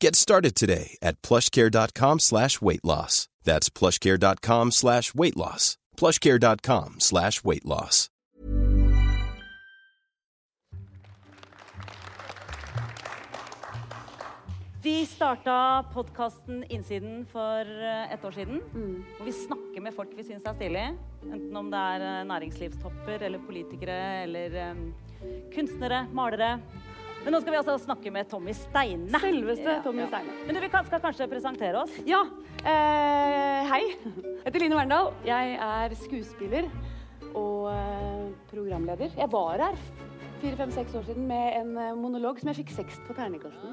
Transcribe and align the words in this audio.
Get 0.00 0.16
started 0.16 0.54
today 0.54 0.96
at 1.02 1.20
plushcare.com 1.22 2.18
slash 2.20 2.60
weight 2.60 2.84
loss. 2.84 3.28
That's 3.44 3.68
plushcare.com 3.70 4.70
slash 4.72 5.14
weight 5.14 5.36
loss. 5.36 5.76
plushcare.com 5.96 6.96
slash 7.00 7.44
weight 7.44 7.64
loss. 7.64 8.10
Vi 14.84 15.06
starta 15.06 15.84
podkasten 15.94 16.64
Innsiden 16.68 17.22
for 17.32 17.64
eh, 17.64 18.12
et 18.12 18.24
år 18.24 18.34
siden. 18.36 18.58
Hvor 19.16 19.24
vi 19.24 19.32
snakker 19.32 19.80
med 19.80 19.94
folk 19.96 20.10
vi 20.16 20.26
syns 20.26 20.44
er 20.44 20.58
stilige. 20.58 20.90
Enten 21.24 21.56
om 21.56 21.70
det 21.72 21.80
er 21.94 22.04
eh, 22.04 22.26
næringslivstopper 22.28 23.24
eller 23.24 23.40
politikere 23.46 23.96
eller 24.26 24.58
um, 24.72 24.82
kunstnere, 25.54 26.02
malere. 26.12 26.58
Men 27.24 27.32
nå 27.32 27.38
skal 27.40 27.54
vi 27.54 27.58
altså 27.62 27.74
snakke 27.80 28.10
med 28.12 28.28
Tommy 28.28 28.52
Steine. 28.52 29.08
Selveste 29.22 29.78
Tommy 29.84 30.04
Steine. 30.10 30.34
Men 30.44 30.56
du, 30.56 30.60
vi 30.60 30.68
skal 30.68 31.00
kanskje 31.00 31.28
presentere 31.30 31.80
oss? 31.80 31.94
Ja, 32.04 32.20
eh, 32.60 33.70
hei. 33.70 33.82
Jeg 33.94 34.42
heter 34.44 34.60
Line 34.60 34.76
Verndal. 34.76 35.08
Jeg 35.24 35.54
er 35.56 35.94
skuespiller 36.02 36.68
og 37.32 37.70
eh, 37.72 38.26
programleder. 38.50 39.14
Jeg 39.16 39.30
var 39.32 39.62
her 39.64 39.78
fire-fem-seks 40.42 40.98
år 41.00 41.06
siden 41.08 41.24
med 41.30 41.56
en 41.62 41.72
eh, 41.80 41.94
monolog 41.96 42.42
som 42.42 42.52
jeg 42.52 42.60
fikk 42.60 42.74
seks 42.76 43.00
på 43.06 43.16
terningkasten. 43.16 43.72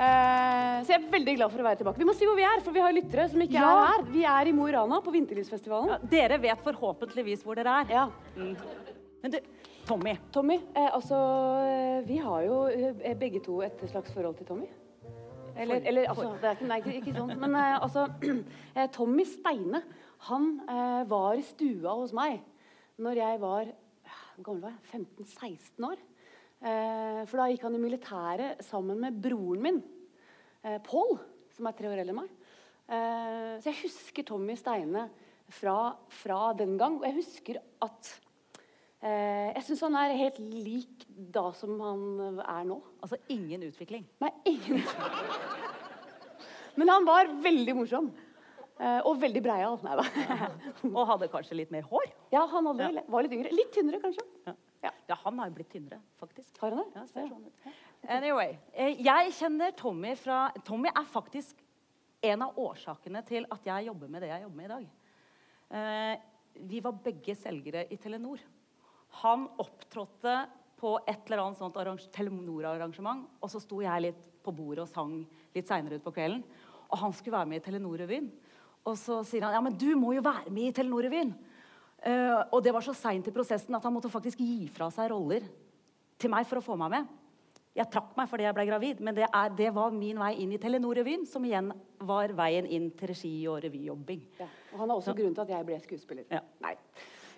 Uh, 0.00 0.80
så 0.80 0.94
jeg 0.94 0.96
er 0.96 1.08
veldig 1.12 1.32
glad 1.36 1.52
for 1.52 1.60
å 1.60 1.64
være 1.66 1.80
tilbake. 1.80 2.00
Vi 2.00 2.06
må 2.08 2.12
si 2.16 2.24
hvor 2.28 2.36
vi 2.38 2.44
er, 2.46 2.60
for 2.64 2.72
vi 2.72 2.80
har 2.80 2.94
lyttere 2.96 3.26
som 3.28 3.40
ikke 3.44 3.58
Ja. 3.58 3.70
er 3.72 3.90
her. 3.90 4.04
Vi 4.12 4.22
er 4.24 4.48
i 4.48 4.52
Mo 4.56 4.68
i 4.68 4.72
Rana 4.72 5.00
på 5.04 5.12
Vinterlivsfestivalen. 5.12 5.90
Ja, 5.92 5.98
dere 6.12 6.38
vet 6.40 6.62
forhåpentligvis 6.64 7.44
hvor 7.44 7.58
dere 7.58 7.82
er. 7.82 7.92
Ja. 7.92 8.06
Men 9.20 9.34
du, 9.34 9.38
Tommy. 9.90 10.14
Tommy, 10.30 10.54
eh, 10.76 10.86
altså 10.94 11.16
eh, 11.66 12.04
Vi 12.06 12.20
har 12.22 12.44
jo 12.46 12.60
eh, 12.70 13.16
begge 13.18 13.40
to 13.42 13.58
et 13.66 13.80
slags 13.90 14.12
forhold 14.14 14.36
til 14.38 14.46
Tommy. 14.46 14.68
Eller, 15.58 15.82
eller 15.82 16.08
altså, 16.08 16.28
det 16.38 16.46
er 16.46 16.54
ikke, 16.54 16.68
nei, 16.70 16.78
ikke, 16.78 16.94
ikke 17.00 17.14
sånn. 17.16 17.32
Men 17.42 17.56
eh, 17.58 17.74
altså 17.82 18.04
eh, 18.76 18.86
Tommy 18.94 19.26
Steine, 19.26 19.82
han 20.30 20.46
eh, 20.62 21.02
var 21.10 21.40
i 21.40 21.42
stua 21.42 21.96
hos 21.98 22.14
meg 22.14 22.38
når 23.00 23.18
jeg 23.18 23.40
var 23.42 23.74
gammel 24.44 24.62
var 24.68 24.76
jeg? 24.76 25.02
15-16 25.18 25.88
år. 25.90 26.06
Eh, 26.60 27.20
for 27.26 27.40
da 27.40 27.50
gikk 27.50 27.66
han 27.66 27.76
i 27.76 27.82
militæret 27.82 28.64
sammen 28.64 29.00
med 29.02 29.18
broren 29.26 29.66
min, 29.66 29.82
eh, 30.62 30.78
Pål, 30.86 31.16
som 31.56 31.66
er 31.66 31.76
tre 31.76 31.90
år 31.90 31.98
eldre 31.98 32.14
enn 32.14 32.22
meg. 32.22 32.32
Eh, 32.90 33.52
så 33.58 33.72
jeg 33.72 33.82
husker 33.84 34.30
Tommy 34.30 34.54
Steine 34.58 35.08
fra, 35.50 35.96
fra 36.22 36.42
den 36.54 36.78
gang. 36.78 37.00
Og 37.00 37.08
jeg 37.10 37.18
husker 37.20 37.62
at 37.82 38.14
eh, 38.14 38.29
Jeg 39.00 39.62
syns 39.64 39.80
han 39.86 39.94
er 39.96 40.12
helt 40.18 40.38
lik 40.38 41.06
da 41.32 41.46
som 41.56 41.78
han 41.80 42.40
er 42.42 42.66
nå. 42.68 42.76
Altså 43.00 43.16
ingen 43.32 43.62
utvikling. 43.70 44.04
Nei, 44.20 44.28
ingen 44.50 44.82
Men 46.76 46.92
han 46.92 47.06
var 47.08 47.30
veldig 47.40 47.74
morsom. 47.78 48.10
Eh, 48.80 49.00
og 49.04 49.18
veldig 49.20 49.42
breial. 49.44 49.76
Nei 49.84 49.96
da. 49.98 50.04
Og 50.88 51.02
hadde 51.10 51.28
kanskje 51.32 51.58
litt 51.58 51.72
mer 51.74 51.84
hår. 51.90 52.08
Ja, 52.32 52.46
han 52.48 52.68
hadde, 52.70 52.88
ja. 52.96 53.04
var 53.12 53.26
litt 53.26 53.34
yngre. 53.36 53.52
Litt 53.52 53.72
tynnere, 53.76 54.00
kanskje. 54.00 54.24
Ja. 54.48 54.54
Ja. 54.80 54.92
Ja, 55.10 55.18
han 55.26 55.40
har 55.42 55.50
jo 55.50 55.56
blitt 55.58 55.68
tynnere, 55.74 55.98
faktisk. 56.20 56.54
Har 56.62 56.72
han 56.72 56.86
det? 56.86 56.96
Ja, 56.96 57.02
ser 57.10 57.26
sånn 57.28 57.42
ut. 57.44 57.66
Anyway, 58.08 58.54
eh, 58.72 59.02
jeg 59.04 59.34
kjenner 59.36 59.74
Tommy 59.76 60.14
fra 60.16 60.46
Tommy 60.64 60.88
er 60.88 61.08
faktisk 61.12 61.60
en 62.24 62.46
av 62.46 62.56
årsakene 62.60 63.20
til 63.28 63.44
at 63.52 63.68
jeg 63.68 63.88
jobber 63.90 64.08
med 64.12 64.24
det 64.24 64.30
jeg 64.32 64.46
jobber 64.46 64.56
med 64.62 64.70
i 64.70 64.72
dag. 64.72 64.88
Eh, 65.76 66.14
vi 66.72 66.80
var 66.84 66.96
begge 67.04 67.36
selgere 67.36 67.84
i 67.92 68.00
Telenor. 68.00 68.40
Han 69.20 69.48
opptrådte 69.60 70.36
på 70.80 70.94
et 71.04 71.26
eller 71.28 71.42
annet 71.44 71.60
sånt 71.60 71.76
Telenor-arrangement, 72.14 73.26
og 73.42 73.52
så 73.52 73.60
sto 73.60 73.82
jeg 73.84 74.06
litt 74.06 74.28
på 74.40 74.54
bordet 74.56 74.86
og 74.86 74.90
sang 74.90 75.18
litt 75.54 75.68
seinere 75.68 75.98
utpå 76.00 76.14
kvelden. 76.16 76.44
Og 76.90 77.02
han 77.02 77.12
skulle 77.14 77.36
være 77.36 77.50
med 77.50 77.60
i 77.60 77.64
Telenor-revyen. 77.66 78.30
Og 78.88 78.96
så 78.98 79.20
sier 79.28 79.44
han 79.44 79.54
ja, 79.58 79.62
men 79.62 79.76
du 79.76 79.90
må 79.98 80.14
jo 80.16 80.24
være 80.24 80.50
med 80.50 80.70
i 80.70 80.74
Telenor-revyen. 80.76 81.34
Uh, 82.00 82.40
og 82.56 82.62
det 82.64 82.72
var 82.72 82.84
så 82.84 82.94
seint 82.96 83.26
i 83.28 83.34
prosessen 83.34 83.76
at 83.76 83.84
han 83.84 83.92
måtte 83.92 84.08
faktisk 84.08 84.40
gi 84.40 84.64
fra 84.72 84.88
seg 84.94 85.10
roller 85.12 85.44
til 86.20 86.32
meg 86.32 86.48
for 86.48 86.60
å 86.60 86.64
få 86.64 86.76
meg 86.80 86.94
med. 86.94 87.10
Jeg 87.76 87.86
trakk 87.92 88.16
meg 88.18 88.26
fordi 88.30 88.46
jeg 88.48 88.56
ble 88.56 88.64
gravid, 88.66 89.02
men 89.04 89.14
det, 89.14 89.26
er, 89.28 89.52
det 89.54 89.68
var 89.76 89.92
min 89.94 90.18
vei 90.18 90.32
inn 90.42 90.56
i 90.56 90.58
Telenor-revyen, 90.60 91.22
som 91.28 91.44
igjen 91.46 91.70
var 92.08 92.32
veien 92.36 92.66
inn 92.66 92.88
til 92.98 93.12
regi 93.12 93.34
og 93.52 93.60
revyjobbing. 93.62 94.24
Ja. 94.40 94.48
Og 94.72 94.82
han 94.82 94.90
er 94.90 94.96
også 94.96 95.14
grunnen 95.14 95.36
til 95.36 95.44
at 95.44 95.52
jeg 95.54 95.68
ble 95.68 95.78
skuespiller. 95.84 96.26
Ja. 96.32 96.40
Nei. 96.64 96.74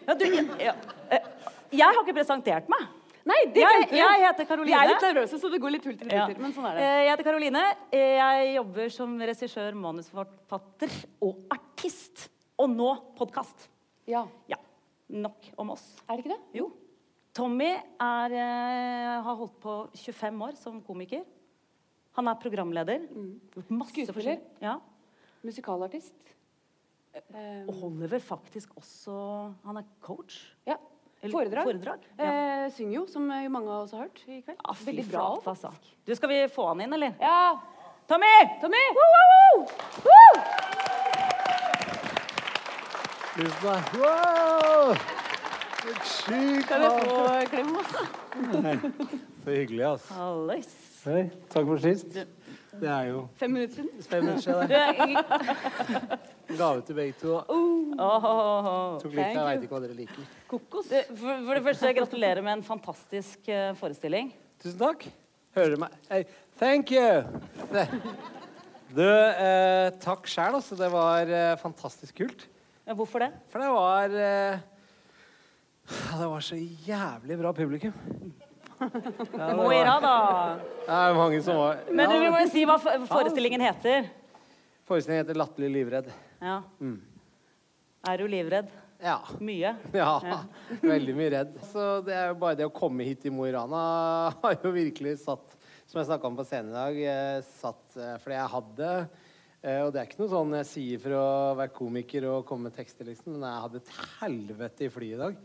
Ja, 0.06 0.16
du, 0.18 0.24
ja, 0.58 0.72
eh, 1.14 1.26
jeg 1.72 1.86
har 1.88 2.02
ikke 2.04 2.14
presentert 2.16 2.68
meg. 2.68 2.88
Nei, 3.24 3.36
det 3.54 3.62
Jeg- 3.62 3.90
jeg 3.94 4.20
heter 4.26 4.44
Karoline. 4.46 4.66
Vi 4.66 4.72
er 4.82 4.88
litt 4.88 5.02
nervøse, 5.14 5.38
så 5.38 5.50
det 5.50 5.60
går 5.60 5.70
litt 5.70 5.84
hull 5.84 5.96
til 5.96 6.08
Ja. 6.10 6.26
Men 6.26 6.52
sånn 6.52 6.66
er 6.70 6.74
det. 6.74 6.82
Eh, 6.82 7.04
Jeg 7.06 7.10
heter 7.18 7.24
Karoline. 7.24 7.76
Jeg 7.92 8.54
jobber 8.56 8.90
som 8.90 9.18
regissør, 9.18 9.72
manusforfatter 9.74 10.90
og 11.22 11.36
artist. 11.50 12.28
Og 12.58 12.68
nå 12.70 13.14
podkast. 13.16 13.68
Ja. 14.06 14.26
Ja. 14.48 14.56
Nok 15.08 15.52
om 15.58 15.70
oss. 15.70 15.96
Er 16.08 16.16
det 16.16 16.24
ikke 16.24 16.34
det? 16.34 16.40
Jo. 16.60 16.72
Tommy 17.34 17.70
er, 18.00 18.32
eh, 18.32 19.22
har 19.22 19.36
holdt 19.36 19.60
på 19.60 19.88
25 19.94 20.42
år 20.42 20.56
som 20.56 20.82
komiker. 20.82 21.24
Han 22.16 22.26
er 22.28 22.34
programleder. 22.34 23.06
Mm. 23.08 23.40
Skuespiller. 23.86 24.40
Ja. 24.60 24.78
Musikalartist. 25.44 26.12
Eh, 27.14 27.64
Og 27.68 27.92
vel 28.00 28.20
faktisk 28.20 28.68
også 28.76 29.54
Han 29.64 29.76
er 29.76 29.84
coach. 30.00 30.54
ja. 30.66 30.76
Eller 31.22 31.32
Foredrag. 31.32 31.64
foredrag, 31.64 31.98
ja. 32.18 32.24
Eh, 32.24 32.70
synger 32.74 32.94
jo, 32.96 33.06
som 33.06 33.28
jo 33.30 33.48
mange 33.54 33.70
av 33.70 33.82
oss 33.84 33.92
har 33.94 34.00
hørt 34.08 34.22
i 34.26 34.40
kveld. 34.42 34.58
Ah, 34.64 34.74
Veldig 34.86 35.04
bra. 35.12 35.26
flate, 35.42 35.50
altså. 35.54 35.70
Du, 36.06 36.14
skal 36.18 36.28
vi 36.32 36.40
få 36.50 36.66
han 36.72 36.80
inn, 36.82 36.92
eller? 36.96 37.14
Ja. 37.20 37.60
Tommy! 38.10 38.32
Tommy! 38.60 38.82
Woo, 38.96 39.08
woo, 39.14 39.66
woo! 40.08 40.42
Tusen 43.36 43.58
takk. 43.62 43.94
Wow! 44.02 44.94
Sykt 46.04 46.68
Kan 46.68 46.82
jeg 46.82 46.90
få 47.06 47.22
klem, 47.50 47.70
altså? 47.80 48.02
Så 49.44 49.50
hyggelig, 49.50 49.84
altså. 49.86 50.14
Hallois. 50.14 50.68
Hei, 51.04 51.22
takk 51.50 51.66
for 51.66 51.80
sist. 51.82 52.12
Det 52.82 52.88
er 52.88 53.08
jo 53.10 53.24
Fem 53.40 53.50
minutter 53.50 53.74
siden. 53.74 54.02
fem 54.10 54.24
minutter 54.24 54.42
siden. 54.42 54.70
Gave 56.58 56.84
til 56.86 56.98
begge 56.98 57.16
to. 57.20 57.38
Åh, 57.42 58.98
Tok 59.02 59.12
litt, 59.12 59.32
jeg 59.32 59.46
veit 59.46 59.64
ikke 59.66 59.76
hva 59.76 59.82
dere 59.84 59.96
liker. 59.96 60.28
Kokos. 60.50 60.90
Det, 60.90 61.06
for, 61.10 61.42
for 61.48 61.58
det 61.58 61.64
første, 61.66 61.92
gratulerer 62.00 62.44
med 62.44 62.58
en 62.58 62.64
fantastisk 62.66 63.50
uh, 63.52 63.72
forestilling. 63.80 64.32
Tusen 64.62 64.78
takk. 64.80 65.08
Hører 65.56 65.74
du 65.74 65.82
meg? 65.84 65.96
Hey, 66.08 66.24
thank 66.60 66.94
you! 66.94 67.24
Du, 68.92 69.06
eh, 69.08 69.88
takk 70.04 70.26
sjæl, 70.28 70.58
altså. 70.58 70.76
Det 70.76 70.88
var 70.92 71.30
eh, 71.32 71.54
fantastisk 71.56 72.18
kult. 72.18 72.42
Ja, 72.84 72.92
hvorfor 72.92 73.22
det? 73.24 73.30
For 73.48 73.62
det 73.62 73.70
var 73.72 74.16
eh, 74.20 74.58
Det 76.18 76.28
var 76.28 76.44
så 76.44 76.58
jævlig 76.60 77.38
bra 77.40 77.54
publikum. 77.56 77.94
Ja, 78.82 79.52
Mo 79.54 79.68
i 79.70 79.78
rad, 79.78 80.02
da. 80.02 80.56
Det 80.82 80.96
er 80.98 81.12
mange 81.14 81.38
som 81.46 81.54
var 81.54 81.84
Men 81.86 82.10
du, 82.10 82.16
vi 82.18 82.30
må 82.34 82.40
jo 82.42 82.48
si 82.50 82.64
hva 82.66 82.74
forestillingen 82.82 83.62
heter. 83.62 84.08
Forestillingen 84.88 85.22
heter 85.22 85.38
'Latterlig 85.38 85.70
livredd'. 85.76 86.10
Ja. 86.42 86.62
Mm. 86.82 86.98
Er 88.10 88.18
du 88.18 88.26
livredd? 88.26 88.70
Ja. 89.02 89.18
Mye? 89.42 89.74
Ja, 89.94 90.42
veldig 90.82 91.14
mye 91.18 91.30
redd. 91.36 91.58
Så 91.70 92.00
det 92.06 92.14
er 92.18 92.32
jo 92.32 92.38
bare 92.42 92.58
det 92.58 92.66
å 92.66 92.74
komme 92.74 93.06
hit 93.06 93.26
i 93.26 93.32
Mo 93.34 93.46
i 93.46 93.52
Rana 93.54 93.82
har 94.42 94.58
jo 94.62 94.72
virkelig 94.74 95.20
satt 95.24 95.56
Som 95.86 96.00
jeg 96.00 96.08
snakka 96.10 96.30
om 96.30 96.38
på 96.38 96.46
scenen 96.46 96.72
i 96.72 96.76
dag, 96.76 96.98
eh, 97.12 97.52
satt 97.60 97.98
eh, 97.98 98.16
fordi 98.22 98.38
jeg 98.38 98.52
hadde 98.56 98.90
eh, 98.98 99.80
Og 99.84 99.90
det 99.94 100.02
er 100.02 100.10
ikke 100.10 100.22
noe 100.22 100.32
sånn 100.34 100.58
jeg 100.60 100.70
sier 100.70 101.02
for 101.02 101.18
å 101.18 101.26
være 101.58 101.74
komiker 101.78 102.28
og 102.30 102.46
komme 102.48 102.70
med 102.70 102.76
tekster, 102.78 103.06
liksom, 103.10 103.36
men 103.36 103.46
jeg 103.46 103.64
hadde 103.66 103.82
et 103.82 103.96
helvete 104.20 104.86
i 104.86 104.92
flyet 104.92 105.18
i 105.18 105.22
dag 105.22 105.42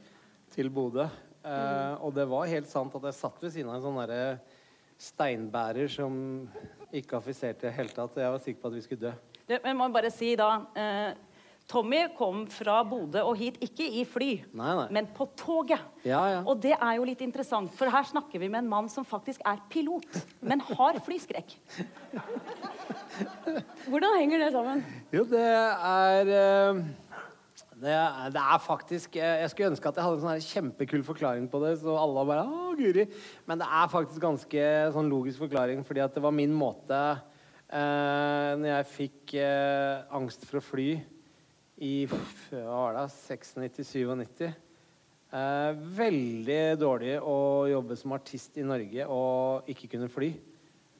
til 0.53 0.69
Bodø. 0.73 1.07
Eh, 1.45 1.93
og 2.01 2.13
det 2.15 2.25
var 2.29 2.49
helt 2.49 2.69
sant 2.69 2.93
at 2.97 3.09
jeg 3.09 3.19
satt 3.19 3.41
ved 3.43 3.53
siden 3.53 3.69
av 3.69 3.77
en 3.77 3.85
sånn 3.85 3.99
derre 4.01 4.37
steinbærer 4.97 5.89
som 5.91 6.15
ikke 6.95 7.19
affiserte 7.19 7.67
i 7.67 7.69
det 7.69 7.75
hele 7.77 7.93
tatt. 7.93 8.15
Og 8.15 8.23
jeg 8.23 8.33
var 8.33 8.45
sikker 8.45 8.63
på 8.63 8.71
at 8.71 8.77
vi 8.77 8.85
skulle 8.85 9.11
dø. 9.11 9.36
Du, 9.47 9.53
men 9.55 9.71
jeg 9.71 9.77
må 9.79 9.87
bare 9.95 10.09
si 10.11 10.33
da 10.35 10.47
eh, 10.75 11.15
Tommy 11.71 12.01
kom 12.15 12.41
fra 12.51 12.81
Bodø 12.87 13.21
og 13.27 13.37
hit 13.39 13.57
ikke 13.63 13.85
i 13.99 14.03
fly, 14.07 14.29
Nei, 14.55 14.73
nei. 14.75 14.85
men 14.95 15.07
på 15.15 15.27
toget. 15.39 15.83
Ja, 16.07 16.19
ja. 16.31 16.41
Og 16.47 16.59
det 16.63 16.73
er 16.75 16.93
jo 16.95 17.07
litt 17.07 17.23
interessant, 17.23 17.71
for 17.75 17.91
her 17.91 18.07
snakker 18.07 18.39
vi 18.43 18.47
med 18.51 18.65
en 18.65 18.69
mann 18.71 18.87
som 18.91 19.07
faktisk 19.07 19.43
er 19.47 19.59
pilot, 19.71 20.07
men 20.43 20.63
har 20.67 20.99
flyskrekk. 21.03 21.55
Hvordan 23.91 24.17
henger 24.19 24.45
det 24.45 24.49
sammen? 24.55 24.83
Jo, 25.15 25.23
det 25.27 25.43
er 25.43 26.31
eh, 26.37 26.81
det 27.77 27.93
er, 27.93 28.29
det 28.33 28.41
er 28.41 28.61
faktisk 28.63 29.15
eh, 29.19 29.41
Jeg 29.43 29.51
skulle 29.53 29.71
ønske 29.71 29.89
at 29.91 29.99
jeg 29.99 30.05
hadde 30.07 30.17
en 30.17 30.23
sånn 30.23 30.45
kjempekul 30.47 31.03
forklaring 31.05 31.47
på 31.51 31.59
det. 31.61 31.75
Så 31.83 31.93
alle 31.99 32.23
bare 32.25 32.43
Å, 32.47 32.71
Guri. 32.79 33.05
Men 33.47 33.61
det 33.61 33.67
er 33.79 33.91
faktisk 33.91 34.23
ganske 34.23 34.67
sånn 34.95 35.11
logisk 35.11 35.43
forklaring, 35.45 35.83
fordi 35.85 36.01
at 36.03 36.15
det 36.15 36.23
var 36.25 36.33
min 36.35 36.55
måte 36.57 37.01
eh, 37.69 38.51
Når 38.57 38.69
jeg 38.71 38.89
fikk 38.93 39.35
eh, 39.41 40.05
angst 40.17 40.45
for 40.47 40.59
å 40.59 40.65
fly 40.65 40.89
i 41.85 41.93
hva 42.09 42.19
var 42.65 42.95
det, 42.97 43.05
96-97 43.13 44.45
eh, 44.47 45.81
Veldig 45.99 46.61
dårlig 46.81 47.17
å 47.21 47.39
jobbe 47.69 47.97
som 47.99 48.15
artist 48.17 48.57
i 48.57 48.65
Norge 48.65 49.09
og 49.13 49.69
ikke 49.69 49.91
kunne 49.93 50.09
fly. 50.11 50.31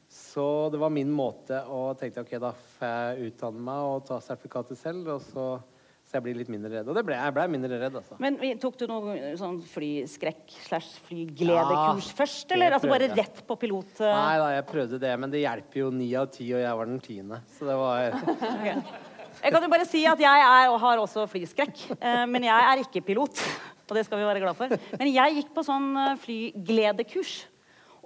Så 0.08 0.70
det 0.72 0.80
var 0.80 0.94
min 0.94 1.10
måte 1.12 1.60
å 1.68 1.92
tenke 2.00 2.24
ok, 2.24 2.38
da 2.40 2.54
får 2.56 2.94
jeg 2.94 3.32
utdanne 3.32 3.64
meg 3.68 3.88
og 3.90 4.06
ta 4.08 4.22
sertifikatet 4.24 4.80
selv, 4.80 5.10
og 5.18 5.26
så, 5.26 5.48
så 6.08 6.16
jeg 6.16 6.24
blir 6.24 6.38
litt 6.40 6.48
mindre 6.48 6.70
redd. 6.72 6.88
Og 6.88 6.96
det 6.96 7.02
ble, 7.04 7.18
jeg 7.20 7.34
ble 7.36 7.46
mindre 7.52 7.78
redd, 7.82 7.96
altså. 8.00 8.16
Men 8.24 8.38
tok 8.64 8.78
du 8.80 8.86
noe 8.88 9.16
sånn 9.40 9.58
flyskrekk 9.68 10.54
slash 10.70 11.02
flygledekurs 11.10 12.08
Ja, 12.08 12.16
først, 12.22 12.54
eller? 12.56 12.78
Altså 12.78 12.92
bare 12.92 13.10
rett 13.12 13.42
på 13.50 13.58
pilot? 13.60 13.92
eh? 14.00 14.14
Nei 14.16 14.38
da, 14.40 14.46
jeg 14.56 14.66
prøvde 14.70 15.02
det, 15.04 15.12
men 15.20 15.34
det 15.34 15.42
hjelper 15.44 15.82
jo 15.82 15.90
ni 15.92 16.08
av 16.16 16.30
ti, 16.32 16.48
og 16.56 16.64
jeg 16.64 16.80
var 16.80 16.88
den 16.94 17.02
tiende. 17.04 17.42
Så 17.58 17.68
det 17.68 17.76
var 17.76 18.16
okay. 18.54 18.80
Jeg 19.44 19.54
kan 19.54 19.68
jo 19.68 19.72
bare 19.76 19.90
si 19.90 20.06
at 20.08 20.24
jeg 20.24 20.46
er, 20.48 20.70
og 20.72 20.80
har 20.86 21.04
også 21.04 21.28
flyskrekk, 21.30 21.84
eh, 22.00 22.24
men 22.32 22.48
jeg 22.48 22.70
er 22.72 22.86
ikke 22.86 23.04
pilot. 23.12 23.44
Og 23.88 23.94
det 24.00 24.06
skal 24.08 24.20
vi 24.20 24.26
være 24.28 24.42
glad 24.44 24.58
for. 24.58 24.80
Men 25.00 25.12
jeg 25.12 25.38
gikk 25.42 25.52
på 25.56 25.64
sånn 25.68 25.92
eh, 26.06 26.16
flygledekurs. 26.24 27.36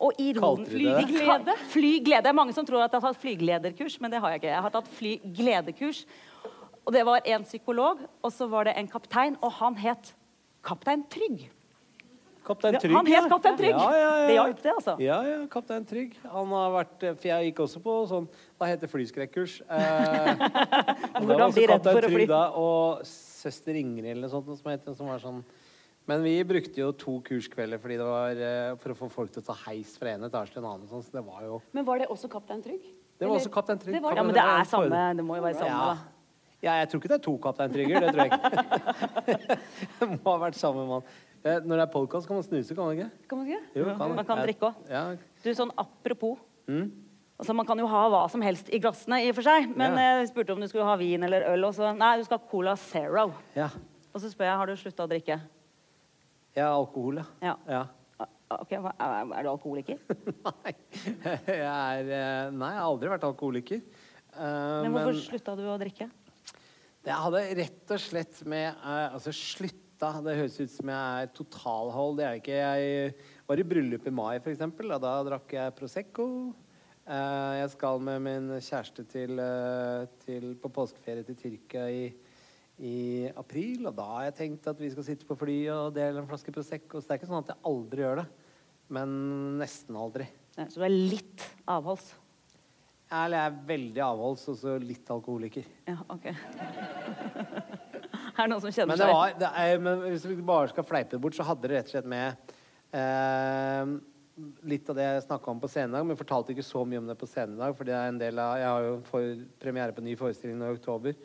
Og 0.01 0.17
i 0.17 0.31
Kalte 0.33 0.65
du 0.65 0.79
det 0.81 0.95
det? 0.97 1.05
Flyglede? 1.05 1.55
Flyglede. 1.69 2.23
Det 2.25 2.29
er 2.31 2.37
mange 2.37 2.57
som 2.57 2.65
tror 2.65 2.81
at 2.81 2.89
jeg 2.89 2.97
har 3.03 3.11
tatt 3.13 3.21
flyglederkurs, 3.21 3.99
men 4.01 4.09
det 4.09 4.21
har 4.23 4.33
jeg 4.33 4.41
ikke. 4.41 4.53
Jeg 4.55 4.65
har 4.65 4.73
tatt 4.73 4.89
flygledekurs. 4.97 5.99
Og 6.85 6.93
det 6.93 7.05
var 7.05 7.21
en 7.25 7.43
psykolog, 7.45 8.01
og 8.23 8.31
så 8.33 8.47
var 8.49 8.69
det 8.69 8.77
en 8.77 8.87
kaptein, 8.89 9.37
og 9.41 9.51
han 9.59 9.75
het 9.77 10.13
Kaptein 10.65 11.03
Trygg. 11.09 11.47
Kaptein 12.45 12.77
Trygg. 12.81 12.95
han 12.95 13.05
het 13.09 13.29
Kaptein 13.29 13.57
Trygg. 13.57 13.75
Ja, 13.77 13.89
ja, 13.93 14.09
ja. 14.21 14.27
Det 14.27 14.33
hjalp, 14.35 14.61
det, 14.63 14.71
altså. 14.73 14.95
Ja, 14.99 15.21
ja, 15.25 15.39
Kaptein 15.49 15.85
Trygg. 15.85 16.15
Han 16.25 16.53
har 16.57 16.71
vært 16.73 17.05
For 17.21 17.27
jeg 17.29 17.51
gikk 17.51 17.63
også 17.65 17.81
på 17.85 17.95
sånn 18.09 18.27
Hva 18.57 18.69
heter 18.69 18.89
flyskrekkurs? 18.89 19.59
Eh, 19.69 20.45
og 21.21 21.25
da 21.25 21.25
var 21.25 21.25
Hvordan 21.25 21.53
bli 21.57 21.67
redd 21.69 21.89
for 21.89 22.07
å 22.07 22.13
fly. 22.15 22.27
Da, 22.29 22.43
og 22.57 23.03
søster 23.05 23.77
Ingrid 23.77 24.09
eller 24.15 24.25
noe 24.25 24.33
sånt, 24.33 24.49
som 24.57 24.71
heter, 24.73 24.97
som 24.97 25.09
var 25.13 25.21
sånn 25.21 25.43
men 26.09 26.23
vi 26.25 26.33
brukte 26.43 26.81
jo 26.81 26.87
to 26.97 27.19
kurskvelder 27.23 27.79
fordi 27.81 27.97
det 27.99 28.05
var, 28.07 28.39
eh, 28.41 28.71
for 28.81 28.93
å 28.93 28.97
få 28.97 29.09
folk 29.13 29.31
til 29.35 29.43
å 29.43 29.45
ta 29.51 29.55
heis 29.67 29.93
fra 30.01 30.15
en 30.15 30.25
etasje 30.27 30.55
til 30.55 30.63
en 30.63 30.69
annen. 30.71 30.87
Sånn, 30.89 31.03
så 31.05 31.13
det 31.13 31.21
var 31.27 31.43
jo 31.45 31.61
Men 31.77 31.85
var 31.87 32.01
det 32.01 32.07
også 32.09 32.29
Kaptein 32.31 32.63
Trygg? 32.65 32.81
Det 32.81 33.27
var 33.27 33.35
Eller- 33.35 33.45
også 33.45 33.53
Kaptein 33.53 33.79
Trygg. 33.79 33.93
Det 33.93 34.01
var 34.01 34.15
Ja, 34.17 34.23
men 34.23 34.33
det 34.33 34.41
er 34.41 34.65
samme. 34.65 35.15
Det 35.15 35.23
må 35.25 35.37
jo 35.37 35.43
være 35.43 35.55
samme, 35.55 35.69
Ja. 35.69 35.93
da. 35.93 35.97
Ja, 36.61 36.75
jeg 36.81 36.89
tror 36.91 37.01
ikke 37.01 37.09
det 37.11 37.17
er 37.17 37.23
to 37.25 37.33
Kaptein 37.41 37.71
Trygger. 37.73 38.03
Det 38.05 38.13
tror 38.13 38.23
jeg 38.23 38.31
ikke. 38.31 39.59
det 39.99 40.09
må 40.13 40.33
ha 40.35 40.39
vært 40.45 40.59
samme 40.59 40.83
mann. 40.89 41.05
Eh, 41.41 41.57
Når 41.65 41.79
det 41.79 41.85
er 41.87 41.93
podkast, 41.93 42.27
kan 42.29 42.37
man 42.37 42.45
snuse, 42.45 42.75
kan 42.77 42.85
man 42.85 42.97
ikke? 42.99 43.07
Kan 43.31 43.39
man 43.41 43.47
ikke? 43.49 43.61
Jo, 43.79 43.85
Man 43.97 44.25
kan 44.27 44.41
drikke 44.45 44.67
også. 44.69 44.83
Ja. 44.93 45.05
Du, 45.41 45.49
sånn 45.57 45.71
apropos. 45.81 46.37
Mm. 46.69 46.91
Altså, 47.41 47.55
Man 47.57 47.65
kan 47.65 47.79
jo 47.81 47.87
ha 47.89 48.01
hva 48.13 48.19
som 48.29 48.43
helst 48.45 48.69
i 48.69 48.77
glassene, 48.83 49.23
i 49.25 49.31
og 49.31 49.39
for 49.39 49.47
seg. 49.47 49.71
Men 49.73 49.97
Ja. 49.97 50.19
jeg 50.19 50.29
spurte 50.29 50.53
om 50.53 50.61
du 50.61 50.67
skulle 50.69 50.85
ha 50.85 50.93
vin 51.01 51.23
eller 51.25 51.47
øl. 51.49 51.65
Og 51.65 51.73
så 51.73 51.89
nei, 51.97 52.11
du 52.21 52.27
skal 52.27 52.37
ha 52.37 52.45
Cola 52.51 52.75
Zero. 52.77 53.31
ja. 53.57 53.69
Og 54.13 54.19
så 54.19 54.27
spør 54.27 54.43
jeg 54.49 54.57
har 54.59 54.67
du 54.67 54.75
slutta 54.75 55.05
å 55.05 55.09
drikke. 55.09 55.37
Ja, 56.53 56.67
alkohol, 56.75 57.21
ja. 57.21 57.25
Ja. 57.41 57.55
ja. 57.71 57.81
Ah, 58.19 58.27
Ok, 58.59 58.73
hva- 58.83 58.91
Er 58.99 59.43
du 59.43 59.49
alkoholiker? 59.49 59.97
Nei. 60.45 60.73
Jeg 61.47 61.61
er 61.63 62.09
eh, 62.11 62.49
Nei, 62.51 62.73
jeg 62.75 62.81
har 62.81 62.89
aldri 62.89 63.07
vært 63.09 63.23
alkoholiker. 63.23 63.79
Uh, 64.35 64.83
Men 64.83 64.91
hvorfor 64.91 65.15
slutta 65.15 65.55
du 65.55 65.63
å 65.63 65.77
drikke? 65.79 66.09
Det 67.01 67.13
hadde 67.17 67.45
rett 67.57 67.93
og 67.95 68.01
slett 68.01 68.41
med 68.49 68.67
eh, 68.69 69.07
Altså, 69.09 69.33
slutta 69.33 70.11
Det 70.21 70.35
høres 70.37 70.57
ut 70.61 70.73
som 70.73 70.91
jeg 70.93 71.21
er 71.23 71.31
totalhold. 71.37 72.19
Det 72.19 72.25
er 72.25 72.39
ikke. 72.39 72.57
Jeg 72.57 73.13
var 73.49 73.61
i 73.61 73.65
bryllup 73.69 74.05
i 74.09 74.13
mai, 74.13 74.35
f.eks., 74.41 74.61
og 74.65 74.99
da 75.01 75.15
drakk 75.27 75.55
jeg 75.57 75.75
Prosecco. 75.77 76.27
Eh, 77.05 77.53
jeg 77.59 77.71
skal 77.73 78.01
med 78.05 78.21
min 78.25 78.49
kjæreste 78.57 79.05
til, 79.09 79.41
eh, 79.41 80.05
til, 80.25 80.53
på 80.61 80.69
påskeferie 80.73 81.25
til 81.25 81.37
Tyrkia 81.37 81.87
i, 81.89 82.03
i 82.81 82.95
april, 83.37 83.87
og 83.89 83.97
da 83.97 84.07
har 84.15 84.27
jeg 84.29 84.37
tenkt 84.39 84.69
at 84.69 84.81
vi 84.81 84.89
skal 84.93 85.05
sitte 85.09 85.29
på 85.29 85.37
fly 85.37 85.57
og 85.73 85.93
dele 85.97 86.21
en 86.21 86.29
flaske 86.29 86.53
Prosecco. 86.53 87.01
Så 87.01 87.09
det 87.09 87.17
er 87.17 87.21
ikke 87.21 87.31
sånn 87.33 87.41
at 87.41 87.53
jeg 87.53 87.63
aldri 87.73 88.05
gjør 88.05 88.21
det. 88.23 88.27
Men 88.91 89.13
nesten 89.61 89.97
aldri. 89.97 90.29
Ja, 90.57 90.65
Så 90.67 90.81
du 90.81 90.85
er 90.85 90.93
litt 90.93 91.45
avholds? 91.69 92.13
Eller 93.11 93.37
jeg 93.37 93.51
er 93.51 93.55
veldig 93.67 94.03
avholds 94.05 94.45
og 94.53 94.57
så 94.61 94.77
litt 94.79 95.09
alkoholiker. 95.11 95.65
Ja, 95.89 95.97
ok. 96.13 96.29
er 98.31 98.39
det 98.39 98.47
noen 98.53 98.63
som 98.63 98.71
kjenner 98.71 98.93
Men, 98.93 99.01
det 99.01 99.09
seg 99.09 99.17
var, 99.17 99.35
det 99.41 99.51
er, 99.63 99.83
men 99.83 100.05
hvis 100.05 100.27
vi 100.29 100.37
bare 100.47 100.71
skal 100.71 100.87
fleipe 100.87 101.17
det 101.17 101.21
bort, 101.23 101.35
så 101.35 101.47
hadde 101.47 101.67
det 101.67 101.75
rett 101.75 101.91
og 101.91 101.95
slett 101.97 102.09
med 102.13 102.55
eh, 102.95 103.93
litt 104.71 104.89
av 104.89 104.97
det 104.97 105.07
jeg 105.09 105.25
snakka 105.27 105.51
om 105.51 105.61
på 105.61 105.69
scenen 105.71 105.91
i 105.91 105.97
dag, 105.97 106.07
men 106.07 106.15
jeg 106.15 106.21
fortalte 106.23 106.55
ikke 106.55 106.65
så 106.65 106.85
mye 106.87 107.03
om 107.03 107.11
det 107.11 107.19
på 107.19 107.29
scenen 107.29 107.57
i 107.57 107.63
dag, 107.65 107.75
for 107.77 107.89
det 107.89 107.95
er 107.97 108.11
en 108.13 108.21
del 108.21 108.41
av 108.41 108.57
Jeg 108.61 108.69
har 108.69 108.87
jo 108.87 108.97
for, 109.11 109.45
premiere 109.61 109.97
på 109.97 110.05
ny 110.07 110.15
forestilling 110.19 110.59
nå 110.61 110.71
i 110.71 110.79
oktober. 110.79 111.19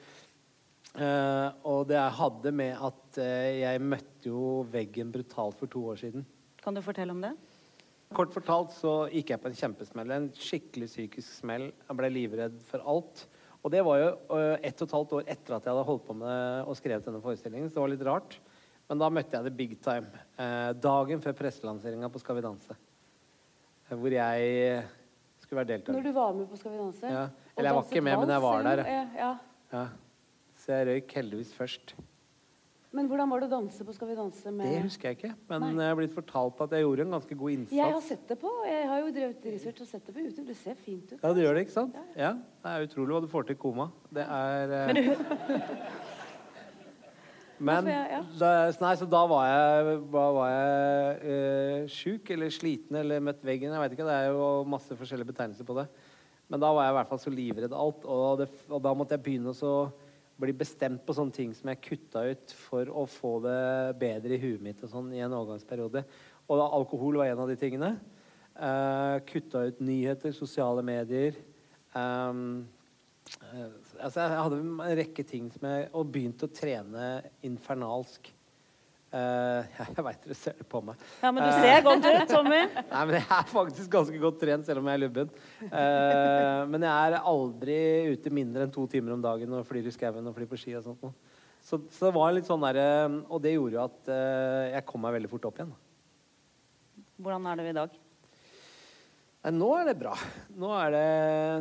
Eh, 0.96 1.48
og 1.68 1.86
det 1.90 1.98
jeg 1.98 2.18
hadde 2.18 2.56
med 2.56 2.86
at 2.88 3.20
eh, 3.22 3.60
jeg 3.62 3.82
møtte 3.84 4.30
jo 4.32 4.64
veggen 4.72 5.14
brutalt 5.14 5.58
for 5.60 5.70
to 5.70 5.86
år 5.92 6.00
siden. 6.02 6.26
Kan 6.62 6.74
du 6.74 6.82
fortelle 6.82 7.14
om 7.14 7.22
det? 7.22 7.36
Kort 8.14 8.34
fortalt 8.34 8.70
så 8.76 8.92
gikk 9.10 9.32
jeg 9.32 9.42
på 9.42 9.50
en 9.50 9.56
kjempesmell. 9.58 10.12
En 10.14 10.28
skikkelig 10.36 10.88
psykisk 10.92 11.40
smell. 11.40 11.70
Jeg 11.88 11.98
ble 11.98 12.10
livredd 12.12 12.60
for 12.68 12.84
alt. 12.86 13.24
Og 13.66 13.72
det 13.74 13.82
var 13.82 13.98
jo 13.98 14.10
øh, 14.36 14.52
ett 14.62 14.78
og 14.78 14.86
et 14.86 14.94
halvt 14.94 15.14
år 15.18 15.30
etter 15.32 15.56
at 15.56 15.64
jeg 15.66 15.74
hadde 15.74 15.88
holdt 15.88 16.04
på 16.06 16.14
med 16.20 16.68
og 16.70 16.78
skrevet 16.78 17.08
denne 17.08 17.22
forestillingen. 17.24 17.66
Så 17.66 17.78
det 17.78 17.82
var 17.82 17.92
litt 17.92 18.04
rart. 18.06 18.38
Men 18.86 19.02
da 19.02 19.08
møtte 19.10 19.34
jeg 19.34 19.48
det 19.48 19.56
big 19.58 19.74
time. 19.82 20.22
Eh, 20.38 20.70
dagen 20.78 21.24
før 21.24 21.34
presselanseringa 21.40 22.10
på 22.12 22.22
Skal 22.22 22.38
vi 22.38 22.46
danse. 22.46 22.76
Eh, 23.88 23.96
hvor 23.98 24.14
jeg 24.14 24.84
skulle 25.42 25.64
være 25.64 25.72
deltaker. 25.72 25.98
Når 25.98 26.06
du 26.06 26.14
var 26.14 26.36
med 26.38 26.50
på 26.52 26.60
Skal 26.60 26.76
vi 26.76 26.82
danse? 26.84 27.10
Ja. 27.10 27.26
Eller 27.56 27.72
jeg 27.72 27.80
var 27.80 27.88
ikke 27.90 28.04
med, 28.06 28.18
men 28.22 28.34
jeg 28.36 28.44
var 28.46 28.68
der. 28.68 28.84
Ja, 28.86 29.04
ja. 29.18 29.32
Ja. 29.72 29.86
Så 30.62 30.78
jeg 30.78 30.86
røyk 30.92 31.16
heldigvis 31.18 31.50
først. 31.58 31.96
Men 32.96 33.08
hvordan 33.10 33.28
var 33.28 33.42
det 33.42 33.48
å 33.50 33.52
danse 33.58 33.84
på 33.84 33.92
Skal 33.96 34.08
vi 34.08 34.14
danse 34.16 34.52
med 34.54 34.70
Det 34.72 34.82
husker 34.86 35.10
jeg 35.10 35.18
ikke. 35.18 35.32
Men 35.50 35.64
Nei. 35.66 35.70
jeg 35.84 35.92
er 35.92 35.98
blitt 36.00 36.14
fortalt 36.16 36.60
at 36.64 36.72
jeg 36.76 36.86
gjorde 36.86 37.04
en 37.04 37.14
ganske 37.18 37.36
god 37.42 37.54
innsats. 37.54 37.76
Jeg 37.76 37.92
har 37.92 38.04
sett 38.06 38.24
det 38.30 38.38
på 38.40 38.52
Jeg 38.64 38.88
har 38.88 39.02
jo 39.04 39.10
drevet 39.18 39.48
research 39.52 39.82
og 39.84 39.90
sett 39.90 40.06
det 40.08 40.14
på 40.16 40.24
YouTube. 40.24 40.46
Det 40.48 40.56
ser 40.56 40.78
fint 40.80 41.12
ut. 41.12 41.18
Ja, 41.20 41.32
det 41.36 41.44
gjør 41.44 41.58
det, 41.58 41.66
ikke 41.66 41.76
sant? 41.76 41.98
Ja, 42.16 42.32
Det 42.64 42.72
er 42.72 42.86
utrolig 42.88 43.16
hva 43.16 43.20
du 43.26 43.28
får 43.32 43.46
til 43.50 43.58
i 43.58 43.60
koma. 43.66 43.90
Det 44.16 44.24
er 44.24 44.76
Men, 44.92 44.96
Men 47.58 47.84
Hvorfor 47.86 47.88
jeg- 47.88 48.10
ja. 48.12 48.22
da, 48.38 48.48
nei, 48.84 48.94
så 49.00 49.06
da 49.08 49.20
var 49.26 49.44
jeg, 49.48 50.00
da 50.12 50.24
var 50.36 50.48
jeg 50.50 51.20
eh, 51.24 51.86
sjuk 51.88 52.30
eller 52.34 52.50
sliten 52.52 52.96
eller 53.00 53.22
møtt 53.24 53.40
veggen. 53.48 53.72
Jeg 53.72 53.80
vet 53.80 53.92
ikke, 53.96 54.04
Det 54.04 54.12
er 54.12 54.26
jo 54.28 54.64
masse 54.68 54.92
forskjellige 54.92 55.30
betegnelser 55.32 55.64
på 55.64 55.76
det. 55.78 55.86
Men 56.50 56.60
da 56.60 56.68
var 56.72 56.84
jeg 56.84 56.92
i 56.92 56.96
hvert 56.98 57.08
fall 57.08 57.18
så 57.22 57.32
livredd 57.32 57.72
alt. 57.72 58.04
Og, 58.04 58.38
det, 58.42 58.48
og 58.68 58.82
da 58.84 58.92
måtte 58.94 59.16
jeg 59.16 59.24
begynne 59.24 59.54
å 59.54 59.56
så 59.56 59.72
bli 60.40 60.52
bestemt 60.56 61.04
på 61.06 61.14
sånne 61.16 61.34
ting 61.34 61.52
som 61.56 61.70
jeg 61.72 61.82
kutta 61.84 62.24
ut 62.28 62.54
for 62.66 62.90
å 62.92 63.06
få 63.08 63.38
det 63.44 63.96
bedre 64.00 64.36
i 64.36 64.40
huet 64.42 64.62
mitt 64.64 64.82
og 64.84 64.92
sånn 64.92 65.10
i 65.16 65.22
en 65.24 65.32
overgangsperiode. 65.32 66.04
Og 66.46 66.60
da, 66.60 66.68
alkohol 66.78 67.20
var 67.20 67.30
en 67.30 67.42
av 67.44 67.50
de 67.50 67.56
tingene. 67.60 67.94
Uh, 68.56 69.18
kutta 69.28 69.66
ut 69.68 69.82
nyheter, 69.84 70.32
sosiale 70.36 70.84
medier. 70.86 71.36
Um, 71.96 72.66
uh, 73.40 73.72
altså 74.00 74.22
Jeg 74.22 74.42
hadde 74.44 74.60
en 74.62 74.96
rekke 75.00 75.24
ting 75.24 75.46
som 75.54 75.64
jeg 75.64 75.86
Og 75.96 76.10
begynte 76.12 76.48
å 76.48 76.52
trene 76.52 77.06
infernalsk. 77.46 78.28
Eh, 79.16 79.78
jeg 79.96 80.04
veit 80.04 80.24
dere 80.26 80.36
ser 80.36 80.56
det 80.58 80.66
på 80.68 80.80
meg. 80.84 81.00
Ja, 81.22 81.30
men 81.32 81.46
du 81.46 81.60
ser 81.62 81.84
godt 81.86 82.04
ut, 82.04 82.32
Tommy. 82.32 82.60
Nei, 82.92 83.02
men 83.08 83.16
jeg 83.18 83.24
er 83.38 83.48
faktisk 83.50 83.90
ganske 83.92 84.20
godt 84.22 84.40
trent, 84.42 84.66
selv 84.68 84.82
om 84.82 84.90
jeg 84.90 84.98
er 84.98 85.04
lubben. 85.04 85.32
Uh, 85.70 86.62
men 86.72 86.84
jeg 86.84 86.92
er 86.92 87.18
aldri 87.22 87.78
ute 88.12 88.34
mindre 88.34 88.66
enn 88.66 88.74
to 88.74 88.84
timer 88.90 89.16
om 89.16 89.24
dagen 89.24 89.56
og 89.56 89.66
flyr 89.68 89.88
i 89.88 89.94
skauen 89.94 90.28
og 90.28 90.36
flyr 90.36 90.50
på 90.50 90.60
ski 90.60 90.76
og 90.78 90.84
sånt. 90.86 91.06
Så, 91.66 91.80
så 91.90 92.08
det 92.08 92.14
var 92.14 92.34
litt 92.34 92.46
sånn 92.46 92.62
der, 92.62 92.78
Og 93.26 93.40
det 93.42 93.56
gjorde 93.56 93.74
jo 93.74 93.82
at 93.82 94.10
eh, 94.14 94.74
jeg 94.76 94.86
kom 94.86 95.02
meg 95.02 95.16
veldig 95.16 95.30
fort 95.32 95.48
opp 95.48 95.62
igjen. 95.62 95.72
Hvordan 97.16 97.48
er 97.50 97.58
du 97.58 97.64
i 97.66 97.76
dag? 97.80 97.96
Nå 99.54 99.68
er 99.78 99.84
det 99.86 99.94
bra. 100.00 100.12
Nå, 100.58 100.72
er 100.74 100.90
det, 100.90 101.02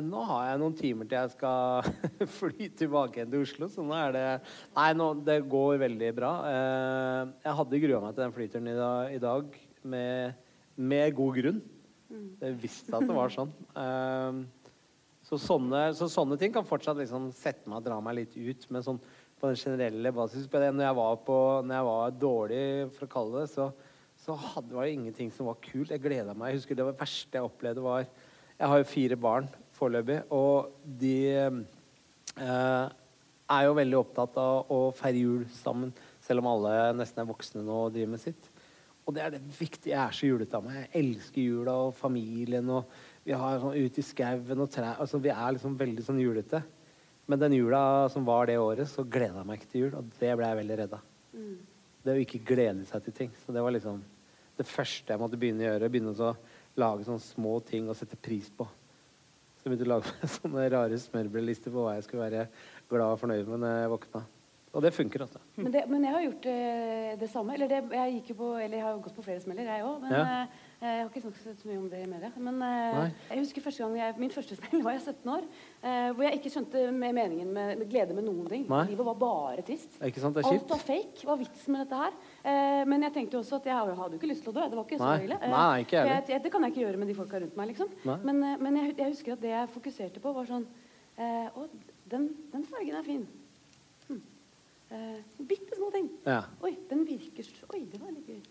nå 0.07 0.23
har 0.25 0.47
jeg 0.47 0.61
noen 0.61 0.77
timer 0.77 1.09
til 1.09 1.19
jeg 1.19 1.33
skal 1.35 1.89
fly 2.39 2.69
tilbake 2.79 3.19
igjen 3.19 3.33
til 3.33 3.43
Oslo. 3.45 3.69
Så 3.69 3.85
nå 3.85 3.93
er 3.99 4.15
det 4.15 4.25
Nei, 4.73 4.87
nå, 4.97 5.11
det 5.27 5.37
går 5.51 5.77
veldig 5.83 6.09
bra. 6.17 6.31
Eh, 6.49 7.19
jeg 7.45 7.57
hadde 7.59 7.81
grua 7.83 8.01
meg 8.01 8.15
til 8.15 8.23
den 8.23 8.35
flyturen 8.39 8.71
i 9.13 9.21
dag, 9.21 9.59
med, 9.85 10.41
med 10.81 11.17
god 11.19 11.37
grunn. 11.37 11.61
Jeg 12.41 12.57
visste 12.63 12.95
at 12.97 13.05
det 13.05 13.17
var 13.17 13.33
sånn. 13.33 13.53
Eh, 13.77 14.41
så, 15.25 15.37
sånne, 15.41 15.85
så 15.97 16.09
sånne 16.09 16.39
ting 16.41 16.53
kan 16.55 16.65
fortsatt 16.65 16.97
liksom 17.01 17.29
sette 17.37 17.69
meg 17.69 17.83
og 17.83 17.89
dra 17.91 18.01
meg 18.01 18.17
litt 18.23 18.33
ut. 18.33 18.65
Men 18.73 18.85
sånn 18.85 19.01
på 19.35 19.51
den 19.51 19.59
generelle 19.59 20.11
basis 20.15 20.47
Når 20.49 20.85
jeg 20.87 20.97
var, 20.97 21.17
på, 21.27 21.37
når 21.61 21.75
jeg 21.75 21.87
var 21.91 22.17
dårlig, 22.17 22.65
for 22.95 23.05
å 23.05 23.13
kalle 23.13 23.43
det 23.43 23.51
så, 23.53 23.69
så 24.25 24.33
hadde, 24.33 24.73
var 24.73 24.87
det 24.87 24.95
ingenting 24.95 25.29
som 25.33 25.49
var 25.51 25.59
kult. 25.61 25.91
Jeg 25.93 26.01
gleda 26.01 26.33
meg. 26.33 26.49
Jeg 26.49 26.61
husker 26.61 26.79
Det 26.79 26.87
verste 26.97 27.37
jeg 27.37 27.45
opplevde, 27.45 27.83
var 27.85 28.05
Jeg 28.57 28.71
har 28.71 28.79
jo 28.79 28.87
fire 28.89 29.17
barn 29.19 29.49
foreløpig, 29.75 30.21
og 30.31 30.71
de 31.01 31.17
eh, 31.35 32.85
er 33.51 33.65
jo 33.67 33.75
veldig 33.75 33.97
opptatt 33.99 34.37
av 34.39 34.71
å 34.71 34.77
feire 34.95 35.19
jul 35.19 35.43
sammen, 35.51 35.91
selv 36.23 36.41
om 36.41 36.47
alle 36.53 36.93
nesten 36.95 37.21
er 37.21 37.27
voksne 37.27 37.65
nå 37.65 37.81
og 37.83 37.91
driver 37.91 38.13
med 38.13 38.23
sitt. 38.23 38.47
Og 39.05 39.13
det 39.13 39.25
er 39.25 39.35
det 39.35 39.41
viktige. 39.59 39.91
Jeg 39.91 39.99
er 39.99 40.15
så 40.15 40.29
julete 40.31 40.57
av 40.57 40.63
meg. 40.65 40.79
Jeg 40.79 41.03
elsker 41.03 41.43
jula 41.43 41.75
og 41.83 41.93
familien. 41.99 42.71
og 42.73 42.89
Vi 43.27 43.35
har 43.37 43.59
sånn 43.61 43.75
ute 43.75 44.01
i 44.01 44.07
skauen 44.07 44.63
og 44.63 44.71
trær 44.73 45.03
altså, 45.03 45.19
Vi 45.21 45.29
er 45.29 45.53
liksom 45.53 45.77
veldig 45.77 46.07
sånn 46.07 46.23
julete. 46.23 46.63
Men 47.29 47.43
den 47.43 47.59
jula 47.59 48.09
som 48.13 48.25
var 48.25 48.47
det 48.49 48.57
året, 48.57 48.89
så 48.89 49.05
gleda 49.05 49.43
jeg 49.43 49.49
meg 49.51 49.61
ikke 49.61 49.71
til 49.75 49.83
jul. 49.83 49.93
Og 49.99 50.09
det 50.17 50.33
ble 50.39 50.49
jeg 50.49 50.61
veldig 50.63 50.81
redd 50.81 50.97
av. 50.97 51.05
Det 52.01 52.15
å 52.15 52.23
ikke 52.23 52.43
glede 52.47 52.87
seg 52.89 53.05
til 53.05 53.19
ting. 53.19 53.31
Så 53.43 53.53
det 53.53 53.61
var 53.61 53.75
liksom 53.75 54.01
det 54.57 54.67
første 54.69 55.13
jeg 55.13 55.21
måtte 55.21 55.39
begynne 55.39 55.65
å 55.65 55.69
gjøre. 55.73 55.89
Begynne 55.91 56.15
å 56.15 56.31
lage 56.79 57.07
sånne 57.07 57.23
små 57.23 57.57
ting 57.67 57.89
og 57.91 57.95
sette 57.99 58.15
pris 58.19 58.49
på. 58.55 58.67
Så 59.59 59.65
jeg 59.67 59.73
begynte 59.73 59.89
å 59.89 59.93
lage 59.95 60.29
sånne 60.37 60.69
rare 60.75 61.01
smørbrødlister 61.01 61.73
på 61.73 61.83
hva 61.87 61.97
jeg 61.97 62.07
skulle 62.07 62.27
være 62.29 62.47
glad 62.91 63.11
og 63.15 63.21
fornøyd 63.23 63.51
med 63.51 63.63
når 63.65 63.77
jeg 63.81 63.93
våkna. 63.97 64.23
Og 64.75 64.81
det 64.83 64.89
funker, 64.91 65.21
altså. 65.23 65.39
Men, 65.55 65.69
det, 65.71 65.85
men 65.87 66.03
jeg 66.03 66.11
har 66.11 66.23
gjort 66.25 66.45
eh, 66.51 67.11
det 67.21 67.29
samme. 67.31 67.53
Eller 67.55 67.69
det, 67.71 67.77
jeg, 67.95 68.33
på, 68.35 68.49
eller 68.59 68.75
jeg 68.75 68.83
har 68.83 68.97
gått 69.05 69.15
på 69.15 69.23
flere 69.23 69.39
smeller, 69.39 69.69
jeg 69.71 69.85
òg. 69.87 70.01
Men 70.03 70.11
Ja. 70.11 70.23
eh, 70.41 70.65
jeg 70.81 70.97
har 70.99 71.07
ikke 71.13 71.21
snakket 71.23 71.61
så 71.61 71.69
mye 71.69 71.77
om 71.79 71.85
det 71.93 72.01
i 72.03 72.09
media. 72.11 72.31
Men 72.43 72.57
eh, 72.67 73.13
jeg 73.29 73.39
husker 73.45 73.63
første 73.63 73.85
gang 73.85 73.95
jeg, 74.01 74.17
min 74.19 74.33
første 74.35 74.55
smell 74.59 74.83
var 74.83 74.97
jeg 74.97 75.05
17 75.13 75.31
år. 75.31 75.47
eh, 75.79 76.09
hvor 76.11 76.27
jeg 76.27 76.41
ikke 76.41 76.51
skjønte 76.57 76.83
med 76.91 77.15
meningen 77.21 77.53
med, 77.55 77.71
med 77.79 77.87
glede 77.93 78.17
med 78.19 78.27
noen 78.27 78.49
ting. 78.51 78.65
Nei. 78.67 78.81
Livet 78.91 79.07
var 79.13 79.17
bare 79.23 79.63
trist. 79.71 79.95
Ikke 80.03 80.25
sant? 80.25 80.35
Det 80.35 80.43
Alt 80.51 80.75
var 80.75 80.83
fake. 80.91 81.23
Hva 81.23 81.31
var 81.31 81.39
vitsen 81.45 81.71
med 81.77 81.85
dette 81.85 82.01
her? 82.03 82.19
Eh, 82.45 82.83
men 82.85 83.01
jeg 83.07 83.13
tenkte 83.15 83.37
jo 83.37 83.41
også 83.41 83.57
at 83.57 83.65
jeg 83.71 83.73
hadde 83.75 84.13
jo 84.13 84.19
ikke 84.19 84.29
lyst 84.29 84.43
til 84.45 84.51
å 84.51 84.55
dø. 84.59 84.65
Det 84.69 84.77
var 84.77 84.85
ikke 84.85 84.99
så 85.01 85.13
ille. 85.25 85.37
Nei, 85.49 85.79
ikke 85.81 86.03
jeg 86.05 86.41
det 86.43 86.51
kan 86.53 86.61
jeg 86.67 86.73
ikke 86.75 86.83
gjøre 86.83 86.99
med 87.01 87.09
de 87.09 87.15
folka 87.17 87.39
rundt 87.41 87.55
meg, 87.57 87.71
liksom. 87.71 87.89
Men, 88.05 88.43
eh, 88.45 88.57
men 88.61 88.77
jeg, 88.81 88.91
jeg 88.99 89.13
husker 89.15 89.33
at 89.33 89.41
det 89.41 89.53
jeg 89.55 89.71
fokuserte 89.73 90.21
på, 90.21 90.33
var 90.35 90.45
sånn 90.51 90.67
eh, 91.17 91.47
Å, 91.49 91.65
den, 92.13 92.27
den 92.53 92.67
fargen 92.69 92.99
er 92.99 93.07
fin. 93.07 93.25
Hm. 94.09 94.21
Eh, 94.93 95.17
bitte 95.49 95.79
små 95.79 95.89
ting. 95.95 96.11
Ja. 96.27 96.43
Oi, 96.61 96.75
den 96.91 97.01
virker 97.09 97.47
så 97.49 97.65
Oi, 97.73 97.81
det 97.89 98.01
var 98.03 98.13
litt 98.13 98.29
gøy. 98.29 98.43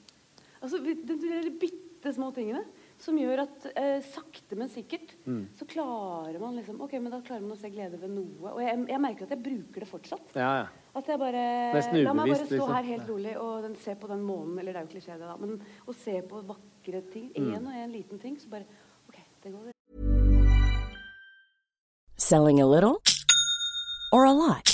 Altså, 0.65 0.81
de, 0.83 0.95
de 1.07 1.55
bitte 1.61 2.13
små 2.17 2.33
tingene 2.35 2.65
som 3.01 3.17
gjør 3.19 3.45
at 3.45 3.65
eh, 3.79 3.99
sakte, 4.11 4.57
men 4.59 4.69
sikkert 4.73 5.15
Mm. 5.25 5.47
så 5.57 5.65
klarer 5.65 6.37
man 6.43 6.53
liksom 6.59 6.83
Ok, 6.85 6.93
men 7.01 7.09
da 7.15 7.19
klarer 7.25 7.41
man 7.47 7.55
å 7.55 7.61
se 7.61 7.71
glede 7.73 7.97
ved 8.01 8.11
noe. 8.13 8.51
Og 8.53 8.59
jeg, 8.61 8.83
jeg 8.91 9.01
merker 9.01 9.25
at 9.25 9.33
jeg 9.33 9.41
bruker 9.45 9.81
det 9.85 9.89
fortsatt. 9.89 10.35
Ja, 10.37 10.51
ja. 10.65 10.67
At 10.95 11.09
jeg 11.11 11.19
bare 11.19 11.45
Nesten 11.75 12.05
La 12.05 12.13
meg 12.15 12.29
bare 12.31 12.45
stå 12.47 12.55
liksom. 12.55 12.75
her 12.75 12.85
helt 12.87 13.09
rolig 13.11 13.37
og 13.41 13.63
den, 13.65 13.75
se 13.83 13.95
på 13.99 14.07
den 14.07 14.23
månen, 14.23 14.59
eller 14.61 14.73
det 14.73 14.81
er 14.81 14.87
jo 14.87 14.93
klisjé, 14.95 15.17
det, 15.19 15.27
da, 15.27 15.37
men 15.41 15.57
å 15.91 15.95
se 16.05 16.21
på 16.23 16.43
vakre 16.47 17.01
ting, 17.13 17.33
Mm. 17.35 17.55
én 17.57 17.67
og 17.67 17.73
én 17.75 17.91
liten 17.93 18.19
ting, 18.23 18.37
så 18.39 18.49
bare 18.49 18.65
OK, 19.09 19.19
det 19.43 19.53
går 19.53 19.73
Selling 22.17 22.61
a 22.61 22.67
little 22.67 23.01
or 24.13 24.25
a 24.25 24.33
lot? 24.33 24.74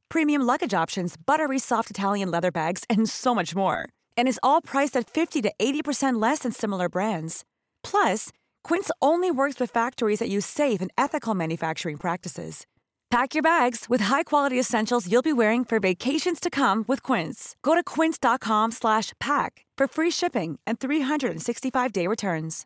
premium 0.11 0.41
luggage 0.41 0.73
options, 0.73 1.15
buttery 1.25 1.57
soft 1.57 1.89
Italian 1.89 2.29
leather 2.29 2.51
bags, 2.51 2.83
and 2.89 3.09
so 3.09 3.33
much 3.33 3.55
more. 3.55 3.87
And 4.17 4.27
is 4.27 4.39
all 4.43 4.61
priced 4.61 4.95
at 4.97 5.09
50 5.09 5.41
to 5.41 5.51
80% 5.59 6.21
less 6.21 6.39
than 6.39 6.51
similar 6.51 6.89
brands. 6.89 7.43
Plus, 7.83 8.29
Quince 8.63 8.91
only 9.01 9.31
works 9.31 9.59
with 9.59 9.71
factories 9.71 10.19
that 10.19 10.29
use 10.29 10.45
safe 10.45 10.81
and 10.81 10.91
ethical 10.97 11.33
manufacturing 11.33 11.97
practices. 11.97 12.65
Pack 13.09 13.33
your 13.33 13.43
bags 13.43 13.87
with 13.89 14.01
high-quality 14.01 14.57
essentials 14.57 15.11
you'll 15.11 15.21
be 15.21 15.33
wearing 15.33 15.65
for 15.65 15.79
vacations 15.81 16.39
to 16.39 16.49
come 16.49 16.85
with 16.87 17.03
Quince. 17.03 17.57
Go 17.61 17.75
to 17.75 17.83
quince.com/pack 17.83 19.65
for 19.77 19.87
free 19.87 20.11
shipping 20.11 20.59
and 20.65 20.79
365-day 20.79 22.07
returns. 22.07 22.65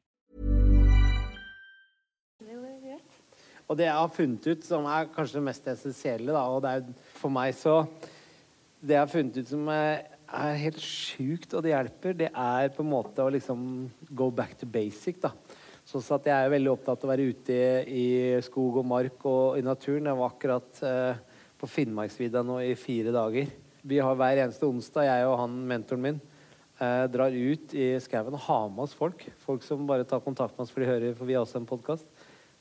Og 3.68 3.78
det 3.78 3.88
jeg 3.88 3.98
har 3.98 4.12
funnet 4.14 4.48
ut, 4.48 4.66
som 4.66 4.86
er 4.86 5.08
kanskje 5.16 5.40
det 5.40 5.44
mest 5.48 5.68
essensielle, 5.68 6.34
da, 6.34 6.44
det 6.62 6.72
er 6.72 6.84
for 7.20 7.34
meg 7.34 7.56
så 7.58 7.84
Det 8.86 8.94
jeg 8.94 9.02
har 9.02 9.10
funnet 9.12 9.38
ut 9.40 9.50
som 9.50 9.70
er, 9.74 10.04
helt 10.60 10.82
sjukt, 10.82 11.54
og 11.56 11.64
det 11.64 11.72
hjelper, 11.72 12.18
det 12.18 12.28
er 12.30 12.72
på 12.76 12.84
en 12.84 12.92
måte 12.92 13.24
å 13.24 13.32
liksom 13.34 13.62
go 14.14 14.28
back 14.34 14.54
to 14.60 14.68
basic, 14.70 15.18
da. 15.24 15.32
Sånn 15.86 16.04
at 16.18 16.28
jeg 16.28 16.34
er 16.34 16.52
veldig 16.54 16.72
opptatt 16.72 17.02
av 17.02 17.08
å 17.08 17.12
være 17.12 17.28
ute 17.30 17.58
i 17.90 18.06
skog 18.46 18.82
og 18.82 18.88
mark 18.90 19.26
og 19.30 19.58
i 19.58 19.64
naturen. 19.66 20.10
Jeg 20.10 20.20
var 20.20 20.32
akkurat 20.34 20.82
eh, 20.86 21.42
på 21.62 21.70
Finnmarksvidda 21.70 22.42
nå 22.46 22.60
i 22.66 22.74
fire 22.78 23.14
dager. 23.16 23.52
Vi 23.86 24.02
har 24.02 24.18
hver 24.18 24.42
eneste 24.44 24.66
onsdag, 24.66 25.08
jeg 25.08 25.28
og 25.30 25.38
han 25.44 25.60
mentoren 25.70 26.06
min, 26.08 26.22
eh, 26.82 27.06
drar 27.14 27.34
ut 27.34 27.78
i 27.78 27.92
skauen 28.02 28.34
og 28.34 28.46
har 28.48 28.70
med 28.70 28.88
oss 28.88 28.98
folk. 28.98 29.28
Folk 29.46 29.66
som 29.66 29.86
bare 29.90 30.06
tar 30.10 30.26
kontakt 30.26 30.58
med 30.58 30.66
oss 30.66 30.74
for 30.74 30.82
de 30.82 30.90
hører, 30.90 31.18
for 31.18 31.30
vi 31.30 31.38
har 31.38 31.46
også 31.46 31.62
en 31.62 31.70
podkast 31.70 32.10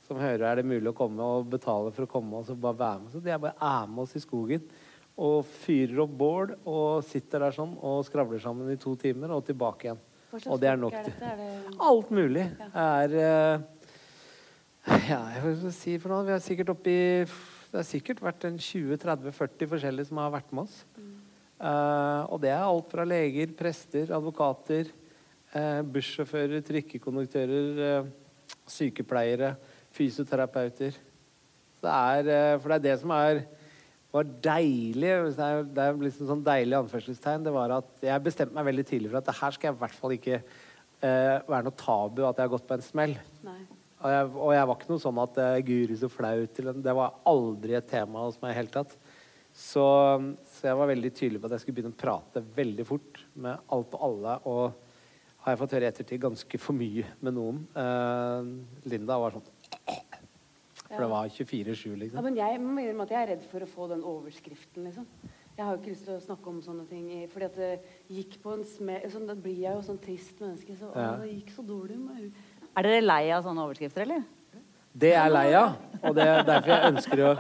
som 0.04 0.20
hører 0.20 0.44
er 0.50 0.60
det 0.60 0.68
mulig 0.68 0.90
å 0.90 0.96
komme 0.96 1.24
og 1.24 1.46
betale 1.52 1.92
for 1.94 2.04
å 2.04 2.10
komme 2.10 2.40
og 2.40 2.48
så 2.48 2.56
bare 2.58 2.80
være 2.80 3.04
med. 3.04 3.12
Så 3.14 3.22
de 3.24 3.32
er 3.32 3.40
bare 3.40 3.56
er 3.56 3.86
med 3.90 4.04
oss 4.04 4.16
i 4.18 4.22
skogen 4.22 4.66
og 5.14 5.44
fyrer 5.62 6.00
opp 6.02 6.16
bål 6.18 6.54
og 6.66 7.04
sitter 7.06 7.46
der 7.46 7.54
sånn 7.54 7.76
og 7.78 8.02
skravler 8.08 8.42
sammen 8.42 8.72
i 8.72 8.80
to 8.80 8.96
timer 8.98 9.32
og 9.36 9.44
tilbake 9.46 9.88
igjen. 9.88 10.02
Og 10.50 10.58
det 10.58 10.66
er 10.66 10.78
nok 10.80 10.96
til 11.06 11.12
Alt 11.86 12.08
mulig 12.10 12.42
er 12.74 13.12
uh, 13.14 13.60
Ja, 15.06 15.20
jeg 15.36 15.42
vil 15.44 15.70
si 15.72 15.94
for 16.02 16.10
noe. 16.10 16.24
Vi 16.26 16.34
er 16.34 16.42
sikkert 16.42 16.72
oppi 16.74 16.96
Det 17.22 17.78
har 17.78 17.86
sikkert 17.86 18.22
vært 18.24 18.48
en 18.48 18.58
20-30-40 18.58 19.70
forskjellige 19.70 20.10
som 20.10 20.18
har 20.20 20.34
vært 20.34 20.50
med 20.50 20.66
oss. 20.66 20.80
Uh, 21.54 22.26
og 22.34 22.42
det 22.42 22.50
er 22.50 22.66
alt 22.66 22.90
fra 22.90 23.06
leger, 23.06 23.54
prester, 23.56 24.10
advokater, 24.12 24.90
uh, 25.54 25.80
bussjåfører, 25.86 26.66
trikkekonduktører, 26.66 28.10
sykepleiere 28.68 29.54
fysioterapeuter. 29.94 30.96
Det 31.84 31.92
er, 31.92 32.30
eh, 32.32 32.56
for 32.58 32.72
det 32.72 32.78
er 32.78 32.86
det 32.88 32.96
som 33.02 33.12
er, 33.14 33.44
var 34.14 34.28
deilig 34.46 35.10
Det 35.34 35.42
er, 35.42 35.64
det 35.66 35.84
er 35.84 35.96
liksom 35.98 36.28
sånn 36.30 36.44
deilig 36.46 36.78
anførselstegn. 36.78 37.46
Det 37.46 37.54
var 37.54 37.78
at 37.80 38.04
jeg 38.04 38.24
bestemte 38.24 38.56
meg 38.56 38.68
veldig 38.70 38.86
tidlig 38.88 39.10
for 39.10 39.20
at 39.20 39.30
det 39.30 39.38
her 39.40 39.56
skal 39.56 39.70
jeg 39.70 39.76
i 39.76 39.82
hvert 39.82 39.98
fall 40.00 40.14
ikke 40.16 40.36
eh, 40.38 41.38
være 41.48 41.64
noe 41.66 41.80
tabu 41.80 42.22
at 42.24 42.38
jeg 42.38 42.46
har 42.46 42.54
gått 42.54 42.68
på 42.68 42.78
en 42.78 42.86
smell. 42.86 43.16
Og 44.04 44.12
jeg, 44.12 44.30
og 44.36 44.50
jeg, 44.52 44.68
var 44.68 44.76
ikke 44.76 44.90
noe 44.90 45.00
sånn 45.00 45.18
at 45.22 45.38
uh, 45.40 45.58
Guri, 45.64 45.94
så 45.96 46.10
flaut. 46.12 46.58
Det 46.84 46.94
var 46.98 47.14
aldri 47.30 47.76
et 47.78 47.86
tema 47.88 48.26
hos 48.26 48.36
meg 48.42 48.52
i 48.52 48.58
hele 48.58 48.72
tatt. 48.72 48.92
Så, 49.54 49.84
så, 50.50 50.58
jeg 50.66 50.76
var 50.76 50.90
veldig 50.90 51.10
tydelig 51.14 51.40
på 51.40 51.48
at 51.48 51.54
jeg 51.54 51.62
skulle 51.62 51.78
begynne 51.78 51.94
å 51.94 52.00
prate 52.02 52.42
veldig 52.56 52.84
fort 52.84 53.22
med 53.40 53.72
alt 53.72 53.96
og 53.96 54.04
alle. 54.08 54.34
Og 54.50 55.44
har 55.46 55.54
jeg 55.54 55.60
fått 55.62 55.76
høre 55.76 55.88
i 55.88 55.92
ettertid 55.92 56.20
ganske 56.20 56.60
for 56.60 56.76
mye 56.76 57.06
med 57.24 57.36
noen. 57.38 57.62
Uh, 57.72 58.90
Linda 58.92 59.16
var 59.22 59.38
sånn 59.38 59.53
for 60.94 61.04
det 61.04 61.10
var 61.12 61.32
24-7, 61.34 61.96
liksom. 62.00 62.18
Ja, 62.18 62.24
men 62.24 62.38
jeg 62.38 62.60
jeg 63.14 63.20
er 63.20 63.32
redd 63.34 63.48
for 63.50 63.64
å 63.64 63.70
få 63.70 63.88
den 63.90 64.04
overskriften, 64.06 64.86
liksom. 64.88 65.08
Jeg 65.54 65.62
har 65.62 65.74
jo 65.74 65.80
ikke 65.82 65.92
lyst 65.92 66.08
til 66.08 66.16
å 66.16 66.22
snakke 66.22 66.50
om 66.50 66.62
sånne 66.64 66.84
ting. 66.90 67.10
Fordi 67.30 67.46
at 67.46 67.58
det 67.58 67.72
gikk 68.10 68.40
på 68.42 68.56
en 68.56 68.64
smell 68.66 69.04
sånn, 69.10 69.28
Da 69.30 69.36
blir 69.38 69.60
jeg 69.60 69.76
jo 69.76 69.84
sånn 69.86 70.00
trist 70.02 70.40
menneske. 70.42 70.74
Så, 70.80 70.88
ja. 70.90 71.12
å, 71.12 71.20
det 71.22 71.30
gikk 71.30 71.52
så 71.54 71.62
dårlig 71.66 71.98
med 72.00 72.32
Er 72.74 72.88
dere 72.88 73.04
lei 73.04 73.28
av 73.30 73.44
sånne 73.46 73.62
overskrifter, 73.68 74.02
eller? 74.02 74.24
Det 74.94 75.10
jeg 75.10 75.18
er 75.18 75.32
lei 75.34 75.48
av, 75.58 75.72
og 76.06 76.12
det 76.14 76.24
er 76.30 76.44
derfor 76.46 76.70
jeg 76.70 76.90
ønsker 76.92 77.22
å, 77.26 77.30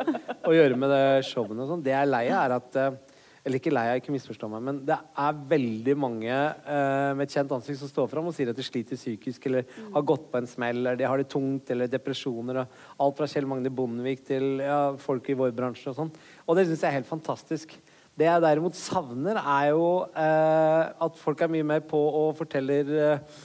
å 0.50 0.54
gjøre 0.56 0.78
med 0.78 0.90
det 0.90 1.04
showene 1.28 1.62
og 1.62 1.68
sånn, 1.70 1.84
det 1.86 1.92
jeg 1.92 2.00
er 2.00 2.08
lei 2.10 2.22
av, 2.32 2.40
er 2.40 2.54
at 2.56 2.78
uh, 2.82 3.13
eller 3.44 3.60
ikke 3.60 3.72
lei 3.74 3.84
av, 3.90 3.98
ikke 4.00 4.12
misforstå 4.14 4.48
meg, 4.48 4.62
men 4.64 4.78
det 4.88 4.96
er 4.96 5.40
veldig 5.50 5.94
mange 6.00 6.32
uh, 6.32 7.10
med 7.12 7.26
et 7.26 7.34
kjent 7.34 7.50
ansikt 7.52 7.82
som 7.82 7.90
står 7.90 8.06
fram 8.08 8.30
og 8.30 8.32
sier 8.36 8.48
at 8.50 8.56
de 8.56 8.64
sliter 8.64 8.96
psykisk, 8.96 9.50
eller 9.50 9.66
mm. 9.68 9.90
har 9.98 10.06
gått 10.08 10.30
på 10.32 10.40
en 10.40 10.48
smell, 10.48 10.80
eller 10.80 10.96
de 10.96 11.04
har 11.04 11.20
det 11.20 11.28
tungt, 11.32 11.68
eller 11.74 11.90
depresjoner. 11.92 12.62
Og 12.62 13.04
alt 13.04 13.18
fra 13.20 13.28
Kjell 13.28 13.48
Magne 13.50 13.72
Bondevik 13.74 14.24
til 14.24 14.62
ja, 14.64 14.78
folk 15.00 15.28
i 15.28 15.36
vår 15.36 15.52
bransje 15.56 15.92
og 15.92 15.98
sånn. 15.98 16.14
Og 16.46 16.56
det 16.56 16.64
syns 16.70 16.86
jeg 16.86 16.88
er 16.88 16.96
helt 17.02 17.10
fantastisk. 17.10 17.76
Det 18.16 18.30
jeg 18.30 18.44
derimot 18.46 18.80
savner, 18.80 19.42
er 19.42 19.68
jo 19.74 19.84
uh, 20.08 20.82
at 21.04 21.20
folk 21.20 21.44
er 21.44 21.52
mye 21.52 21.68
mer 21.74 21.84
på 21.84 22.00
og 22.00 22.32
forteller 22.40 22.96
uh, 22.96 23.38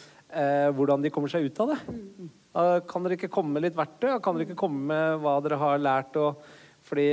hvordan 0.79 1.03
de 1.03 1.11
kommer 1.11 1.31
seg 1.31 1.49
ut 1.49 1.59
av 1.65 1.73
det. 1.73 1.79
Mm. 1.89 2.35
kan 2.87 3.03
dere 3.03 3.15
ikke 3.17 3.33
komme 3.33 3.57
med 3.57 3.67
litt 3.67 3.77
verktøy? 3.77 4.13
Kan 4.23 4.37
dere 4.37 4.47
ikke 4.47 4.61
komme 4.63 4.93
med 4.93 5.23
hva 5.25 5.39
dere 5.43 5.59
har 5.59 5.81
lært? 5.81 6.15
Og, 6.21 6.39
fordi 6.87 7.09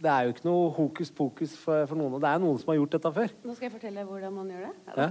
det 0.00 0.08
er 0.08 0.24
jo 0.24 0.32
ikke 0.32 0.44
noe 0.46 0.68
hokus 0.72 1.10
pokus 1.12 1.54
for, 1.60 1.84
for, 1.88 1.98
noen. 1.98 2.14
Og 2.16 2.22
det 2.22 2.28
er 2.30 2.40
noen 2.40 2.58
som 2.60 2.70
har 2.72 2.78
gjort 2.78 2.94
dette 2.96 3.10
før. 3.18 3.34
Nå 3.44 3.56
skal 3.56 3.66
jeg 3.66 3.74
fortelle 3.74 4.04
hvordan 4.08 4.32
man 4.32 4.48
gjør 4.54 4.62
det. 4.64 4.94
Ja. 4.96 5.08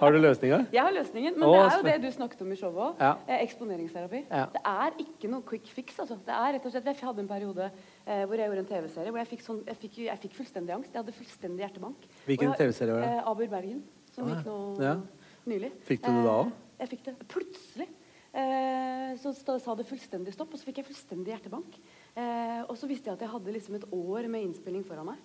Har 0.00 0.14
du 0.14 0.18
løsninga? 0.18 0.60
Jeg 0.76 0.86
har 0.86 0.94
løsningen. 0.96 1.36
Men 1.36 1.48
Åh, 1.48 1.56
det 1.58 1.66
er 1.66 1.76
jo 1.76 1.86
det 1.88 1.96
du 2.06 2.16
snakket 2.16 2.44
om 2.46 2.54
i 2.54 2.58
showet 2.58 2.80
òg. 2.86 3.02
Ja. 3.04 3.12
Eh, 3.26 3.44
eksponeringsterapi. 3.44 4.22
Ja. 4.30 4.46
Det 4.54 4.62
er 4.72 4.98
ikke 5.04 5.32
noe 5.34 5.44
quick 5.52 5.68
fix. 5.76 6.00
Altså. 6.00 6.16
Det 6.24 6.36
er 6.38 6.56
rett 6.56 6.68
og 6.68 6.74
slett, 6.74 6.88
Jeg 6.88 7.00
hadde 7.02 7.24
en 7.26 7.30
periode 7.30 7.68
eh, 7.68 8.24
hvor 8.24 8.40
jeg 8.40 8.48
gjorde 8.48 8.64
en 8.64 8.70
TV-serie 8.72 9.12
hvor 9.12 9.22
jeg 9.22 9.32
fikk, 9.34 9.44
sånn, 9.46 9.64
jeg, 9.68 9.80
fikk, 9.84 9.98
jeg 10.08 10.22
fikk, 10.24 10.38
fullstendig 10.40 10.76
angst. 10.78 10.92
Jeg 10.94 11.04
hadde 11.04 11.16
fullstendig 11.20 11.66
hjertebank. 11.66 12.06
Hvilken 12.30 12.54
TV-serie 12.56 12.96
var 12.96 13.04
det? 13.04 13.10
Eh, 13.18 13.32
Aber 13.34 13.56
Bergen. 13.56 13.82
Som 14.12 14.28
ah, 14.28 14.32
gikk 14.32 14.48
nå 14.48 14.96
nylig. 15.48 15.74
Fikk 15.88 16.06
du 16.06 16.12
det 16.12 16.24
da 16.24 16.38
òg? 16.42 16.52
Eh, 16.52 16.80
jeg 16.82 16.94
fikk 16.96 17.04
det 17.10 17.18
plutselig. 17.30 17.88
Eh, 18.32 19.12
så 19.20 19.34
sa 19.60 19.74
det 19.76 19.84
fullstendig 19.84 20.32
stopp, 20.32 20.54
og 20.54 20.60
så 20.60 20.64
fikk 20.68 20.80
jeg 20.80 20.88
fullstendig 20.88 21.34
hjertebank. 21.34 21.76
Og 22.72 22.80
så 22.80 22.88
visste 22.88 23.10
jeg 23.10 23.18
at 23.18 23.26
jeg 23.26 23.34
hadde 23.34 23.52
liksom 23.52 23.76
et 23.76 23.88
år 23.92 24.30
med 24.32 24.48
innspilling 24.48 24.84
foran 24.88 25.12
meg. 25.12 25.20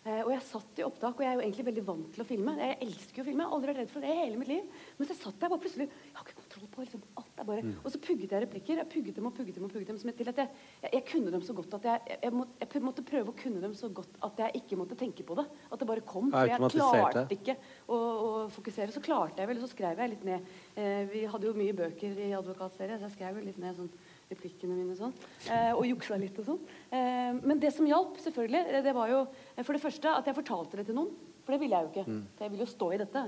Eh, 0.00 0.22
og 0.22 0.30
jeg 0.32 0.40
satt 0.48 0.78
i 0.80 0.84
opptak, 0.86 1.18
og 1.18 1.20
jeg 1.20 1.28
er 1.28 1.36
jo 1.36 1.42
egentlig 1.42 1.64
veldig 1.66 1.82
vant 1.84 2.06
til 2.14 2.22
å 2.22 2.24
filme. 2.24 2.54
Jeg 2.56 2.76
elsker 2.86 3.20
jo 3.20 3.22
å 3.22 3.26
filme, 3.26 3.42
jeg 3.44 3.50
har 3.50 3.56
aldri 3.56 3.68
vært 3.70 3.80
redd 3.82 3.90
for 3.92 4.04
det 4.04 4.12
hele 4.16 4.38
mitt 4.40 4.48
liv. 4.48 4.78
Men 4.96 5.08
så 5.10 5.16
satt 5.18 5.44
jeg 5.44 5.52
bare 5.52 5.60
plutselig 5.60 5.86
Jeg 5.90 6.14
har 6.16 6.24
ikke 6.24 6.36
kontroll 6.38 6.70
på 6.72 6.84
liksom, 6.86 7.02
alt. 7.20 7.42
bare, 7.50 7.64
mm. 7.66 7.74
Og 7.82 7.92
så 7.92 8.00
pugget 8.06 8.32
jeg 8.32 8.44
replikker. 8.46 8.80
Jeg 8.80 8.90
pugget 8.94 9.18
dem 9.20 9.28
og 9.28 9.34
pugget 9.36 9.58
dem 9.58 9.66
og 9.66 9.74
pugget 9.74 9.92
dem 9.92 9.98
som 10.00 10.12
til 10.20 10.30
at 10.32 10.40
jeg, 10.40 10.62
jeg, 10.86 10.92
jeg, 10.96 11.04
kunne 11.10 11.34
dem 11.34 11.44
så 11.44 11.56
godt 11.58 11.76
at 11.76 11.88
jeg, 11.90 12.16
jeg, 12.24 12.32
jeg, 12.64 12.82
måtte 12.86 13.04
prøve 13.10 13.34
å 13.34 13.36
kunne 13.42 13.60
dem 13.60 13.74
så 13.76 13.90
godt 14.00 14.16
at 14.24 14.40
jeg 14.44 14.62
ikke 14.62 14.78
måtte 14.80 14.96
tenke 15.02 15.26
på 15.28 15.36
det. 15.36 15.44
At 15.68 15.84
det 15.84 15.90
bare 15.92 16.06
kom. 16.14 16.32
For 16.32 16.48
jeg 16.48 16.64
klarte 16.64 17.26
ikke 17.36 17.58
å, 17.84 17.98
å, 17.98 18.30
fokusere. 18.56 18.96
Så 18.96 19.04
klarte 19.04 19.44
jeg 19.44 19.52
vel, 19.52 19.60
og 19.60 19.68
så 19.68 19.74
skrev 19.74 20.00
jeg 20.00 20.14
litt 20.14 20.24
ned. 20.30 20.48
Eh, 20.80 21.04
vi 21.12 21.26
hadde 21.28 21.50
jo 21.50 21.52
mye 21.60 21.76
bøker 21.76 22.24
i 22.24 22.32
advokatserie, 22.40 22.96
så 22.96 23.10
jeg 23.10 23.18
skrev 23.18 23.36
jo 23.36 23.44
litt 23.50 23.60
ned 23.60 23.76
sånn 23.76 23.92
replikkene 24.30 24.76
mine 24.76 24.94
sånn. 24.98 25.14
Eh, 25.50 25.72
og 25.74 25.84
juksa 25.88 26.18
litt 26.20 26.38
og 26.40 26.46
sånn. 26.52 26.62
Eh, 26.90 27.32
men 27.40 27.60
det 27.62 27.72
som 27.74 27.88
hjalp, 27.88 28.20
selvfølgelig, 28.22 28.62
eh, 28.70 28.84
det 28.86 28.94
var 28.96 29.10
jo 29.10 29.24
for 29.64 29.76
det 29.76 29.82
første 29.82 30.14
at 30.14 30.30
jeg 30.30 30.38
fortalte 30.38 30.80
det 30.80 30.86
til 30.90 30.98
noen. 30.98 31.10
For 31.50 31.56
det 31.56 31.64
ville 31.64 31.78
jeg 31.78 31.86
jo 31.86 31.90
ikke. 31.90 32.04
Mm. 32.06 32.22
For 32.36 32.44
jeg 32.44 32.52
vil 32.52 32.62
jo 32.62 32.68
stå 32.70 32.88
i 32.94 32.98
dette. 33.00 33.20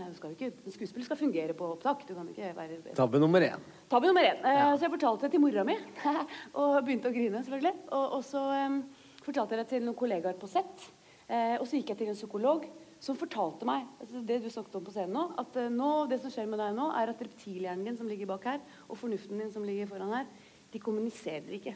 Skuespill 0.77 1.07
skal 1.07 1.19
fungere 1.19 1.57
på 1.59 1.69
opptak. 1.75 2.05
Du 2.07 2.15
kan 2.15 2.29
ikke 2.31 2.53
være 2.55 2.95
Tabbe 2.95 3.19
nummer 3.19 3.43
én. 3.43 3.65
Tabbe 3.91 4.07
nummer 4.07 4.23
én. 4.29 4.39
Eh, 4.47 4.59
ja. 4.61 4.69
Så 4.77 4.87
jeg 4.87 4.95
fortalte 4.95 5.27
det 5.27 5.35
til 5.35 5.43
mora 5.43 5.65
mi, 5.67 5.75
og 6.61 6.79
begynte 6.87 7.11
å 7.11 7.15
grine, 7.17 7.43
selvfølgelig. 7.43 7.75
Og, 7.91 8.07
og 8.19 8.23
så 8.29 8.45
um, 8.69 8.79
fortalte 9.27 9.57
jeg 9.57 9.65
det 9.65 9.69
til 9.73 9.85
noen 9.89 9.99
kollegaer 9.99 10.39
på 10.39 10.51
sett. 10.51 10.87
Eh, 11.27 11.57
og 11.59 11.67
så 11.67 11.81
gikk 11.81 11.95
jeg 11.95 12.03
til 12.03 12.13
en 12.13 12.19
psykolog 12.19 12.71
som 13.03 13.19
fortalte 13.19 13.67
meg 13.67 13.87
altså 14.03 14.21
det 14.27 14.37
du 14.45 14.49
snakket 14.53 14.77
om 14.79 14.85
på 14.87 14.93
scenen 14.95 15.17
nå, 15.17 15.23
at 15.43 15.57
nå, 15.75 15.91
det 16.11 16.21
som 16.23 16.31
skjer 16.31 16.47
med 16.51 16.61
deg 16.63 16.75
nå, 16.77 16.85
er 16.95 17.11
at 17.11 17.23
reptilhjernen 17.25 17.89
din 17.89 17.97
som 17.99 18.07
ligger 18.11 18.29
bak 18.31 18.47
her, 18.47 18.61
og 18.87 18.99
fornuften 19.01 19.43
din 19.43 19.51
som 19.51 19.65
ligger 19.67 19.89
foran 19.91 20.13
her, 20.15 20.29
de 20.73 20.81
kommuniserer 20.83 21.59
ikke. 21.59 21.75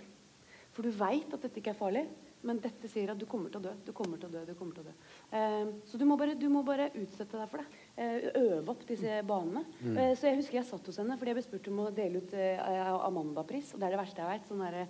For 0.76 0.84
du 0.86 0.92
veit 0.92 1.32
at 1.32 1.42
dette 1.44 1.60
ikke 1.60 1.72
er 1.72 1.78
farlig, 1.78 2.04
men 2.46 2.60
dette 2.62 2.88
sier 2.90 3.10
at 3.10 3.18
du 3.18 3.24
kommer 3.28 3.50
til 3.50 3.62
å 3.62 3.64
dø. 3.64 3.72
Du 3.86 3.92
kommer 3.96 4.20
til 4.20 4.28
å 4.28 4.34
dø, 4.34 4.42
du 4.46 4.54
kommer 4.58 4.76
til 4.76 4.84
å 4.84 4.90
dø. 4.90 4.94
Eh, 5.34 5.70
så 5.88 5.98
du 5.98 6.04
må, 6.06 6.18
bare, 6.20 6.36
du 6.38 6.46
må, 6.52 6.62
bare, 6.66 6.90
utsette 7.00 7.40
deg 7.40 7.48
for 7.50 7.62
det. 7.62 7.80
Eh, 7.96 8.28
øve 8.42 8.74
opp 8.74 8.84
disse 8.88 9.18
banene. 9.26 9.64
Mm. 9.80 9.96
Eh, 9.96 10.12
så 10.18 10.28
jeg 10.28 10.42
husker 10.42 10.60
jeg 10.60 10.68
satt 10.68 10.90
hos 10.90 11.00
henne 11.00 11.16
fordi 11.18 11.32
jeg 11.32 11.38
ble 11.40 11.46
spurt 11.46 11.72
om 11.72 11.80
å 11.86 11.88
dele 11.96 12.22
ut 12.22 12.36
eh, 12.36 12.60
Amanda-pris. 13.08 13.72
Og 13.74 13.80
det 13.80 13.88
er 13.88 13.96
det 13.96 14.02
verste 14.02 14.22
jeg 14.22 14.30
veit. 14.30 14.46
Sånn 14.50 14.62
der, 14.62 14.86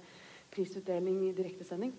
prisutdeling 0.52 1.22
i 1.28 1.32
direktesending. 1.36 1.94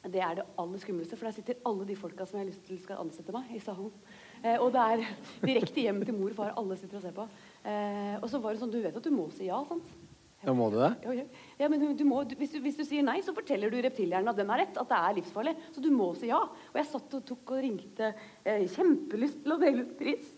Det 0.00 0.20
er 0.24 0.38
det 0.38 0.44
aller 0.56 0.80
skumleste, 0.80 1.16
for 1.18 1.28
der 1.28 1.34
sitter 1.36 1.58
alle 1.68 1.84
de 1.84 1.96
folka 1.98 2.24
som 2.24 2.38
jeg 2.38 2.46
har 2.46 2.48
lyst 2.48 2.62
til 2.64 2.78
skal 2.80 3.02
ansette 3.02 3.34
meg, 3.36 3.50
i 3.52 3.60
salen. 3.60 3.90
Eh, 4.40 4.56
og 4.56 4.70
det 4.72 4.84
er 4.94 5.02
direkte 5.50 5.84
hjem 5.84 6.00
til 6.06 6.16
mor 6.16 6.32
og 6.32 6.38
far. 6.38 6.54
Alle 6.56 6.78
sitter 6.80 7.00
og 7.00 7.04
ser 7.04 7.16
på. 7.16 7.26
Eh, 7.68 8.16
og 8.16 8.28
så 8.32 8.40
var 8.40 8.56
det 8.56 8.62
sånn, 8.62 8.72
Du 8.72 8.80
vet 8.80 8.96
at 8.96 9.04
du 9.04 9.12
må 9.12 9.28
si 9.36 9.50
ja, 9.50 9.60
sant? 9.68 9.92
Ja, 10.40 10.54
må 10.56 10.70
du 10.72 10.78
det? 10.80 10.90
Ja, 11.04 11.14
ja. 11.18 11.24
ja 11.60 11.68
men 11.68 11.82
du 11.96 12.04
må, 12.08 12.22
du, 12.24 12.32
hvis, 12.40 12.54
du, 12.54 12.60
hvis, 12.64 12.78
du, 12.78 12.84
sier 12.88 13.04
nei, 13.04 13.18
så 13.24 13.34
forteller 13.36 13.72
du 13.72 13.76
reptilhjernen 13.84 14.32
at 14.32 14.38
den 14.38 14.48
har 14.52 14.62
rett. 14.62 14.78
At 14.80 14.88
det 14.88 15.00
er 15.00 15.16
livsfarlig. 15.18 15.52
Så 15.74 15.84
du 15.84 15.90
må 15.92 16.10
si 16.16 16.30
ja. 16.30 16.40
Og 16.48 16.78
jeg 16.80 16.88
satt 16.88 17.16
og 17.18 17.26
tok 17.28 17.52
og 17.56 17.64
ringte. 17.66 18.14
Eh, 18.44 18.64
kjempelyst 18.72 19.42
til 19.44 19.56
å 19.56 19.58
dele 19.60 19.84
ut 19.84 19.98
pris. 20.00 20.30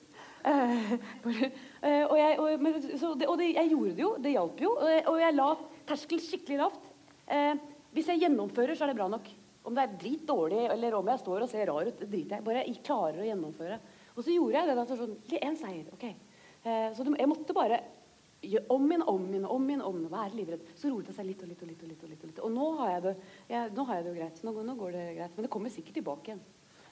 Eh, 0.43 0.97
eh, 0.99 2.03
og, 2.09 2.17
jeg, 2.19 2.33
og, 2.43 2.65
men, 2.65 2.81
det, 2.83 3.29
og 3.29 3.37
det, 3.39 3.53
jeg, 3.53 3.71
gjorde 3.71 3.95
det 3.95 4.05
jo. 4.05 4.11
Det 4.25 4.35
hjalp 4.35 4.65
jo. 4.67 4.75
Og, 4.81 5.21
jeg 5.23 5.39
la 5.39 5.49
terskelen 5.93 6.27
skikkelig 6.27 6.61
lavt. 6.65 6.91
Eh, 7.39 7.55
hvis 7.95 8.11
jeg 8.11 8.25
gjennomfører, 8.25 8.75
så 8.75 8.87
er 8.87 8.93
det 8.93 8.99
bra 8.99 9.09
nok. 9.13 9.31
Om 9.63 9.79
det 9.79 9.87
er 9.87 9.97
drit 10.01 10.27
dårlig, 10.27 10.65
eller 10.67 10.99
om 10.99 11.09
jeg 11.13 11.23
står 11.23 11.45
og 11.45 11.51
ser 11.53 11.69
rar 11.71 11.87
ut, 11.87 11.99
det 12.01 12.11
driter 12.11 12.41
jeg 12.41 12.47
Bare 12.49 12.67
jeg 12.67 12.83
klarer 12.83 13.23
å 13.23 13.29
gjennomføre. 13.29 13.79
Og 14.17 14.25
så 14.27 14.35
gjorde 14.35 14.59
jeg 14.59 14.67
det. 14.73 14.79
Da, 14.81 14.99
sånn, 14.99 15.19
en 15.39 15.59
seier, 15.61 15.91
ok. 15.95 16.07
Eh, 16.67 16.89
så 16.97 17.07
jeg 17.07 17.31
måtte 17.31 17.55
bare 17.55 17.85
om 18.69 18.87
igjen, 18.91 19.03
om 19.07 19.27
igjen, 19.29 19.45
om 19.47 19.69
igjen, 19.71 19.83
om 19.87 19.99
igjen, 20.01 20.09
være 20.13 20.35
livredd, 20.39 20.65
så 20.75 20.91
roer 20.91 21.05
det 21.07 21.15
seg 21.15 21.29
litt 21.29 21.43
og 21.45 21.53
litt 21.53 21.63
og 21.63 21.69
litt. 21.69 21.83
Og 21.83 21.89
litt 21.93 22.03
og 22.03 22.11
litt. 22.11 22.23
Og, 22.23 22.33
litt. 22.33 22.41
og 22.43 22.51
nå, 22.57 22.71
har 22.81 22.91
jeg 22.97 23.03
det, 23.07 23.15
jeg, 23.53 23.71
nå 23.77 23.85
har 23.89 24.01
jeg 24.01 24.05
det 24.09 24.11
jo 24.13 24.17
greit. 24.19 24.43
Nå, 24.47 24.57
nå 24.67 24.75
går 24.81 24.99
det 24.99 25.05
greit. 25.21 25.37
Men 25.37 25.47
det 25.47 25.53
kommer 25.55 25.71
sikkert 25.75 25.99
tilbake 26.01 26.33
igjen. 26.33 26.43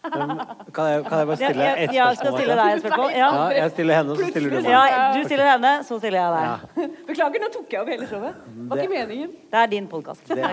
Um, 0.00 0.30
kan, 0.72 0.86
jeg, 0.88 1.02
kan 1.04 1.18
jeg 1.20 1.26
bare 1.28 1.36
stille 1.36 1.64
Ja, 1.66 1.72
ett 1.76 1.90
ja, 1.92 2.04
jeg 2.08 2.16
skal 2.16 2.32
stille 2.38 2.54
deg 2.56 2.70
et 2.72 2.80
spørsmål. 2.80 3.10
Ja. 3.12 3.26
Ja, 3.36 3.42
jeg 3.52 3.72
stiller 3.74 3.98
henne, 3.98 4.14
så 4.16 4.28
stiller 4.30 4.54
du 4.54 4.56
meg. 4.56 4.68
Ja, 4.72 5.00
du 5.12 5.26
stiller 5.26 5.50
henne, 5.50 5.72
så 5.84 5.98
stiller 6.00 6.18
jeg 6.22 6.30
deg. 6.38 6.94
Beklager, 7.10 7.42
nå 7.44 7.50
tok 7.52 7.74
jeg 7.74 7.82
opp 7.82 7.90
hele 7.92 8.08
showet. 8.08 8.38
Var 8.70 8.80
ikke 8.80 8.94
meningen. 8.94 9.34
Det 9.52 9.58
er 9.60 9.68
din 9.74 9.88
podkast. 9.92 10.24
Det. 10.30 10.48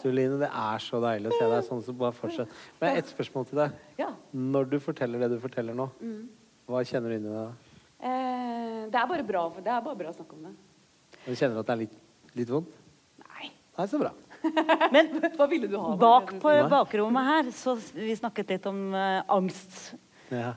Tuline, 0.00 0.38
det 0.40 0.48
er 0.48 0.86
så 0.86 1.02
deilig 1.04 1.34
å 1.34 1.36
se 1.36 1.50
deg 1.52 1.66
sånn, 1.68 1.82
så 1.84 1.96
bare 2.00 2.16
fortsett. 2.16 2.56
Men 2.80 3.02
ett 3.02 3.12
spørsmål 3.12 3.50
til 3.50 3.60
deg. 3.60 3.76
Når 4.54 4.72
du 4.72 4.78
forteller 4.86 5.26
det 5.26 5.34
du 5.34 5.42
forteller 5.42 5.76
nå, 5.76 5.90
Mm. 6.00 6.22
hva 6.70 6.80
kjenner 6.88 7.12
du 7.12 7.18
inni 7.18 7.28
deg 7.28 7.42
da? 7.42 7.71
Eh, 8.02 8.78
det 8.90 8.98
er 8.98 9.06
bare 9.06 9.24
bra, 9.26 9.44
det 9.62 9.70
er 9.70 9.82
bare 9.84 9.98
bra 9.98 10.10
å 10.10 10.16
snakke 10.16 10.34
om 10.34 10.48
det. 10.48 10.52
Du 11.22 11.32
kjenner 11.38 11.60
at 11.60 11.68
det 11.68 11.74
er 11.74 11.80
litt, 11.84 11.96
litt 12.40 12.50
vondt? 12.50 12.74
Nei. 13.22 13.50
Nei, 13.78 13.86
så 13.90 14.00
bra. 14.00 14.10
Men 14.94 15.12
Hva 15.36 15.46
ville 15.50 15.68
du 15.70 15.76
ha? 15.78 15.92
bak 16.00 16.32
på 16.42 16.50
Nei. 16.50 16.66
bakrommet 16.72 17.28
her, 17.28 17.50
så 17.54 17.76
vi 17.94 18.16
snakket 18.18 18.56
litt 18.56 18.66
om 18.66 18.80
uh, 18.90 19.22
angst. 19.30 19.92
Ja. 20.32 20.56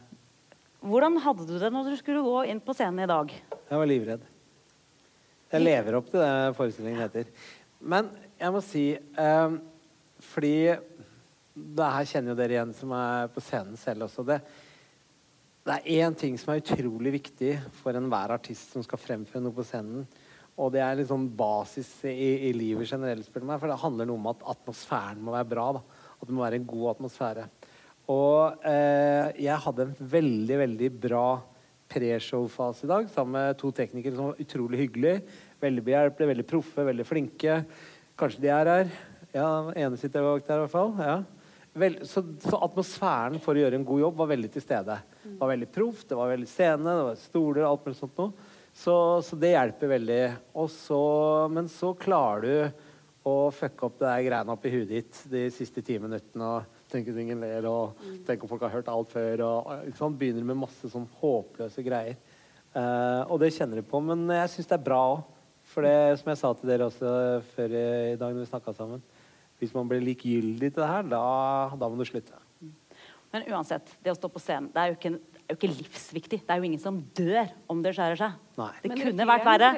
Hvordan 0.85 1.19
hadde 1.21 1.45
du 1.49 1.53
det 1.61 1.69
når 1.73 1.91
du 1.91 1.99
skulle 1.99 2.25
gå 2.25 2.47
inn 2.49 2.61
på 2.65 2.73
scenen 2.77 3.05
i 3.05 3.09
dag? 3.09 3.29
Jeg 3.29 3.81
var 3.81 3.89
livredd. 3.89 4.25
Jeg 5.53 5.61
lever 5.61 5.99
opp 5.99 6.09
til 6.09 6.21
det 6.21 6.57
forestillingen 6.57 7.05
heter. 7.05 7.29
Men 7.85 8.09
jeg 8.41 8.53
må 8.55 8.61
si 8.65 8.83
um, 9.21 9.59
Fordi 10.33 10.55
det 11.55 11.89
her 11.93 12.07
kjenner 12.09 12.33
jo 12.33 12.37
dere 12.39 12.55
igjen 12.57 12.73
som 12.75 12.91
er 12.97 13.29
på 13.31 13.43
scenen 13.43 13.77
selv 13.79 14.09
også. 14.09 14.25
Det, 14.27 14.41
det 15.65 15.79
er 15.79 16.05
én 16.05 16.13
ting 16.13 16.35
som 16.37 16.51
er 16.53 16.61
utrolig 16.61 17.15
viktig 17.15 17.55
for 17.79 17.97
enhver 17.97 18.35
artist 18.35 18.75
som 18.75 18.83
skal 18.85 19.01
fremføre 19.01 19.41
noe 19.41 19.55
på 19.55 19.65
scenen. 19.65 20.03
Og 20.61 20.69
det 20.71 20.83
er 20.85 21.01
sånn 21.09 21.25
basis 21.35 21.89
i, 22.07 22.11
i 22.47 22.51
livet 22.55 22.87
generelt, 22.87 23.25
spør 23.25 23.41
du 23.41 23.47
meg. 23.49 23.57
For 23.59 23.71
det 23.71 23.79
handler 23.81 24.07
noe 24.07 24.21
om 24.21 24.29
at 24.29 24.45
atmosfæren 24.53 25.23
må 25.25 25.33
være 25.33 25.49
bra. 25.55 25.65
da. 25.75 25.81
At 26.21 26.29
det 26.29 26.35
må 26.37 26.45
være 26.45 26.59
en 26.61 26.67
god 26.69 26.91
atmosfære. 26.93 27.47
Og 28.13 28.67
eh, 28.69 29.31
jeg 29.41 29.63
hadde 29.65 29.87
en 29.87 29.95
veldig, 30.13 30.59
veldig 30.61 30.91
bra 31.07 31.25
preshow-fase 31.89 32.85
i 32.85 32.91
dag 32.91 33.09
sammen 33.09 33.35
med 33.39 33.57
to 33.57 33.73
teknikere 33.73 34.15
som 34.15 34.29
var 34.29 34.45
utrolig 34.45 34.83
hyggelige. 34.83 35.25
Veldig 35.65 35.85
behjelpelige, 35.89 36.31
veldig 36.35 36.47
proffe, 36.53 36.87
veldig 36.91 37.07
flinke. 37.09 37.57
Kanskje 38.21 38.45
de 38.45 38.53
er 38.53 38.71
her. 38.75 38.93
Ja, 39.33 39.49
ene 39.73 39.97
sitter 39.97 40.29
bak 40.29 40.45
der 40.45 40.61
i 40.61 40.67
hvert 40.67 40.77
fall. 40.77 40.93
Ja. 41.01 41.17
Vel, 41.75 41.99
så, 42.07 42.21
så 42.45 42.61
atmosfæren 42.61 43.41
for 43.43 43.57
å 43.57 43.65
gjøre 43.65 43.81
en 43.81 43.89
god 43.89 44.05
jobb 44.05 44.21
var 44.21 44.31
veldig 44.31 44.53
til 44.53 44.63
stede. 44.63 45.01
Det 45.25 45.39
var 45.41 45.51
veldig 45.51 45.69
proft, 45.73 46.07
det 46.09 46.17
var 46.19 46.29
veldig 46.29 46.47
scene, 46.49 46.85
det 46.85 47.05
var 47.09 47.17
stoler, 47.17 47.65
alt 47.65 47.87
mulig 47.87 47.97
sånt. 47.97 48.19
Så, 48.75 48.95
så 49.25 49.37
det 49.39 49.55
hjelper 49.55 49.93
veldig. 49.95 50.21
Og 50.61 50.69
så, 50.69 51.01
men 51.51 51.69
så 51.71 51.93
klarer 51.97 52.45
du 52.45 52.83
å 53.25 53.49
fucke 53.49 53.87
opp 53.87 53.97
det 53.97 54.05
der 54.05 54.25
greiene 54.27 54.53
oppi 54.53 54.69
huet 54.69 54.91
ditt 54.91 55.21
de 55.31 55.47
siste 55.53 55.81
ti 55.85 55.97
minuttene. 56.01 56.45
og 56.45 56.89
Tenke 56.91 57.13
at 57.15 57.21
ingen 57.23 57.41
ler, 57.41 57.65
og 57.65 57.97
tenke 58.27 58.45
om 58.45 58.51
folk 58.51 58.67
har 58.67 58.75
hørt 58.75 58.91
alt 58.91 59.13
før. 59.15 59.41
Og, 59.47 59.71
sant? 59.97 60.19
Begynner 60.19 60.45
med 60.45 60.61
masse 60.61 60.91
sånn 60.91 61.07
håpløse 61.21 61.85
greier. 61.85 62.19
Uh, 62.75 63.23
og 63.31 63.39
det 63.41 63.53
kjenner 63.55 63.79
de 63.79 63.87
på. 63.87 64.03
Men 64.03 64.27
jeg 64.29 64.53
syns 64.53 64.69
det 64.69 64.77
er 64.77 64.87
bra 64.91 65.01
òg. 65.15 65.23
For 65.65 65.81
det 65.81 66.19
som 66.21 66.29
jeg 66.29 66.37
sa 66.37 66.51
til 66.53 66.69
dere 66.69 66.85
også 66.85 67.11
før 67.55 67.71
i 67.73 68.17
dag 68.21 68.35
når 68.35 68.43
vi 68.43 68.49
snakka 68.51 68.75
sammen 68.77 69.01
Hvis 69.57 69.73
man 69.73 69.89
blir 69.89 70.03
likegyldig 70.03 70.69
til 70.69 70.83
det 70.83 70.91
her, 70.91 71.07
da, 71.09 71.23
da 71.73 71.89
må 71.89 71.97
du 71.97 72.05
slutte. 72.05 72.44
Men 73.35 73.43
uansett, 73.51 73.89
det 73.99 74.13
å 74.13 74.15
stå 74.15 74.29
på 74.31 74.39
scenen 74.39 74.69
det 74.71 74.79
er 74.79 74.87
jo 74.93 74.95
ikke, 74.95 75.09
er 75.43 75.51
jo 75.51 75.57
ikke 75.59 75.69
livsviktig. 75.73 76.37
Det 76.47 76.53
er 76.55 76.61
jo 76.61 76.67
ingen 76.69 76.79
som 76.79 77.01
dør 77.17 77.49
om 77.73 77.81
det 77.83 77.91
skjærer 77.97 78.15
seg. 78.21 78.31
Nei. 78.55 78.69
Det 78.79 78.91
Men 78.93 79.01
kunne 79.01 79.25
vært 79.27 79.45
verre. 79.49 79.69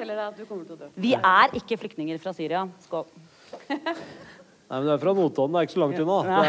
Vi 0.94 1.10
er 1.18 1.56
ikke 1.58 1.78
flyktninger 1.82 2.20
fra 2.22 2.30
Syria. 2.36 2.60
Skål. 2.86 3.08
Nei, 3.68 4.76
men 4.78 4.84
du 4.86 4.92
er 4.94 5.00
fra 5.02 5.14
Notodden, 5.16 5.56
det 5.56 5.58
er 5.58 5.66
ikke 5.66 5.74
så 5.74 5.82
langt 5.82 5.98
unna. 6.04 6.18
Ja. 6.28 6.38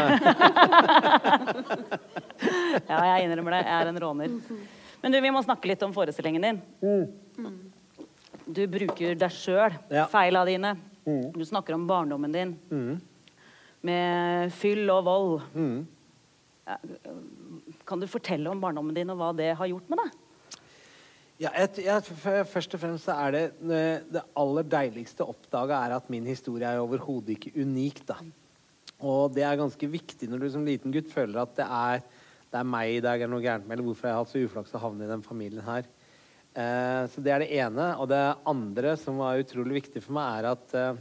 Ja, 2.90 2.98
jeg 3.04 3.26
innrømmer 3.26 3.52
det. 3.54 3.60
Jeg 3.66 3.74
er 3.82 3.88
en 3.90 3.98
råner. 4.00 4.32
Men 5.02 5.12
du, 5.12 5.18
vi 5.22 5.30
må 5.34 5.40
snakke 5.44 5.68
litt 5.70 5.82
om 5.84 5.92
forestillingen 5.94 6.42
din. 6.46 6.58
Du 8.50 8.60
bruker 8.70 9.14
deg 9.18 9.34
sjøl, 9.34 9.74
Ja. 9.92 10.06
feila 10.10 10.42
dine. 10.48 10.72
Du 11.04 11.42
snakker 11.46 11.74
om 11.76 11.86
barndommen 11.90 12.32
din. 12.34 12.54
Med 13.86 14.52
fyll 14.56 14.88
og 14.92 15.04
vold. 15.06 15.34
Ja, 16.70 16.76
Kan 17.88 18.00
du 18.02 18.06
fortelle 18.10 18.50
om 18.52 18.60
barndommen 18.62 18.94
din 18.94 19.10
og 19.10 19.18
hva 19.18 19.30
det 19.36 19.50
har 19.58 19.70
gjort 19.70 19.88
med 19.90 19.98
deg? 20.04 20.18
Ja, 21.40 21.50
jeg, 21.56 21.86
jeg, 21.86 22.44
først 22.52 22.74
og 22.76 22.82
fremst 22.82 23.06
så 23.08 23.14
er 23.16 23.32
det 23.32 23.44
det- 23.64 24.12
det 24.12 24.22
aller 24.36 24.66
deiligste 24.68 25.24
å 25.24 25.32
oppdage 25.32 25.72
er 25.72 25.94
at 25.96 26.10
min 26.12 26.26
historie 26.28 26.68
er 26.68 26.82
overhodet 26.82 27.38
ikke 27.38 27.54
unik. 27.64 28.04
da. 28.06 28.18
Og 29.00 29.32
det 29.34 29.42
er 29.42 29.56
ganske 29.56 29.88
viktig 29.88 30.28
når 30.28 30.38
du 30.40 30.50
som 30.50 30.66
liten 30.66 30.92
gutt 30.92 31.08
føler 31.08 31.40
at 31.40 31.54
det 31.56 31.64
er, 31.64 32.02
det 32.52 32.58
er 32.60 32.68
meg 32.68 32.98
i 32.98 33.00
dag 33.00 33.22
er 33.22 33.26
noe 33.32 33.40
gærent 33.40 33.66
med, 33.66 33.78
eller 33.78 33.88
hvorfor 33.88 34.08
jeg 34.08 34.14
har 34.14 34.24
hatt 34.24 34.32
så 34.34 34.44
uflaks 34.44 34.74
å 34.76 34.82
havne 34.82 35.04
i 35.06 35.08
den 35.08 35.22
familien 35.24 35.64
her. 35.64 35.84
Eh, 36.54 37.06
så 37.08 37.22
det 37.24 37.32
er 37.32 37.38
det 37.40 37.50
ene. 37.56 37.96
Og 37.98 38.08
det 38.10 38.36
andre 38.44 38.96
som 39.00 39.16
var 39.16 39.40
utrolig 39.40 39.80
viktig 39.80 40.02
for 40.04 40.12
meg, 40.12 40.44
er 40.44 40.50
at 40.50 40.74
eh, 40.76 40.94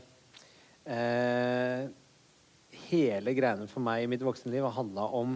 eh, 0.95 1.89
hele 2.89 3.33
greiene 3.35 3.67
for 3.67 3.83
meg 3.83 4.03
i 4.05 4.07
mitt 4.07 4.23
voksenliv 4.23 4.63
har 4.63 4.77
handla 4.79 5.09
om 5.19 5.35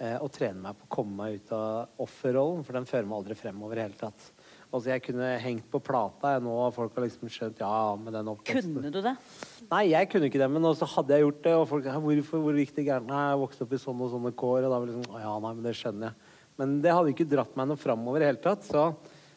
eh, 0.00 0.16
å 0.20 0.28
trene 0.32 0.62
meg 0.64 0.78
på 0.78 0.88
å 0.88 0.94
komme 0.96 1.16
meg 1.18 1.40
ut 1.40 1.52
av 1.56 2.02
offerrollen, 2.04 2.64
for 2.66 2.76
den 2.76 2.88
fører 2.88 3.06
meg 3.08 3.20
aldri 3.20 3.36
fremover 3.38 3.78
i 3.78 3.84
hele 3.84 4.00
tatt. 4.00 4.30
Altså 4.70 4.92
Jeg 4.92 5.02
kunne 5.02 5.28
hengt 5.42 5.66
på 5.70 5.80
plata 5.82 6.36
jeg 6.36 6.42
nå, 6.44 6.52
og 6.54 6.74
folk 6.76 6.94
har 6.94 7.06
liksom 7.06 7.30
skjønt 7.32 7.62
ja, 7.62 7.70
med 7.98 8.14
den 8.14 8.28
oppveksten. 8.30 8.76
Kunne 8.76 8.92
du 8.94 9.00
det? 9.02 9.14
Nei, 9.70 9.84
jeg 9.90 10.10
kunne 10.12 10.30
ikke 10.30 10.42
det, 10.42 10.50
men 10.54 10.68
også 10.68 10.88
hadde 10.92 11.16
jeg 11.16 11.26
gjort 11.26 11.40
det, 11.46 11.54
og 11.58 11.64
folk 11.72 11.88
«Hæ, 11.90 11.96
hvorfor, 12.04 12.44
hvor 12.44 12.60
gikk 12.62 12.76
det 12.76 12.86
gærent? 12.86 13.10
Nei, 13.10 13.22
jeg 13.32 13.40
vokste 13.42 13.66
opp 13.66 13.74
i 13.74 13.80
sånne 13.82 14.06
og 14.06 14.12
sånne 14.14 14.34
kår, 14.42 14.58
og 14.60 14.68
da 14.68 14.76
var 14.76 14.86
det 14.86 14.94
liksom, 14.94 15.16
ja, 15.24 15.32
nei, 15.44 15.54
men 15.56 15.66
det 15.66 15.74
skjønner 15.78 16.10
jeg. 16.10 16.36
Men 16.60 16.76
det 16.84 16.92
hadde 16.94 17.14
ikke 17.14 17.30
dratt 17.32 17.56
meg 17.58 17.70
noe 17.70 17.80
framover 17.80 18.22
i 18.22 18.28
hele 18.30 18.42
tatt, 18.44 18.66
så, 18.68 18.84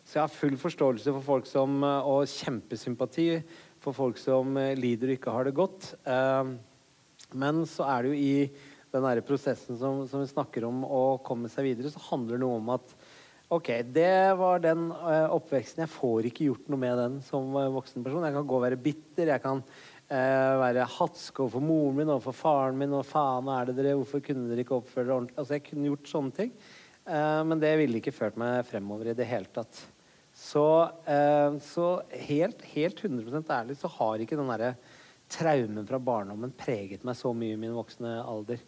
så 0.04 0.20
jeg 0.20 0.26
har 0.26 0.36
full 0.36 0.60
forståelse 0.62 1.16
for 1.18 1.28
folk 1.32 1.50
som, 1.50 1.80
eh, 1.88 2.12
og 2.14 2.30
kjempesympati 2.30 3.28
for 3.84 3.98
folk 3.98 4.22
som 4.22 4.54
eh, 4.62 4.76
lider 4.78 5.12
og 5.12 5.18
ikke 5.18 5.34
har 5.34 5.50
det 5.50 5.56
godt. 5.58 5.90
Eh, 6.06 6.54
men 7.42 7.64
så 7.70 7.88
er 7.90 8.06
det 8.06 8.14
jo 8.14 8.22
i 8.22 8.36
den 8.94 9.06
der 9.08 9.24
prosessen 9.26 9.78
som, 9.80 10.04
som 10.10 10.22
vi 10.22 10.30
snakker 10.30 10.68
om, 10.68 10.84
å 10.86 11.18
komme 11.26 11.50
seg 11.52 11.72
videre, 11.72 11.90
så 11.90 12.02
handler 12.12 12.38
det 12.38 12.46
noe 12.46 12.60
om 12.62 12.74
at 12.76 12.96
OK, 13.54 13.70
det 13.94 14.34
var 14.40 14.62
den 14.64 14.88
uh, 14.90 15.30
oppveksten. 15.36 15.84
Jeg 15.84 15.94
får 15.94 16.30
ikke 16.30 16.48
gjort 16.48 16.70
noe 16.72 16.82
med 16.82 16.96
den 16.98 17.18
som 17.26 17.52
uh, 17.54 17.68
voksen 17.76 18.06
person. 18.06 18.24
Jeg 18.26 18.34
kan 18.34 18.48
gå 18.50 18.56
og 18.58 18.64
være 18.64 18.80
bitter. 18.82 19.30
Jeg 19.30 19.44
kan 19.44 19.60
uh, 19.62 20.54
være 20.64 20.88
hatsk 20.90 21.44
overfor 21.44 21.62
moren 21.62 22.00
min 22.00 22.14
overfor 22.16 22.38
faren 22.38 22.80
min. 22.80 22.96
Og 22.98 23.06
faen 23.06 23.52
er 23.54 23.70
det 23.70 23.76
dere, 23.78 23.98
hvorfor 24.00 24.24
kunne 24.26 24.48
dere 24.50 24.66
ikke 24.66 24.80
oppføre 24.80 25.06
dere 25.06 25.18
ordentlig? 25.20 25.38
Altså, 25.38 25.58
jeg 25.58 25.66
kunne 25.68 25.92
gjort 25.92 26.10
sånne 26.14 26.38
ting. 26.40 26.56
Men 27.04 27.60
det 27.60 27.74
ville 27.76 28.00
ikke 28.00 28.14
ført 28.16 28.38
meg 28.40 28.62
fremover 28.64 29.10
i 29.12 29.16
det 29.18 29.26
hele 29.28 29.50
tatt. 29.52 29.76
Så, 30.32 30.64
så 31.68 31.88
helt, 32.30 32.62
helt 32.72 33.02
100% 33.04 33.52
ærlig 33.52 33.76
så 33.76 33.92
har 33.98 34.24
ikke 34.24 34.38
den 34.40 34.48
derre 34.48 34.70
traumen 35.28 35.84
fra 35.90 36.00
barndommen 36.00 36.56
preget 36.56 37.04
meg 37.04 37.20
så 37.20 37.34
mye 37.36 37.58
i 37.58 37.60
min 37.60 37.76
voksne 37.76 38.16
alder. 38.22 38.64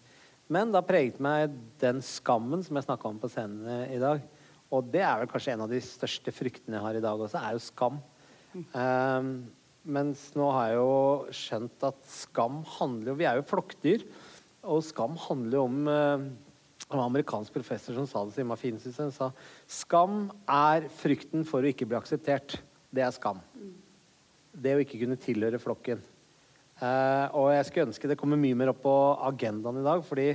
Men 0.52 0.74
da 0.74 0.84
preget 0.86 1.18
meg 1.24 1.54
den 1.82 2.02
skammen 2.06 2.62
som 2.66 2.78
jeg 2.78 2.86
snakka 2.86 3.10
om 3.10 3.20
på 3.22 3.30
scenen 3.34 3.90
i 3.90 4.00
dag. 4.02 4.22
Og 4.74 4.88
det 4.94 5.02
er 5.06 5.22
vel 5.22 5.30
kanskje 5.32 5.56
en 5.56 5.66
av 5.66 5.72
de 5.72 5.82
største 5.82 6.34
fryktene 6.34 6.78
jeg 6.78 6.86
har 6.86 6.98
i 6.98 7.04
dag 7.04 7.22
også, 7.22 7.42
er 7.42 7.56
jo 7.56 7.64
skam. 7.64 8.00
Um, 8.74 9.30
mens 9.86 10.30
nå 10.38 10.48
har 10.54 10.72
jeg 10.72 10.80
jo 10.80 11.34
skjønt 11.36 11.86
at 11.86 11.98
skam 12.08 12.62
handler 12.78 13.12
jo 13.12 13.18
Vi 13.20 13.28
er 13.28 13.38
jo 13.38 13.48
flokkdyr, 13.50 14.06
og 14.66 14.86
skam 14.86 15.18
handler 15.28 15.60
jo 15.60 15.66
om 15.68 15.90
uh, 15.90 16.26
var 16.86 17.00
en 17.00 17.06
amerikansk 17.10 17.54
professor 17.54 17.98
som 17.98 18.08
sa 18.10 18.24
det 18.26 18.36
så 18.36 18.44
innmari 18.44 18.62
fint. 18.62 18.82
syns 18.82 19.00
jeg. 19.02 19.14
Sa 19.16 19.32
skam 19.82 20.30
er 20.46 20.86
frykten 21.02 21.46
for 21.48 21.66
å 21.66 21.72
ikke 21.72 21.88
bli 21.90 21.98
akseptert. 21.98 22.60
Det 22.94 23.04
er 23.04 23.14
skam. 23.16 23.42
Det 24.54 24.76
å 24.76 24.84
ikke 24.84 25.02
kunne 25.02 25.20
tilhøre 25.20 25.60
flokken. 25.62 26.04
Eh, 26.84 27.28
og 27.40 27.54
jeg 27.56 27.68
skulle 27.70 27.88
ønske 27.88 28.10
det 28.12 28.18
kommer 28.20 28.40
mye 28.40 28.58
mer 28.60 28.74
opp 28.74 28.82
på 28.84 28.94
agendaen 29.30 29.80
i 29.80 29.86
dag, 29.86 30.02
fordi 30.04 30.28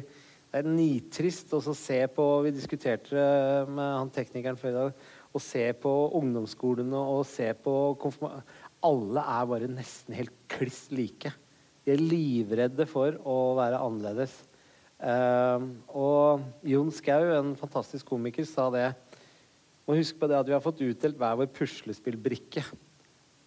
det 0.50 0.62
er 0.62 0.66
nitrist 0.66 1.53
å 1.53 1.61
se 1.61 1.98
på 2.11 2.24
Vi 2.46 2.55
diskuterte 2.55 3.12
det 3.12 3.68
med 3.70 3.85
han 3.85 4.12
teknikeren 4.14 4.59
før 4.59 4.72
i 4.72 4.79
dag. 4.79 5.05
Å 5.31 5.42
se 5.42 5.66
på 5.79 5.92
ungdomsskolene 6.18 7.05
og 7.12 7.22
se 7.29 7.53
på 7.55 7.74
konfirma... 8.00 8.40
Alle 8.81 9.22
er 9.29 9.46
bare 9.50 9.68
nesten 9.68 10.16
helt 10.16 10.33
kliss 10.48 10.87
like. 10.88 11.31
De 11.85 11.92
er 11.92 12.00
livredde 12.00 12.87
for 12.88 13.18
å 13.29 13.37
være 13.61 13.79
annerledes. 13.85 14.33
Eh, 14.96 15.68
og 15.92 16.66
Jon 16.66 16.90
Skau, 16.96 17.29
en 17.37 17.55
fantastisk 17.61 18.09
komiker, 18.09 18.48
sa 18.48 18.66
det 18.72 18.88
Må 19.85 19.96
huske 19.96 20.18
på 20.20 20.29
det 20.29 20.40
at 20.40 20.48
vi 20.48 20.57
har 20.57 20.64
fått 20.64 20.83
utdelt 20.85 21.20
hver 21.20 21.38
vår 21.40 21.53
puslespillbrikke 21.57 22.64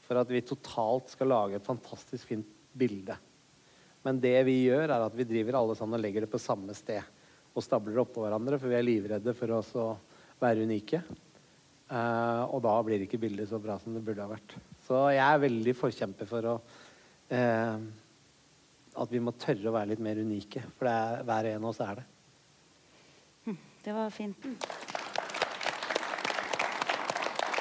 for 0.04 0.22
at 0.22 0.32
vi 0.32 0.46
totalt 0.46 1.12
skal 1.14 1.30
lage 1.32 1.58
et 1.58 1.68
fantastisk 1.68 2.30
fint 2.30 2.48
bilde. 2.74 3.18
Men 4.04 4.20
det 4.24 4.36
vi 4.48 4.58
gjør, 4.66 4.90
er 4.90 5.06
at 5.06 5.16
vi 5.16 5.28
driver 5.28 5.60
alle 5.60 5.76
sammen 5.80 6.00
og 6.00 6.04
legger 6.04 6.26
det 6.26 6.32
på 6.32 6.42
samme 6.42 6.76
sted 6.78 7.02
og 7.54 7.62
stabler 7.62 7.94
det 7.94 8.02
oppå 8.02 8.24
hverandre, 8.24 8.58
for 8.58 8.72
vi 8.72 8.78
er 8.80 8.86
livredde 8.86 9.36
for 9.38 9.54
oss 9.60 9.70
å 9.78 9.92
være 10.42 10.66
unike. 10.66 11.04
Uh, 11.94 12.50
og 12.50 12.64
da 12.66 12.74
blir 12.86 13.04
ikke 13.06 13.20
bildet 13.22 13.52
så 13.52 13.60
bra 13.62 13.76
som 13.78 13.94
det 13.94 14.02
burde 14.06 14.24
ha 14.24 14.32
vært. 14.32 14.56
Så 14.88 15.04
jeg 15.14 15.22
er 15.22 15.44
veldig 15.44 15.76
forkjemper 15.78 16.30
for 16.30 16.50
å 16.50 16.56
uh, 16.58 17.84
at 18.94 19.14
vi 19.14 19.22
må 19.22 19.34
tørre 19.38 19.70
å 19.70 19.76
være 19.76 19.94
litt 19.94 20.02
mer 20.04 20.20
unike. 20.22 20.64
For 20.80 20.90
er, 20.90 21.22
hver 21.26 21.52
en 21.52 21.62
av 21.62 21.70
oss 21.70 21.82
er 21.86 22.02
det. 22.02 22.10
Det 23.84 23.92
var 23.92 24.12
fint. 24.16 24.46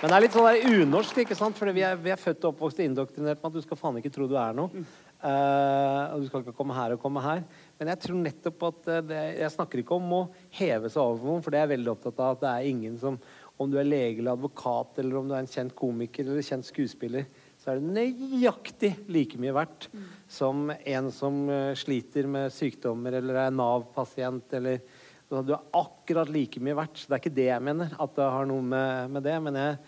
Men 0.02 0.10
det 0.10 0.16
er 0.16 0.22
litt 0.24 0.36
sånn 0.36 0.82
unorsk, 0.82 1.22
ikke 1.22 1.38
sant? 1.38 1.56
Fordi 1.58 1.72
vi 1.74 1.82
er, 1.86 1.96
vi 1.98 2.12
er 2.14 2.20
født 2.20 2.44
og 2.44 2.52
oppvokst 2.52 2.80
og 2.82 2.86
indoktrinert 2.86 3.40
med 3.42 3.48
at 3.48 3.56
du 3.56 3.64
skal 3.64 3.78
faen 3.80 3.98
ikke 4.00 4.12
tro 4.14 4.28
du 4.30 4.36
er 4.38 4.54
noe. 4.54 4.84
Eh, 5.22 6.04
og 6.10 6.18
du 6.18 6.26
skal 6.26 6.42
ikke 6.42 6.56
komme 6.56 6.74
her 6.74 6.96
og 6.96 7.02
komme 7.02 7.22
her. 7.22 7.44
Men 7.78 7.92
jeg 7.92 8.00
tror 8.02 8.18
nettopp 8.18 8.64
at 8.66 8.88
eh, 8.90 9.04
det, 9.06 9.20
Jeg 9.38 9.54
snakker 9.54 9.82
ikke 9.82 9.94
om 9.94 10.16
å 10.16 10.22
heve 10.58 10.90
seg 10.90 10.98
over 10.98 11.28
noen, 11.28 11.44
for 11.44 11.54
det 11.54 11.60
er 11.60 11.68
jeg 11.68 11.74
veldig 11.76 11.92
opptatt 11.92 12.18
av 12.18 12.34
at 12.34 12.42
det 12.42 12.50
er 12.50 12.70
ingen 12.72 12.96
som 12.98 13.20
Om 13.62 13.70
du 13.70 13.78
er 13.78 13.86
lege 13.86 14.18
eller 14.18 14.34
advokat, 14.34 14.98
eller 14.98 15.20
om 15.20 15.30
du 15.30 15.36
er 15.36 15.44
en 15.44 15.52
kjent 15.52 15.76
komiker 15.78 16.26
eller 16.26 16.42
kjent 16.42 16.66
skuespiller, 16.66 17.28
så 17.60 17.70
er 17.70 17.78
det 17.78 17.92
nøyaktig 17.94 18.90
like 19.12 19.38
mye 19.38 19.54
verdt 19.54 19.86
som 20.26 20.72
en 20.72 21.10
som 21.14 21.38
eh, 21.52 21.70
sliter 21.78 22.26
med 22.26 22.50
sykdommer 22.50 23.20
eller 23.20 23.44
er 23.44 23.54
Nav-pasient 23.54 24.58
eller 24.58 24.82
Du 25.30 25.52
er 25.54 25.68
akkurat 25.78 26.28
like 26.28 26.60
mye 26.60 26.74
verdt. 26.76 26.98
Så 26.98 27.06
det 27.06 27.14
er 27.14 27.22
ikke 27.22 27.36
det 27.38 27.46
jeg 27.46 27.64
mener, 27.64 27.94
at 27.94 28.16
det 28.18 28.32
har 28.34 28.48
noe 28.50 28.64
med, 28.74 29.14
med 29.14 29.22
det. 29.24 29.36
Men 29.40 29.54
jeg 29.56 29.78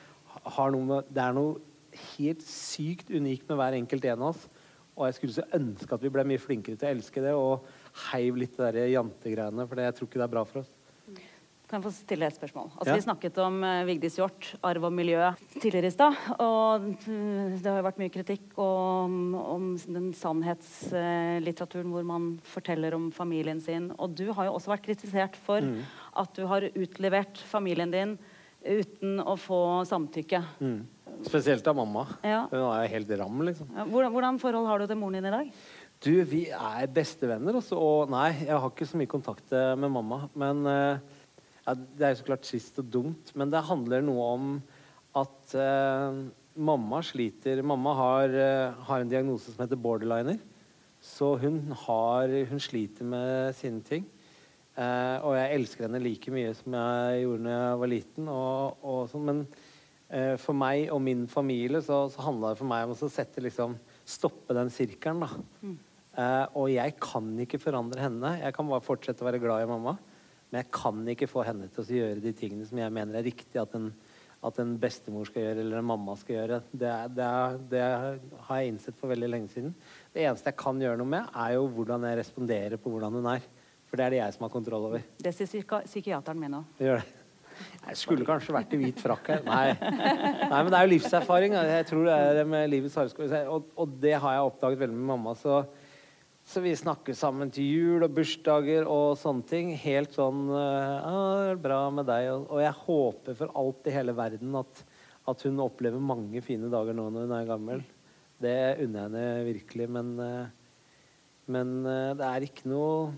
har 0.54 0.70
noe 0.72 0.86
med, 0.92 1.10
det 1.10 1.24
er 1.24 1.34
noe 1.36 1.58
helt 2.14 2.46
sykt 2.46 3.10
unikt 3.10 3.50
med 3.50 3.58
hver 3.58 3.76
enkelt 3.82 4.06
en 4.08 4.22
av 4.22 4.30
oss. 4.30 4.46
Og 4.94 5.08
jeg 5.08 5.14
skulle 5.18 5.34
så 5.34 5.48
ønske 5.58 5.94
at 5.96 6.02
vi 6.04 6.12
ble 6.14 6.22
mye 6.28 6.38
flinkere 6.42 6.78
til 6.78 6.86
å 6.86 6.94
elske 6.94 7.22
det 7.24 7.34
og 7.34 7.66
heiv 8.12 8.36
litt 8.38 8.56
det 8.56 8.72
der 8.76 8.92
jantegreiene, 8.94 9.66
for 9.66 9.78
det, 9.78 9.88
jeg 9.88 9.96
tror 9.98 10.10
ikke 10.10 10.20
det 10.22 10.26
er 10.28 10.34
bra 10.36 10.44
for 10.46 10.62
oss. 10.62 10.72
Kan 11.64 11.80
jeg 11.80 11.86
få 11.86 11.94
stille 11.96 12.26
et 12.28 12.36
spørsmål? 12.36 12.66
Altså, 12.76 12.90
Ja. 12.92 12.94
Vi 13.00 13.04
snakket 13.06 13.38
om 13.40 13.54
uh, 13.64 13.86
Vigdis 13.88 14.18
Hjorth, 14.20 14.52
arv 14.62 14.84
og 14.84 14.92
miljø, 14.92 15.30
tidligere 15.56 15.88
i 15.88 15.94
stad. 15.94 16.14
Og 16.44 16.84
mm, 17.08 17.56
det 17.56 17.66
har 17.70 17.78
jo 17.80 17.86
vært 17.86 17.98
mye 18.02 18.12
kritikk 18.12 18.58
om, 18.60 19.16
om 19.34 19.70
den 19.80 20.12
sannhetslitteraturen 20.14 21.90
hvor 21.90 22.04
man 22.06 22.28
forteller 22.46 22.94
om 22.94 23.08
familien 23.16 23.62
sin. 23.64 23.88
Og 23.96 24.12
du 24.14 24.28
har 24.36 24.50
jo 24.50 24.54
også 24.58 24.74
vært 24.74 24.86
kritisert 24.86 25.40
for 25.40 25.64
Mm. 25.64 25.80
at 26.20 26.36
du 26.36 26.44
har 26.46 26.68
utlevert 26.76 27.38
familien 27.48 27.90
din 27.90 28.18
uten 28.64 29.18
å 29.24 29.34
få 29.40 29.84
samtykke. 29.88 30.44
Mm. 30.60 30.86
Spesielt 31.24 31.66
av 31.70 31.76
mamma. 31.78 32.04
Ja. 32.26 32.44
Hun 32.50 32.60
er 32.60 32.84
jo 32.84 32.92
helt 32.94 33.12
ram, 33.20 33.42
liksom. 33.48 33.70
Ja, 33.76 33.86
Hvordan, 33.88 34.12
hvordan 34.12 34.38
forhold 34.42 34.66
har 34.70 34.82
du 34.82 34.86
til 34.90 34.98
moren 35.00 35.18
din 35.18 35.28
i 35.30 35.34
dag? 35.34 35.50
Du, 36.04 36.12
vi 36.28 36.44
er 36.52 36.88
bestevenner, 36.92 37.56
også. 37.56 37.78
Og 37.80 38.10
nei, 38.12 38.30
jeg 38.44 38.52
har 38.52 38.70
ikke 38.70 38.88
så 38.90 38.98
mye 39.00 39.10
kontakt 39.10 39.52
eh, 39.56 39.74
med 39.78 39.92
mamma. 39.94 40.24
Men 40.36 40.64
eh, 40.68 41.20
ja, 41.64 41.74
Det 41.74 42.06
er 42.06 42.14
jo 42.14 42.22
så 42.22 42.28
klart 42.28 42.44
trist 42.44 42.80
og 42.82 42.90
dumt, 42.92 43.32
men 43.38 43.52
det 43.52 43.62
handler 43.64 44.04
noe 44.04 44.26
om 44.34 44.48
at 45.16 45.54
eh, 45.56 46.18
mamma 46.54 47.00
sliter 47.06 47.62
Mamma 47.62 47.94
har, 47.98 48.34
eh, 48.34 48.82
har 48.88 49.00
en 49.00 49.10
diagnose 49.10 49.54
som 49.54 49.64
heter 49.64 49.80
borderliner. 49.80 50.40
Så 51.04 51.34
hun, 51.40 51.60
har, 51.86 52.32
hun 52.48 52.60
sliter 52.60 53.04
med 53.04 53.54
sine 53.56 53.82
ting. 53.84 54.06
Eh, 54.74 55.16
og 55.22 55.36
jeg 55.36 55.54
elsker 55.54 55.86
henne 55.86 56.00
like 56.02 56.32
mye 56.34 56.54
som 56.58 56.74
jeg 56.74 57.24
gjorde 57.24 57.44
da 57.46 57.56
jeg 57.56 57.80
var 57.82 57.92
liten. 57.92 58.30
Og, 58.32 58.84
og 58.84 59.02
sånn, 59.12 59.28
men 59.28 59.42
for 60.38 60.54
meg 60.54 60.92
og 60.92 61.00
min 61.02 61.24
familie 61.30 61.80
så, 61.82 62.04
så 62.12 62.22
handla 62.26 62.52
det 62.52 62.60
for 62.60 62.68
meg 62.70 62.84
om 62.86 62.92
å 62.94 63.08
sette 63.10 63.42
liksom, 63.42 63.74
stoppe 64.06 64.54
den 64.54 64.70
sirkelen. 64.70 65.24
da. 65.24 65.74
Eh, 66.14 66.44
og 66.54 66.68
jeg 66.70 66.94
kan 67.02 67.32
ikke 67.42 67.60
forandre 67.62 68.04
henne. 68.04 68.36
Jeg 68.42 68.54
kan 68.54 68.68
bare 68.70 68.84
fortsette 68.84 69.24
å 69.24 69.28
være 69.28 69.40
glad 69.42 69.64
i 69.64 69.70
mamma. 69.70 69.96
Men 70.50 70.60
jeg 70.62 70.70
kan 70.74 71.00
ikke 71.10 71.30
få 71.30 71.42
henne 71.46 71.66
til 71.72 71.82
å 71.82 71.96
gjøre 71.98 72.22
de 72.22 72.34
tingene 72.36 72.66
som 72.68 72.78
jeg 72.78 72.94
mener 72.94 73.18
er 73.18 73.26
riktig 73.26 73.58
at 73.58 73.74
en, 73.74 73.88
at 74.44 74.60
en 74.62 74.76
bestemor 74.78 75.26
skal 75.26 75.48
gjøre, 75.48 75.64
eller 75.64 75.80
en 75.80 75.88
mamma 75.88 76.14
skal 76.20 76.38
gjøre. 76.38 76.60
Det, 76.70 76.92
det, 77.16 77.32
det 77.72 77.82
har 77.82 78.60
jeg 78.60 78.70
innsett 78.70 79.00
for 79.00 79.10
veldig 79.10 79.32
lenge 79.32 79.50
siden. 79.50 79.74
Det 80.14 80.22
eneste 80.28 80.52
jeg 80.52 80.60
kan 80.62 80.78
gjøre 80.84 81.00
noe 81.00 81.12
med, 81.16 81.34
er 81.34 81.56
jo 81.56 81.66
hvordan 81.74 82.06
jeg 82.06 82.20
responderer 82.22 82.78
på 82.80 82.94
hvordan 82.94 83.18
hun 83.18 83.30
er. 83.34 83.50
For 83.90 83.98
det 83.98 84.06
er 84.06 84.14
det 84.14 84.22
jeg 84.22 84.36
som 84.36 84.46
har 84.46 84.54
kontroll 84.54 84.88
over. 84.92 85.02
Det 85.22 85.34
sier 85.34 85.66
psykiateren 85.88 86.40
min 86.40 86.60
òg. 86.60 86.70
Jeg 87.84 88.00
skulle 88.00 88.26
kanskje 88.28 88.54
vært 88.56 88.74
i 88.76 88.80
hvit 88.80 89.00
frakk 89.02 89.30
her. 89.32 89.42
Nei. 89.46 89.72
Nei, 89.78 90.60
men 90.60 90.70
det 90.72 90.78
er 90.78 90.86
jo 90.86 90.92
livserfaring. 90.94 91.56
Jeg 91.56 91.88
tror 91.90 92.06
det 92.08 92.18
er 92.18 92.38
det 92.40 92.44
med 92.50 92.70
livets 92.72 92.98
hardskole. 92.98 93.42
Og, 93.52 93.72
og 93.80 93.96
det 94.02 94.14
har 94.16 94.36
jeg 94.36 94.50
oppdaget 94.50 94.84
veldig 94.84 94.98
med 94.98 95.10
mamma. 95.12 95.34
Så, 95.38 95.62
så 96.44 96.64
vi 96.64 96.74
snakker 96.78 97.16
sammen 97.18 97.52
til 97.54 97.68
jul 97.68 98.06
og 98.06 98.14
bursdager 98.16 98.88
og 98.90 99.18
sånne 99.20 99.48
ting. 99.50 99.72
Helt 99.84 100.16
sånn 100.16 100.46
ah, 100.54 101.52
bra 101.60 101.82
med 101.94 102.08
deg. 102.10 102.30
Og, 102.34 102.48
og 102.54 102.64
jeg 102.64 102.80
håper 102.84 103.40
for 103.42 103.58
alt 103.64 103.90
i 103.90 103.96
hele 103.98 104.16
verden 104.16 104.60
at, 104.62 104.86
at 105.30 105.44
hun 105.48 105.62
opplever 105.64 106.00
mange 106.00 106.42
fine 106.44 106.72
dager 106.72 106.96
nå 106.96 107.10
når 107.10 107.28
hun 107.28 107.36
er 107.38 107.52
gammel. 107.52 107.84
Det 108.42 108.56
unner 108.82 108.98
jeg 108.98 109.10
henne 109.10 109.46
virkelig, 109.46 109.86
men, 109.94 110.10
eh, 110.20 110.48
men 111.54 111.70
eh, 111.86 112.10
det 112.18 112.26
er 112.28 112.46
ikke 112.48 112.70
noe 112.70 113.14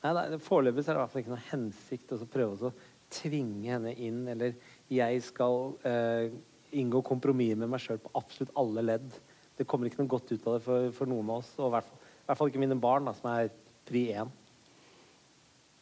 Nei, 0.00 0.12
er- 0.16 0.38
Foreløpig 0.40 0.80
er 0.86 0.94
det 0.94 0.96
i 0.96 1.00
hvert 1.02 1.12
fall 1.12 1.22
ikke 1.24 1.34
noe 1.34 1.48
hensikt 1.50 2.12
å 2.16 2.20
prøve 2.30 2.70
å 2.70 2.74
tvinge 3.10 3.68
henne 3.74 3.92
inn, 4.00 4.22
eller 4.30 4.54
jeg 4.88 5.22
skal 5.26 5.74
eh, 5.84 6.30
inngå 6.78 7.02
kompromisser 7.04 7.58
med 7.60 7.72
meg 7.72 7.82
sjøl 7.82 7.98
på 8.00 8.12
absolutt 8.16 8.54
alle 8.60 8.84
ledd. 8.86 9.08
Det 9.58 9.66
kommer 9.68 9.90
ikke 9.90 10.00
noe 10.00 10.12
godt 10.14 10.30
ut 10.32 10.46
av 10.46 10.56
det 10.56 10.62
for, 10.64 10.90
for 10.96 11.10
noen 11.10 11.28
av 11.28 11.42
oss, 11.42 11.50
og 11.58 11.68
i 11.68 11.74
hvert 11.74 11.88
fall, 11.90 11.98
i 12.00 12.28
hvert 12.30 12.38
fall 12.40 12.52
ikke 12.52 12.62
mine 12.62 12.78
barn, 12.80 13.08
da, 13.10 13.12
som 13.18 13.28
er 13.32 13.50
pri 13.90 14.04
én. 14.22 14.30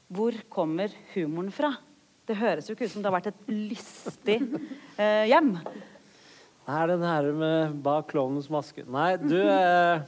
Hvor 0.08 0.38
kommer 0.48 0.94
humoren 1.12 1.52
fra? 1.52 1.74
Det 2.28 2.36
høres 2.40 2.66
jo 2.68 2.74
ikke 2.74 2.88
ut 2.88 2.92
som 2.94 3.04
det 3.04 3.10
har 3.10 3.18
vært 3.20 3.30
et 3.30 3.52
lystig 3.52 4.38
eh, 4.96 5.28
hjem. 5.28 5.52
Det 6.68 6.74
er 6.80 6.90
den 6.90 7.04
her 7.04 7.28
med 7.32 7.76
bak 7.84 8.08
klovnens 8.10 8.48
maske 8.52 8.82
Nei, 8.92 9.14
du 9.20 9.36
eh, 9.40 10.02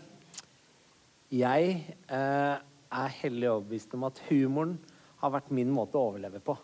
Jeg 1.33 1.71
eh, 2.13 2.57
er 2.91 3.17
hellig 3.21 3.51
overbevist 3.51 3.95
om 3.97 4.09
at 4.09 4.21
humoren 4.29 4.77
har 5.21 5.33
vært 5.35 5.53
min 5.55 5.71
måte 5.73 5.99
å 5.99 6.11
overleve 6.11 6.41
på. 6.43 6.57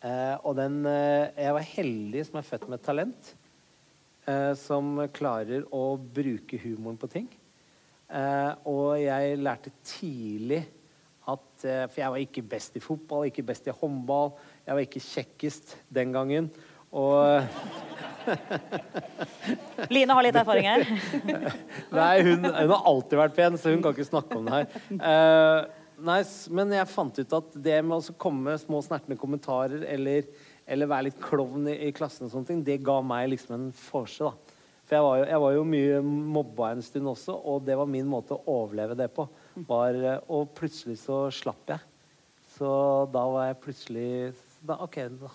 Eh, 0.00 0.36
og 0.48 0.56
den 0.56 0.80
eh, 0.88 1.28
Jeg 1.36 1.56
var 1.56 1.70
heldig 1.74 2.24
som 2.26 2.40
er 2.40 2.48
født 2.48 2.66
med 2.68 2.80
et 2.80 2.86
talent. 2.88 3.34
Eh, 4.28 4.52
som 4.58 4.98
klarer 5.16 5.64
å 5.74 5.94
bruke 5.96 6.58
humoren 6.60 6.98
på 7.00 7.08
ting. 7.12 7.28
Eh, 8.10 8.52
og 8.68 8.98
jeg 9.00 9.38
lærte 9.40 9.72
tidlig 9.86 10.64
at 11.30 11.64
eh, 11.64 11.84
For 11.86 12.00
jeg 12.00 12.12
var 12.12 12.24
ikke 12.24 12.46
best 12.50 12.76
i 12.76 12.82
fotball, 12.82 13.28
ikke 13.28 13.46
best 13.46 13.68
i 13.70 13.76
håndball. 13.76 14.34
Jeg 14.66 14.76
var 14.76 14.86
ikke 14.86 15.04
kjekkest 15.04 15.76
den 15.92 16.12
gangen. 16.16 16.50
Og 16.90 17.46
Line 19.94 20.16
har 20.16 20.26
litt 20.26 20.38
erfaring 20.40 20.68
her. 20.68 20.86
Nei, 22.00 22.14
hun, 22.26 22.46
hun 22.46 22.72
har 22.74 22.88
alltid 22.92 23.20
vært 23.20 23.36
pen, 23.36 23.58
så 23.60 23.74
hun 23.74 23.82
kan 23.84 23.96
ikke 23.96 24.08
snakke 24.08 24.38
om 24.38 24.48
det 24.48 24.60
her. 24.60 24.86
Uh, 25.00 26.04
nice. 26.10 26.52
men 26.52 26.72
jeg 26.74 26.90
fant 26.92 27.20
ut 27.20 27.36
at 27.40 27.58
det 27.66 27.80
med 27.86 27.98
å 27.98 28.16
komme 28.20 28.52
med 28.52 28.62
små 28.62 28.82
snertne 28.84 29.18
kommentarer 29.20 29.84
eller, 29.90 30.28
eller 30.66 30.92
være 30.92 31.08
litt 31.10 31.20
klovn 31.22 31.68
i, 31.70 31.76
i 31.88 31.92
klassen, 31.96 32.28
og 32.28 32.34
sånne 32.34 32.52
ting, 32.52 32.64
det 32.66 32.80
ga 32.86 33.00
meg 33.04 33.32
liksom 33.34 33.56
en 33.58 33.68
forse. 33.88 34.30
da. 34.30 34.56
For 34.90 34.98
jeg 34.98 35.06
var, 35.06 35.18
jo, 35.20 35.26
jeg 35.30 35.42
var 35.44 35.52
jo 35.54 35.66
mye 35.70 35.98
mobba 36.34 36.72
en 36.74 36.80
stund 36.82 37.12
også, 37.12 37.36
og 37.46 37.62
det 37.62 37.76
var 37.78 37.86
min 37.86 38.08
måte 38.10 38.34
å 38.34 38.56
overleve 38.58 38.96
det 38.98 39.06
på. 39.14 39.28
Var, 39.68 39.98
eh, 40.02 40.24
og 40.34 40.50
plutselig 40.58 40.96
så 41.04 41.28
slapp 41.30 41.70
jeg. 41.70 41.84
Så 42.56 42.70
da 43.14 43.22
var 43.30 43.46
jeg 43.46 43.60
plutselig 43.62 44.08
da, 44.66 44.80
OK, 44.82 44.98
da, 45.20 45.30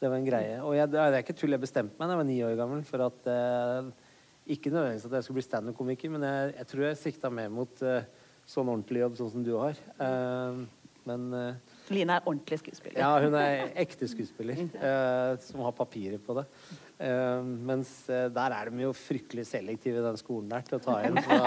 det 0.00 0.08
var 0.08 0.16
en 0.16 0.26
greie. 0.26 0.56
Og 0.64 0.74
jeg, 0.76 0.90
det 0.92 1.02
er 1.02 1.18
ikke 1.20 1.36
tull, 1.36 1.54
jeg 1.54 1.62
bestemte 1.62 2.00
meg 2.00 2.08
da 2.08 2.16
jeg 2.16 2.22
var 2.22 2.28
ni 2.30 2.40
år 2.46 2.58
gammel 2.58 2.82
for 2.88 3.04
at 3.04 3.30
eh, 3.30 3.90
Ikke 4.56 4.72
nødvendigvis 4.72 5.06
at 5.06 5.16
jeg 5.18 5.26
skulle 5.26 5.40
bli 5.40 5.46
standup-komiker, 5.46 6.12
men 6.14 6.26
jeg, 6.26 6.52
jeg 6.56 6.70
tror 6.72 6.86
jeg 6.86 7.00
sikta 7.04 7.30
mer 7.30 7.50
mot 7.52 7.82
eh, 7.86 8.08
sånn 8.48 8.70
ordentlig 8.72 9.04
jobb 9.04 9.18
sånn 9.20 9.34
som 9.36 9.46
du 9.46 9.54
har. 9.60 9.80
Eh, 10.00 10.62
men 11.08 11.32
eh, 11.34 11.76
Line 11.90 12.16
er 12.16 12.28
ordentlig 12.28 12.60
skuespiller. 12.60 13.00
ja, 13.00 13.10
hun 13.22 13.34
er 13.38 13.72
ekte 13.82 14.08
skuespiller 14.10 14.60
eh, 14.88 15.32
som 15.44 15.64
har 15.66 15.76
papirer 15.76 16.20
på 16.22 16.36
det. 16.40 16.46
Uh, 17.00 17.40
mens 17.40 17.88
uh, 18.12 18.26
der 18.28 18.52
er 18.52 18.68
de 18.68 18.82
jo 18.82 18.90
fryktelig 18.92 19.46
selektive 19.48 20.02
i 20.02 20.04
den 20.04 20.18
skolen 20.20 20.50
der 20.50 20.66
til 20.68 20.76
å 20.76 20.82
ta 20.84 20.98
inn. 21.08 21.16
Så, 21.24 21.38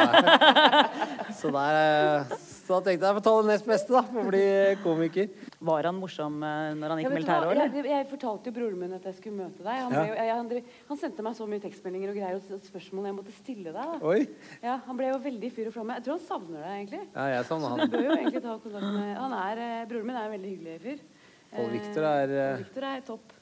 så, 1.43 1.51
der, 1.51 1.77
eh, 1.77 2.33
så 2.63 2.77
da 2.77 2.77
tenkte 2.85 3.03
jeg 3.03 3.09
jeg 3.09 3.17
får 3.17 3.23
ta 3.27 3.33
det 3.41 3.49
nest 3.51 3.65
beste, 3.67 3.91
da, 3.93 4.01
for 4.07 4.21
å 4.21 4.29
bli 4.31 4.43
komiker. 4.83 5.27
Var 5.69 5.87
han 5.89 5.97
morsom 5.99 6.37
eh, 6.47 6.69
når 6.79 6.93
han 6.93 7.01
gikk 7.03 7.09
i 7.09 7.13
militæret 7.17 7.49
òg. 7.51 7.59
Jeg, 7.59 7.85
jeg 7.91 8.07
fortalte 8.13 8.49
jo 8.49 8.55
broren 8.55 8.79
min 8.79 8.95
at 8.95 9.07
jeg 9.09 9.17
skulle 9.19 9.37
møte 9.43 9.61
deg. 9.65 9.81
Han, 9.83 9.91
ble 9.93 10.05
jo, 10.07 10.15
jeg, 10.17 10.31
han, 10.39 10.71
han 10.93 11.01
sendte 11.03 11.25
meg 11.27 11.35
så 11.37 11.47
mye 11.51 11.63
tekstmeldinger 11.67 12.13
og 12.13 12.19
greier 12.21 12.39
og 12.39 12.67
spørsmål 12.71 13.09
jeg 13.11 13.17
måtte 13.19 13.35
stille 13.37 13.75
deg. 13.75 13.93
Da. 13.93 13.99
Oi. 14.13 14.23
Ja, 14.63 14.79
han 14.87 14.99
ble 15.03 15.11
jo 15.11 15.19
veldig 15.27 15.51
fyr 15.59 15.69
og 15.69 15.75
flamme. 15.75 15.99
Jeg 15.99 16.07
tror 16.07 16.17
han 16.17 16.25
savner 16.31 16.63
deg, 16.63 16.73
egentlig. 16.79 17.03
Ja, 17.13 17.27
jeg 17.35 17.47
savner 17.51 17.75
han. 17.75 17.83
Så 17.83 17.89
du 17.91 17.97
bør 17.97 18.07
jo 18.07 18.17
egentlig 18.17 18.43
ta 18.47 18.57
kontakt 18.63 18.89
med 18.97 19.13
Han 19.19 19.37
er, 19.43 19.63
eh, 19.67 19.85
Broren 19.91 20.07
min 20.09 20.17
er 20.19 20.27
en 20.29 20.35
veldig 20.37 20.53
hyggelig 20.55 20.77
fyr. 20.87 21.07
Pål 21.53 21.73
Victor 21.75 22.07
er, 22.09 22.31
Eh, 22.43 22.57
Victor 22.63 22.87
er 22.89 23.01
topp. 23.05 23.33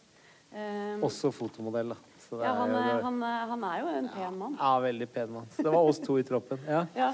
Eh, 0.52 0.98
Også 1.08 1.32
fotomodell, 1.32 1.94
da. 1.94 2.11
Det 2.40 2.46
Ja, 2.46 2.52
er 2.54 2.60
han, 2.62 2.70
er- 2.80 3.02
han, 3.04 3.18
er- 3.28 3.48
han 3.50 3.64
er 3.68 3.80
jo 3.82 3.88
en 4.00 4.06
pen 4.14 4.38
mann. 4.40 4.54
Ja, 4.60 4.70
veldig 4.80 5.08
pen 5.12 5.32
mann. 5.36 5.48
Så 5.52 5.66
det 5.66 5.72
var 5.74 5.90
oss 5.90 6.00
to 6.00 6.16
i 6.20 6.24
troppen. 6.24 6.62
Ja. 6.68 6.86
Ja. 6.96 7.10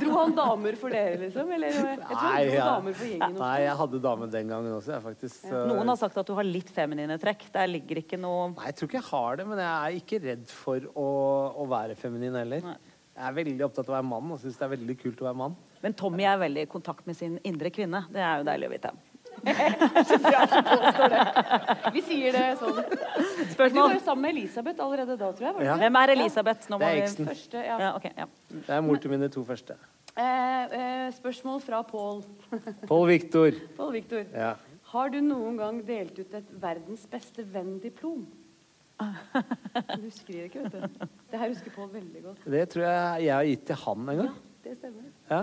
Dro 0.00 0.10
han 0.16 0.34
damer 0.34 0.74
for 0.80 0.90
dere, 0.90 1.20
liksom? 1.20 1.52
Eller, 1.54 1.68
jeg 1.68 2.00
tror 2.00 2.16
han 2.16 2.48
dro 2.48 2.56
ja. 2.56 2.64
damer 2.72 2.96
for 2.98 3.06
gjengen. 3.06 3.28
også. 3.28 3.42
Nei, 3.44 3.60
jeg 3.62 3.76
hadde 3.82 4.00
dame 4.08 4.28
den 4.32 4.50
gangen 4.50 4.74
også, 4.80 4.98
faktisk. 5.04 5.46
Noen 5.70 5.92
har 5.94 6.00
sagt 6.00 6.18
at 6.18 6.26
du 6.26 6.34
har 6.38 6.48
litt 6.48 6.72
feminine 6.74 7.18
trekk. 7.22 7.46
Der 7.54 7.70
ligger 7.70 8.02
ikke 8.02 8.18
noe 8.20 8.50
Nei, 8.56 8.66
jeg 8.72 8.78
tror 8.80 8.90
ikke 8.90 9.00
jeg 9.00 9.08
har 9.12 9.40
det, 9.40 9.46
men 9.52 9.62
jeg 9.62 9.72
er 9.76 10.00
ikke 10.02 10.22
redd 10.26 10.46
for 10.50 10.90
å, 10.94 11.08
å 11.62 11.68
være 11.70 11.94
feminin 12.00 12.34
heller. 12.42 12.66
Jeg 13.16 13.24
er 13.30 13.36
veldig 13.38 13.64
opptatt 13.70 13.86
av 13.88 13.94
å 13.94 13.96
være 14.00 14.08
mann 14.10 14.32
og 14.34 14.40
syns 14.42 14.58
det 14.58 14.66
er 14.66 14.74
veldig 14.74 14.96
kult 15.00 15.22
å 15.22 15.30
være 15.30 15.40
mann. 15.40 15.54
Men 15.84 15.94
Tommy 15.96 16.26
er 16.28 16.40
veldig 16.40 16.66
i 16.66 16.68
kontakt 16.68 17.06
med 17.08 17.16
sin 17.16 17.38
indre 17.46 17.70
kvinne. 17.72 18.02
Det 18.12 18.20
er 18.20 18.42
jo 18.42 18.48
deilig 18.50 18.68
å 18.68 18.74
vite. 18.74 18.90
Vi 21.94 22.02
sier 22.06 22.32
det 22.36 22.44
sånn. 22.60 22.78
Spørsmål? 23.54 23.74
Du 23.74 23.80
var 23.80 23.94
jo 23.96 24.04
sammen 24.04 24.22
med 24.26 24.32
Elisabeth 24.36 24.82
allerede 24.84 25.16
da, 25.20 25.28
tror 25.32 25.46
jeg. 25.48 25.54
var 25.54 25.60
det 25.60 25.68
Ja. 25.68 25.76
Hvem 25.82 25.98
er 26.00 26.12
Elisabeth? 26.16 26.70
Nå 26.70 26.78
Det 26.80 26.88
er 26.88 27.02
eksen. 27.02 27.28
Første, 27.30 27.58
ja. 27.66 27.76
Ja, 27.82 27.90
okay, 27.98 28.12
ja. 28.16 28.26
Det 28.54 28.74
er 28.78 28.80
mor 28.86 28.96
til 29.02 29.10
mine 29.12 29.28
to 29.32 29.44
første. 29.46 29.76
Eh, 30.16 30.22
eh, 30.78 31.12
spørsmål 31.12 31.60
fra 31.60 31.82
Pål. 31.84 32.24
Pål 32.90 33.06
Viktor. 33.10 33.50
Pål 33.76 33.92
Viktor. 33.98 34.24
Ja. 34.32 34.54
Har 34.92 35.12
du 35.12 35.20
noen 35.20 35.58
gang 35.60 35.82
delt 35.86 36.18
ut 36.18 36.34
et 36.38 36.50
verdens 36.62 37.06
beste 37.10 37.44
venn-diplom? 37.52 38.26
Du 39.96 40.06
husker 40.06 40.32
det 40.32 40.44
ikke, 40.48 40.62
vet 40.64 40.72
du. 40.72 41.06
Det 41.30 41.38
her 41.40 41.50
husker 41.52 41.70
Pål 41.74 41.90
veldig 41.98 42.22
godt. 42.24 42.46
Det 42.48 42.64
tror 42.72 42.86
jeg 42.86 43.26
jeg 43.26 43.34
har 43.34 43.44
gitt 43.50 43.66
til 43.68 43.76
han 43.82 44.08
en 44.08 44.20
gang. 44.22 44.30
Ja, 44.32 44.32
Det 44.64 44.76
stemmer. 44.78 45.08
Ja. 45.30 45.40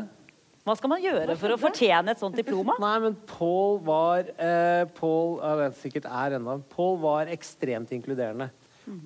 Hva 0.63 0.75
skal 0.79 0.93
man 0.93 1.01
gjøre 1.03 1.35
for 1.39 1.51
å 1.51 1.59
fortjene 1.59 2.13
et 2.13 2.21
sånt 2.21 2.37
diploma? 2.39 2.77
Nei, 2.83 2.95
men 3.03 3.15
Paul 3.27 3.81
var 3.83 4.29
eh, 4.31 4.83
Paul, 4.95 5.39
jeg 5.41 5.59
vet 5.59 5.79
sikkert 5.81 6.07
er 6.07 6.37
enda, 6.37 6.59
Paul 6.71 6.99
var 7.03 7.31
ekstremt 7.31 7.91
inkluderende. 7.95 8.49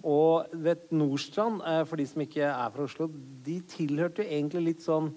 Og 0.05 0.53
vet 0.65 0.87
Nordstrand, 0.93 1.61
eh, 1.65 1.83
for 1.89 2.01
de 2.01 2.05
som 2.09 2.21
ikke 2.25 2.45
er 2.45 2.73
fra 2.73 2.85
Oslo, 2.85 3.09
de 3.45 3.57
tilhørte 3.69 4.21
jo 4.21 4.29
egentlig 4.29 4.63
litt 4.71 4.85
sånn 4.85 5.11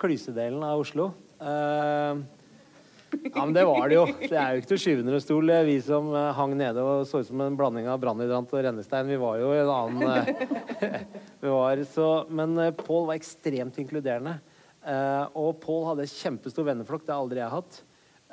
klysedelen 0.00 0.60
av 0.64 0.84
Oslo. 0.84 1.10
Eh, 1.40 2.20
ja, 3.08 3.44
men 3.44 3.54
det 3.56 3.64
var 3.64 3.88
det 3.88 3.96
jo. 3.96 4.04
Det 4.20 4.36
er 4.36 4.52
jo 4.52 4.60
ikke 4.60 4.70
til 4.74 4.80
skyve 4.82 5.02
under 5.02 5.16
en 5.16 5.22
stol. 5.24 5.52
er 5.52 5.66
Vi 5.66 5.78
som 5.84 6.10
eh, 6.12 6.28
hang 6.36 6.52
nede 6.58 6.84
og 6.84 7.06
så 7.08 7.22
ut 7.22 7.28
som 7.28 7.40
en 7.44 7.56
blanding 7.56 7.88
av 7.88 8.00
brannhydrant 8.02 8.52
og 8.52 8.64
rennestein, 8.66 9.08
vi 9.08 9.18
var 9.20 9.38
jo 9.40 9.54
en 9.56 9.72
annen 9.72 10.04
eh, 10.12 11.00
vi 11.42 11.52
var 11.52 11.82
så, 11.88 12.10
Men 12.28 12.56
eh, 12.60 12.74
Pål 12.76 13.08
var 13.08 13.18
ekstremt 13.18 13.80
inkluderende. 13.80 14.38
Eh, 14.86 15.24
og 15.38 15.58
Pål 15.62 15.86
hadde 15.92 16.08
kjempestor 16.10 16.66
venneflokk. 16.68 17.04
Det 17.06 17.14
har 17.14 17.22
aldri 17.24 17.40
jeg 17.42 17.52
hatt. 17.54 17.78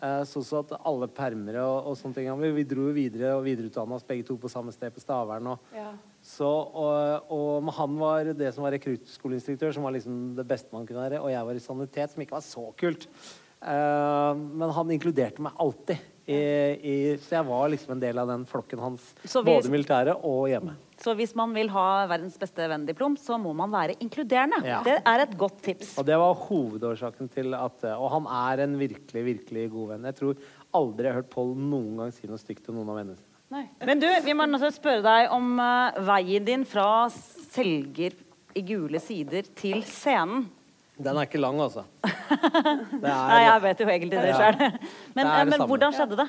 Eh, 0.03 0.23
så, 0.27 0.41
så 0.43 0.60
at 0.62 0.73
alle 0.86 1.08
permere 1.08 1.62
og, 1.63 1.91
og 1.91 1.95
sånne 1.99 2.17
ting 2.17 2.27
vi, 2.41 2.49
vi 2.58 2.65
dro 2.67 2.89
jo 2.89 2.95
videre 2.97 3.31
og 3.38 3.45
videreutdanna 3.47 3.95
oss 3.95 4.03
begge 4.08 4.25
to 4.27 4.36
på 4.41 4.51
samme 4.51 4.73
sted 4.75 4.91
på 4.95 5.03
Stavern. 5.03 5.47
Og, 5.53 5.71
Ja. 5.75 5.93
så, 6.25 6.49
og, 6.49 7.31
og 7.31 7.71
han 7.77 7.95
var 8.01 8.34
det 8.36 8.51
som 8.55 8.65
var 8.67 8.75
rekruttskoleinstruktør, 8.75 9.71
som 9.77 9.88
var 9.88 9.95
liksom 9.95 10.36
det 10.38 10.47
beste 10.49 10.73
man 10.75 10.86
kunne 10.89 11.05
være. 11.08 11.21
Og 11.23 11.31
jeg 11.31 11.47
var 11.47 11.55
i 11.60 11.63
sanitet, 11.63 12.12
som 12.12 12.25
ikke 12.25 12.38
var 12.38 12.45
så 12.45 12.65
kult. 12.81 13.08
Eh, 13.63 14.34
men 14.36 14.75
han 14.75 14.91
inkluderte 14.97 15.41
meg 15.47 15.55
alltid. 15.63 16.12
I, 16.25 16.38
i, 16.81 16.95
så 17.21 17.35
jeg 17.38 17.45
var 17.45 17.69
liksom 17.69 17.93
en 17.93 18.01
del 18.01 18.17
av 18.17 18.29
den 18.31 18.47
flokken 18.49 18.81
hans, 18.81 19.11
hvis, 19.21 19.35
både 19.45 19.69
militære 19.69 20.15
og 20.25 20.47
hjemme. 20.49 20.73
Så 20.97 21.13
hvis 21.19 21.35
man 21.38 21.51
vil 21.53 21.69
ha 21.69 22.05
verdens 22.09 22.39
beste 22.41 22.65
venn-diplom, 22.71 23.17
så 23.21 23.38
må 23.41 23.51
man 23.57 23.69
være 23.73 23.97
inkluderende. 24.01 24.61
Ja. 24.65 24.79
Det 24.85 24.95
er 25.05 25.25
et 25.25 25.38
godt 25.38 25.59
tips. 25.65 25.93
Og 26.01 26.07
det 26.07 26.17
var 26.17 26.33
hovedårsaken 26.47 27.29
til 27.29 27.53
at 27.57 27.85
Og 27.93 28.07
han 28.15 28.29
er 28.31 28.63
en 28.65 28.77
virkelig, 28.79 29.25
virkelig 29.27 29.69
god 29.75 29.93
venn. 29.93 30.09
Jeg 30.09 30.19
tror 30.21 30.43
aldri 30.75 31.07
jeg 31.07 31.13
har 31.13 31.21
hørt 31.21 31.33
Pål 31.35 31.55
noen 31.59 32.01
gang 32.01 32.13
si 32.15 32.29
noe 32.31 32.41
stygt 32.41 32.65
til 32.65 32.77
noen 32.77 32.89
av 32.89 33.01
vennene 33.01 33.19
sine. 33.19 33.31
Nei. 33.53 33.65
Men 33.85 34.01
du, 34.01 34.07
vi 34.25 34.33
må 34.33 34.47
også 34.49 34.71
spørre 34.79 35.03
deg 35.05 35.33
om 35.35 35.59
uh, 35.61 35.97
veien 36.07 36.47
din 36.47 36.65
fra 36.67 37.05
selger 37.13 38.15
i 38.55 38.63
gule 38.65 39.01
sider 39.03 39.45
til 39.57 39.83
scenen. 39.85 40.47
Den 40.95 41.17
er 41.17 41.27
ikke 41.27 41.41
lang, 41.41 41.60
altså. 41.60 41.84
Er, 42.25 42.79
Nei, 43.03 43.41
jeg 43.43 43.62
vet 43.65 43.81
jo 43.84 43.88
egentlig 43.91 44.17
det 44.23 44.31
sjøl. 44.34 44.55
Men, 44.58 45.19
Det 45.19 45.25
eh, 45.27 45.39
det 45.45 45.51
men 45.51 45.63
hvordan 45.69 45.93
skjedde 45.93 46.17
det? 46.23 46.25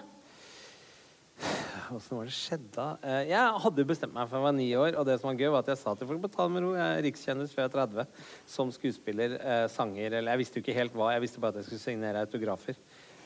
Åssen 1.94 2.18
var 2.18 2.26
det 2.26 2.34
skjedde? 2.34 2.86
Eh, 3.06 3.20
Jeg 3.30 3.62
hadde 3.62 3.84
bestemt 3.86 4.14
meg 4.16 4.26
for 4.28 4.40
jeg 4.40 4.46
var 4.48 4.54
ni 4.56 4.66
år, 4.76 4.96
og 4.98 5.06
det 5.06 5.16
som 5.20 5.30
var 5.30 5.38
gøy, 5.38 5.48
var 5.54 5.62
at 5.62 5.70
jeg 5.70 5.80
sa 5.80 5.94
til 5.96 6.08
folk 6.10 6.22
på 6.24 6.30
ta 6.34 6.48
med 6.50 6.64
ro, 6.64 6.72
jeg 6.74 6.98
er 6.98 7.04
rikskjendis 7.06 7.54
før 7.54 7.62
jeg 7.64 7.70
er 7.70 7.74
30. 7.76 8.06
Som 8.56 8.72
skuespiller, 8.74 9.36
eh, 9.38 9.66
sanger, 9.72 10.18
eller 10.18 10.34
jeg 10.34 10.42
visste 10.42 10.58
jo 10.58 10.64
ikke 10.64 10.78
helt 10.80 10.96
hva, 10.98 11.12
jeg 11.14 11.24
visste 11.24 11.42
bare 11.42 11.54
at 11.54 11.62
jeg 11.62 11.68
skulle 11.70 11.84
signere 11.84 12.24
autografer. 12.26 12.80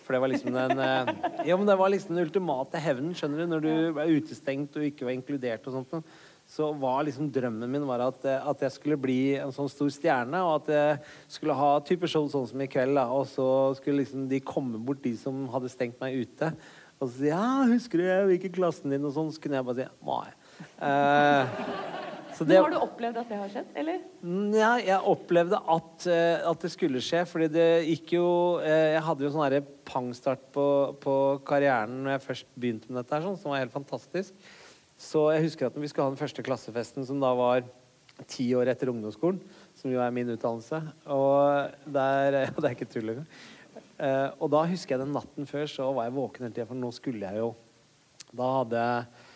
For 0.04 0.16
det 0.16 0.20
var 0.22 0.32
liksom 0.32 0.52
den 0.54 0.82
Ja, 1.48 1.56
men 1.56 1.66
det 1.70 1.78
var 1.80 1.92
liksom 1.94 2.14
den 2.16 2.26
ultimate 2.26 2.82
hevnen, 2.82 3.14
skjønner 3.16 3.42
du, 3.42 3.50
når 3.54 3.64
du 3.64 3.72
var 3.96 4.12
utestengt 4.12 4.76
og 4.76 4.86
ikke 4.90 5.08
var 5.08 5.16
inkludert 5.16 5.66
og 5.70 5.78
sånt. 5.78 6.12
Så 6.50 6.72
var 6.82 7.04
liksom 7.06 7.30
drømmen 7.30 7.70
min 7.70 7.86
var 7.86 8.02
at, 8.08 8.24
eh, 8.26 8.48
at 8.50 8.64
jeg 8.66 8.74
skulle 8.74 8.98
bli 8.98 9.20
en 9.38 9.54
sånn 9.54 9.70
stor 9.70 9.90
stjerne, 9.94 10.42
og 10.42 10.56
at 10.58 10.70
jeg 10.74 11.36
skulle 11.36 11.54
ha 11.54 11.72
type 11.86 12.10
show 12.10 12.26
sånn 12.30 12.48
som 12.50 12.64
i 12.64 12.68
kveld, 12.70 12.98
da. 12.98 13.06
Og 13.14 13.28
så 13.30 13.48
skulle 13.78 14.02
liksom 14.02 14.26
de 14.30 14.42
komme 14.42 14.80
bort, 14.82 15.02
de 15.04 15.14
som 15.20 15.44
hadde 15.54 15.70
stengt 15.70 16.00
meg 16.02 16.24
ute. 16.26 16.50
Og 17.00 17.08
så 17.08 17.14
si 17.16 17.30
ja, 17.30 17.64
'Husker 17.64 18.02
du 18.02 18.34
i 18.34 18.52
klassen 18.52 18.90
din?' 18.90 19.04
og 19.04 19.14
sånn. 19.14 19.32
Så 19.32 19.40
kunne 19.40 19.56
jeg 19.56 19.64
bare 19.64 19.78
si 19.78 19.86
nei. 20.04 20.28
Eh, 20.84 21.46
så 22.36 22.46
Men 22.46 22.62
har 22.62 22.70
du 22.70 22.76
opplevd 22.80 23.16
at 23.20 23.28
det 23.28 23.36
har 23.36 23.48
skjedd, 23.52 23.70
eller? 23.76 23.98
ja, 24.56 24.72
jeg 24.80 25.08
opplevde 25.08 25.58
at, 25.60 26.06
eh, 26.06 26.50
at 26.50 26.60
det 26.60 26.70
skulle 26.72 27.02
skje, 27.04 27.24
fordi 27.28 27.48
det 27.52 27.68
gikk 27.84 28.14
jo 28.16 28.60
eh, 28.60 28.94
Jeg 28.94 29.02
hadde 29.02 29.26
jo 29.26 29.32
sånn 29.34 29.66
pangstart 29.84 30.46
på, 30.54 30.66
på 31.00 31.14
karrieren 31.44 32.02
når 32.04 32.14
jeg 32.14 32.26
først 32.28 32.46
begynte 32.56 32.88
med 32.88 33.02
dette, 33.02 33.16
her, 33.16 33.26
sånn, 33.26 33.38
som 33.40 33.52
var 33.52 33.60
helt 33.64 33.74
fantastisk. 33.74 34.32
Så 35.00 35.22
jeg 35.32 35.46
husker 35.46 35.68
at 35.68 35.76
når 35.76 35.86
vi 35.86 35.90
skulle 35.92 36.08
ha 36.08 36.12
den 36.12 36.20
første 36.20 36.44
klassefesten, 36.44 37.06
som 37.08 37.22
da 37.22 37.30
var 37.36 37.64
ti 38.28 38.50
år 38.58 38.68
etter 38.68 38.90
ungdomsskolen, 38.92 39.40
som 39.78 39.92
jo 39.92 40.02
er 40.04 40.12
min 40.12 40.28
utdannelse, 40.34 40.82
og 41.08 41.88
der 41.88 42.36
ja, 42.44 42.52
det 42.52 42.68
er 42.68 42.76
ikke 42.76 42.90
tull 42.90 43.14
engang. 43.14 43.30
Eh, 44.00 44.28
og 44.40 44.50
da 44.52 44.66
husker 44.68 44.96
jeg 44.96 45.04
den 45.04 45.16
natten 45.16 45.48
før, 45.48 45.66
så 45.70 45.88
var 45.96 46.08
jeg 46.08 46.16
våken 46.18 46.46
hele 46.46 46.56
tida, 46.56 46.68
for 46.68 46.80
nå 46.80 46.92
skulle 46.96 47.28
jeg 47.28 47.40
jo 47.42 47.50
Da 48.30 48.46
hadde 48.60 48.80
jeg 48.80 49.26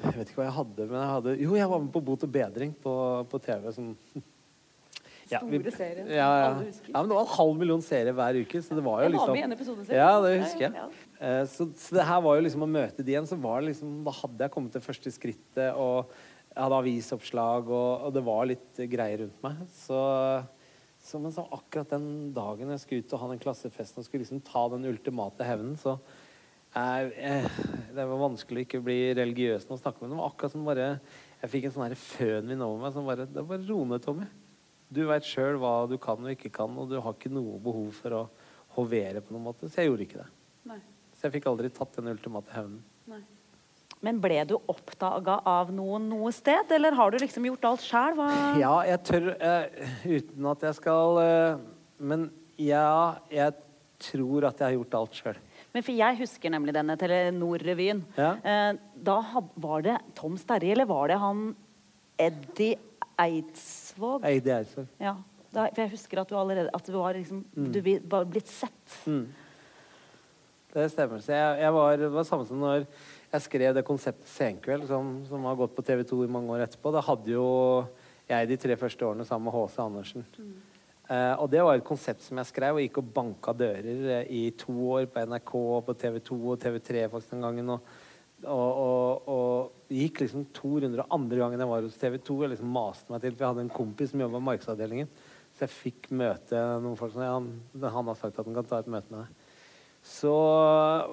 jeg 0.00 0.16
vet 0.16 0.30
ikke 0.30 0.40
hva 0.40 0.46
jeg 0.46 0.56
hadde, 0.56 0.84
men 0.88 0.96
jeg 0.96 1.12
hadde 1.14 1.32
Jo, 1.42 1.56
jeg 1.58 1.70
var 1.70 1.80
med 1.84 1.90
på 1.92 2.00
Bot 2.04 2.22
og 2.24 2.30
bedring 2.32 2.70
på, 2.84 2.92
på 3.28 3.40
TV. 3.44 3.66
Som, 5.38 5.52
Store 5.54 5.72
serien 5.76 6.08
Ja, 6.10 6.16
ja. 6.16 6.48
alle 6.50 6.66
husker. 6.66 6.90
ja, 6.90 6.96
men 7.00 7.08
det 7.12 7.16
var 7.20 7.22
en 7.28 7.34
halv 7.36 7.54
million 7.60 7.82
seere 7.86 8.12
hver 8.18 8.38
uke. 8.42 8.62
Så 8.66 8.74
det 8.74 8.82
var 8.84 9.04
jo 9.04 9.06
Jeg 9.06 9.12
var 9.12 9.14
liksom 9.14 9.32
med 9.36 9.42
i 9.42 9.46
en 9.46 9.56
episode 9.56 9.84
selv. 9.86 9.96
Ja, 10.00 10.10
det 10.24 10.34
husker 10.42 10.66
jeg. 10.66 10.74
ja, 10.82 10.88
Eh, 11.20 11.42
Så, 11.52 11.66
så 11.76 11.94
det 11.98 12.04
her 12.08 12.20
var 12.24 12.36
jo 12.38 12.42
liksom 12.46 12.62
å 12.64 12.70
møte 12.70 13.04
de 13.04 13.12
igjen. 13.12 13.26
Så 13.28 13.36
var 13.40 13.60
det 13.60 13.68
liksom, 13.74 13.98
da 14.06 14.14
hadde 14.22 14.40
jeg 14.46 14.50
kommet 14.54 14.72
til 14.72 14.80
første 14.80 15.10
skrittet, 15.12 15.74
og 15.76 16.08
jeg 16.50 16.62
hadde 16.64 16.78
avisoppslag, 16.80 17.68
og, 17.68 18.06
og 18.08 18.14
det 18.16 18.22
var 18.24 18.46
litt 18.48 18.80
eh, 18.80 18.88
greier 18.90 19.20
rundt 19.26 19.42
meg. 19.44 19.60
Så, 19.74 20.00
så, 21.04 21.20
men 21.20 21.32
så 21.36 21.44
akkurat 21.52 21.92
den 21.92 22.32
dagen 22.36 22.72
jeg 22.72 22.80
skulle 22.82 23.04
ut 23.04 23.12
og 23.14 23.20
ha 23.22 23.28
den 23.34 23.42
klassefesten 23.44 24.00
og 24.00 24.08
skulle 24.08 24.24
liksom 24.24 24.40
ta 24.48 24.64
den 24.72 24.88
ultimate 24.90 25.44
hevnen, 25.46 25.76
så 25.80 25.98
jeg, 26.70 27.12
jeg, 27.18 27.48
Det 27.96 28.04
var 28.06 28.20
vanskelig 28.20 28.60
å 28.62 28.66
ikke 28.68 28.80
bli 28.86 28.98
religiøs 29.18 29.64
nå 29.66 29.74
man 29.74 29.80
snakker 29.82 30.04
med. 30.06 30.12
Var 30.20 30.28
akkurat 30.30 30.52
som 30.54 30.64
bare 30.68 30.84
Jeg 31.42 31.50
fikk 31.50 31.64
en 31.66 31.72
sånn 31.74 31.94
fønvind 31.98 32.62
over 32.62 32.84
meg 32.84 32.92
som 32.94 33.08
bare 33.08 33.24
Det 33.26 33.42
var 33.48 33.64
ro 33.66 33.78
ned, 33.90 34.04
Tommy. 34.04 34.28
Du 34.90 35.04
veit 35.06 35.26
sjøl 35.26 35.58
hva 35.62 35.74
du 35.90 35.96
kan 36.02 36.18
og 36.18 36.32
ikke 36.34 36.50
kan, 36.54 36.72
og 36.74 36.90
du 36.90 36.98
har 36.98 37.14
ikke 37.14 37.32
noe 37.32 37.60
behov 37.62 37.92
for 38.00 38.16
å 38.16 38.22
hovere 38.76 39.22
på 39.22 39.34
noen 39.34 39.46
måte. 39.50 39.70
Så 39.70 39.82
jeg 39.82 39.90
gjorde 39.90 40.06
ikke 40.06 40.22
det. 40.22 40.30
Nei. 40.70 40.80
Så 41.14 41.28
jeg 41.28 41.38
fikk 41.38 41.50
aldri 41.50 41.70
tatt 41.74 41.94
den 41.98 42.10
ultimate 42.10 42.50
hevnen. 42.54 42.82
Nei. 43.10 43.22
Men 44.00 44.16
ble 44.22 44.38
du 44.48 44.54
oppdaga 44.58 45.42
av 45.46 45.70
noen 45.76 46.06
noe 46.08 46.30
sted, 46.32 46.70
eller 46.72 46.96
har 46.96 47.12
du 47.12 47.18
liksom 47.20 47.46
gjort 47.50 47.66
alt 47.70 47.84
sjæl? 47.84 48.22
Ja, 48.62 48.74
jeg 48.88 49.02
tør 49.04 49.26
uh, 49.34 49.82
Uten 50.08 50.48
at 50.48 50.64
jeg 50.64 50.78
skal 50.78 51.20
uh, 51.20 51.60
Men 52.00 52.30
ja, 52.56 53.20
jeg 53.32 53.58
tror 54.00 54.48
at 54.48 54.60
jeg 54.60 54.66
har 54.66 54.76
gjort 54.78 54.96
alt 54.96 55.18
sjøl. 55.20 55.40
Men 55.74 55.84
for 55.86 55.94
jeg 55.94 56.18
husker 56.18 56.52
nemlig 56.52 56.74
denne 56.74 56.96
Telenor-revyen. 56.98 58.00
Ja. 58.16 58.30
Eh, 58.40 58.78
da 59.06 59.16
had, 59.32 59.50
var 59.60 59.84
det 59.84 59.98
Tom 60.18 60.38
Sterri, 60.40 60.72
eller 60.74 60.88
var 60.88 61.12
det 61.12 61.18
han 61.20 61.42
Eddie 62.20 62.78
Eidsvåg. 64.60 64.88
Ja. 65.02 65.14
Da, 65.50 65.66
for 65.66 65.82
jeg 65.82 65.90
husker 65.90 66.20
at 66.22 66.30
du 66.30 66.36
allerede 66.38 66.70
At 66.74 66.86
du 66.86 66.92
var 66.94 67.16
liksom 67.16 67.44
Mm. 67.56 67.72
Du 67.74 67.80
var 68.08 68.24
blitt 68.24 68.48
sett. 68.48 68.98
Mm. 69.06 69.26
Det 70.72 70.90
stemmer. 70.92 71.18
Så 71.18 71.34
jeg, 71.34 71.58
jeg 71.64 71.72
var, 71.74 71.96
det 71.98 72.10
var 72.14 72.24
samme 72.28 72.46
som 72.46 72.60
når 72.62 72.84
jeg 73.32 73.42
skrev 73.42 73.74
det 73.74 73.86
konseptet 73.86 74.28
Senkveld, 74.30 74.86
som, 74.86 75.24
som 75.26 75.44
har 75.46 75.58
gått 75.58 75.74
på 75.74 75.82
TV 75.82 76.04
2 76.06 76.24
i 76.24 76.30
mange 76.30 76.50
år 76.54 76.64
etterpå. 76.66 76.92
Da 76.94 77.02
hadde 77.02 77.32
jo 77.32 77.46
jeg 78.30 78.48
de 78.50 78.58
tre 78.62 78.76
første 78.78 79.06
årene 79.06 79.26
sammen 79.26 79.48
med 79.48 79.56
H.C. 79.56 79.80
Andersen. 79.82 80.26
Eh, 81.10 81.34
og 81.42 81.50
det 81.50 81.62
var 81.66 81.78
et 81.78 81.86
konsept 81.86 82.22
som 82.22 82.38
jeg 82.38 82.50
skrev, 82.50 82.78
og 82.78 82.84
gikk 82.84 83.00
og 83.02 83.10
banka 83.14 83.54
dører 83.58 84.04
eh, 84.20 84.30
i 84.30 84.42
to 84.58 84.74
år 84.94 85.08
på 85.10 85.24
NRK 85.26 85.54
og 85.58 85.80
på 85.88 85.96
TV 85.98 86.20
2 86.30 86.38
og 86.54 86.60
TV3 86.62 87.08
faktisk 87.10 87.34
den 87.34 87.46
gangen. 87.46 87.72
Og, 87.74 87.96
og, 88.44 88.70
og, 88.80 89.28
og 89.30 89.92
gikk 89.92 90.22
liksom 90.24 90.46
to 90.56 90.76
runder. 90.78 91.02
Og 91.02 91.14
andre 91.18 91.40
gangen 91.42 91.62
jeg 91.62 91.70
var 91.70 91.86
hos 91.86 92.00
TV 92.00 92.16
2, 92.22 92.38
jeg 92.44 92.52
liksom 92.54 92.72
maste 92.74 93.12
meg 93.12 93.22
til, 93.24 93.34
for 93.34 93.44
jeg 93.44 93.54
hadde 93.54 93.66
en 93.66 93.76
kompis 93.76 94.12
som 94.12 94.24
jobba 94.24 94.40
i 94.40 94.48
markedsavdelingen. 94.48 95.12
Så 95.56 95.66
jeg 95.66 95.74
fikk 95.74 96.10
møte 96.14 96.58
noen 96.82 96.98
folk 96.98 97.14
som 97.14 97.24
han, 97.26 97.48
han 97.82 98.10
har 98.12 98.18
sagt 98.18 98.38
at 98.38 98.46
han 98.46 98.56
kan 98.56 98.68
ta 98.68 98.82
et 98.82 98.90
møte 98.92 99.12
med 99.12 99.24
deg. 99.24 99.56
så 100.06 100.34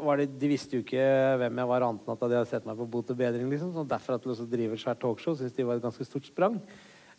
var 0.05 0.21
det, 0.21 0.29
De 0.39 0.51
visste 0.51 0.77
jo 0.77 0.85
ikke 0.85 1.07
hvem 1.41 1.63
jeg 1.63 1.71
var, 1.73 1.87
annet 1.87 2.05
enn 2.05 2.13
at 2.13 2.21
de 2.21 2.37
hadde 2.37 2.51
sett 2.51 2.69
meg 2.69 2.77
på 2.79 2.87
Bot 2.93 3.11
og 3.11 3.17
bedring. 3.19 3.49
liksom, 3.49 3.73
så 3.73 3.83
Derfor 3.83 4.15
at 4.15 4.27
de 4.27 4.51
driver 4.53 4.77
et 4.77 4.85
svært 4.85 5.01
talkshow, 5.01 5.35
Syns 5.35 5.57
de 5.57 5.65
var 5.67 5.81
et 5.81 5.87
ganske 5.87 6.07
stort 6.07 6.29
sprang. 6.29 6.61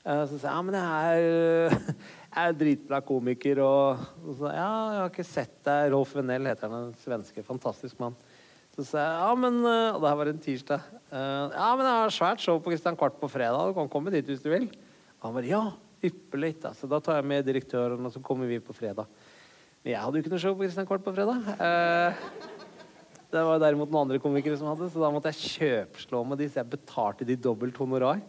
Uh, 0.07 0.23
så 0.31 0.39
sa 0.39 0.47
jeg 0.47 0.55
ja, 0.55 0.63
men 0.63 0.77
jeg 0.79 1.23
er, 1.27 1.79
jeg 2.37 2.43
er 2.45 2.59
dritbra 2.63 3.01
komiker. 3.05 3.61
Og, 3.67 4.07
og 4.25 4.39
så 4.39 4.53
ja, 4.55 4.71
jeg 4.95 5.03
har 5.03 5.13
ikke 5.13 5.27
sett 5.27 5.57
deg. 5.67 5.93
Rolf 5.93 6.15
Venell 6.17 6.49
heter 6.49 6.71
han, 6.71 6.89
en 6.89 7.01
svenske. 7.03 7.45
Fantastisk 7.45 7.99
mann. 8.01 8.17
Så 8.79 8.85
sa 8.87 9.01
jeg 9.03 9.15
ja, 9.19 9.31
men 9.35 9.57
uh, 9.67 9.97
Og 9.97 10.05
det 10.05 10.07
her 10.07 10.19
var 10.21 10.29
en 10.31 10.43
tirsdag. 10.43 10.83
Uh, 11.11 11.51
ja, 11.51 11.71
men 11.75 11.83
jeg 11.83 11.97
har 11.99 12.13
svært 12.15 12.45
show 12.45 12.61
på 12.63 12.71
Kristian 12.71 12.95
Kvart 12.95 13.17
på 13.19 13.27
fredag. 13.27 13.73
Du 13.73 13.75
kan 13.75 13.91
komme 13.91 14.13
dit 14.15 14.29
hvis 14.31 14.45
du 14.45 14.53
vil. 14.53 14.69
Og 15.19 15.27
han 15.27 15.35
bare 15.35 15.51
ja, 15.51 15.63
ypperlig. 16.07 16.53
Da. 16.63 16.71
Så 16.79 16.87
da 16.87 17.01
tar 17.03 17.19
jeg 17.19 17.27
med 17.27 17.49
direktøren, 17.49 18.07
og 18.07 18.15
så 18.15 18.23
kommer 18.23 18.47
vi 18.47 18.61
på 18.63 18.77
fredag. 18.77 19.11
Men 19.83 19.97
jeg 19.97 20.05
hadde 20.05 20.21
jo 20.21 20.23
ikke 20.23 20.31
noe 20.31 20.45
show 20.45 20.55
på 20.55 20.63
Kristian 20.63 20.87
Kvart 20.87 21.03
på 21.03 21.17
fredag. 21.17 21.43
det 23.35 23.43
var 23.51 23.59
derimot 23.65 23.91
noen 23.91 24.05
andre 24.07 24.23
komikere 24.23 24.61
som 24.61 24.71
hadde, 24.71 24.93
så 24.95 25.03
da 25.03 25.11
måtte 25.11 25.35
jeg 25.35 25.59
kjøpslå 25.59 26.23
med 26.31 26.39
de, 26.39 26.47
så 26.47 26.63
jeg 26.63 26.71
betalte 26.77 27.27
de 27.27 27.35
dobbelt 27.49 27.83
honorar 27.83 28.23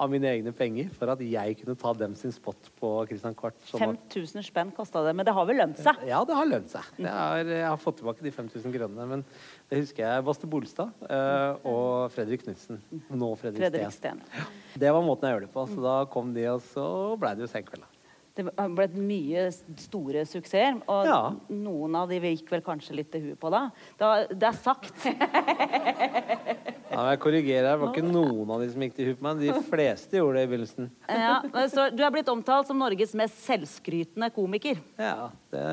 av 0.00 0.10
mine 0.10 0.26
egne 0.26 0.50
penger 0.56 0.88
for 0.96 1.12
at 1.12 1.20
jeg 1.22 1.56
kunne 1.60 1.76
ta 1.78 1.92
dem 1.96 2.16
sin 2.18 2.32
spot 2.34 2.70
på 2.80 2.90
Christian 3.08 3.36
Kvart. 3.38 3.58
5000 3.70 4.42
spenn 4.46 4.72
kosta 4.74 5.04
det, 5.06 5.14
men 5.14 5.26
det 5.26 5.34
har 5.36 5.46
vel 5.48 5.60
lønt 5.62 5.78
seg? 5.80 6.02
Ja, 6.08 6.22
det 6.26 6.34
har 6.38 6.50
lønt 6.50 6.72
seg. 6.72 6.88
Er, 6.98 7.44
jeg 7.46 7.68
har 7.68 7.80
fått 7.80 8.00
tilbake 8.02 8.26
de 8.26 8.34
5000 8.34 8.74
kronene. 8.74 9.08
Men 9.10 9.24
det 9.70 9.84
husker 9.84 10.06
jeg 10.06 10.26
Baste 10.26 10.50
Bolstad 10.50 11.06
uh, 11.06 11.62
og 11.62 12.12
Fredrik 12.14 12.42
Knutsen. 12.46 12.82
Nå 13.10 13.34
Fredrik, 13.38 13.62
Fredrik 13.62 13.94
Steen. 13.94 14.22
Ja. 14.34 14.48
Det 14.86 14.94
var 14.96 15.06
måten 15.06 15.28
jeg 15.28 15.38
gjorde 15.38 15.50
det 15.50 15.54
på. 15.54 15.66
Så 15.70 15.84
da 15.84 15.98
kom 16.10 16.34
de, 16.34 16.48
og 16.50 16.64
så 16.72 16.86
blei 17.20 17.36
det 17.38 17.46
jo 17.46 17.52
senkveld. 17.54 17.93
Det 18.34 18.48
har 18.50 18.72
blitt 18.74 18.96
mye 18.98 19.44
store 19.78 20.24
suksesser, 20.26 20.80
og 20.90 21.06
ja. 21.06 21.18
noen 21.54 21.94
av 21.94 22.10
de 22.10 22.18
gikk 22.18 22.48
vel 22.50 22.64
kanskje 22.66 22.96
litt 22.98 23.12
til 23.12 23.28
huet 23.28 23.38
på 23.38 23.52
da. 23.54 23.68
Det 23.94 24.48
er 24.48 24.56
sagt. 24.58 25.04
ja, 26.94 27.04
jeg 27.12 27.20
korrigerer. 27.22 27.68
Det 27.68 27.76
var 27.78 27.92
ikke 27.92 28.08
noen 28.08 28.50
av 28.50 28.64
de 28.64 28.72
som 28.72 28.82
gikk 28.82 28.96
til 28.98 29.12
huet 29.12 29.20
på 29.20 29.28
meg. 29.28 29.44
De 29.44 29.54
fleste 29.68 30.18
gjorde 30.18 30.40
det 30.40 30.48
i 30.48 30.50
begynnelsen. 30.50 30.90
Ja, 31.24 31.36
så 31.70 31.86
du 31.94 32.02
er 32.02 32.10
blitt 32.14 32.30
omtalt 32.32 32.66
som 32.66 32.82
Norges 32.82 33.14
mest 33.18 33.38
selvskrytende 33.46 34.32
komiker. 34.34 34.82
Ja, 34.98 35.30
det 35.54 35.68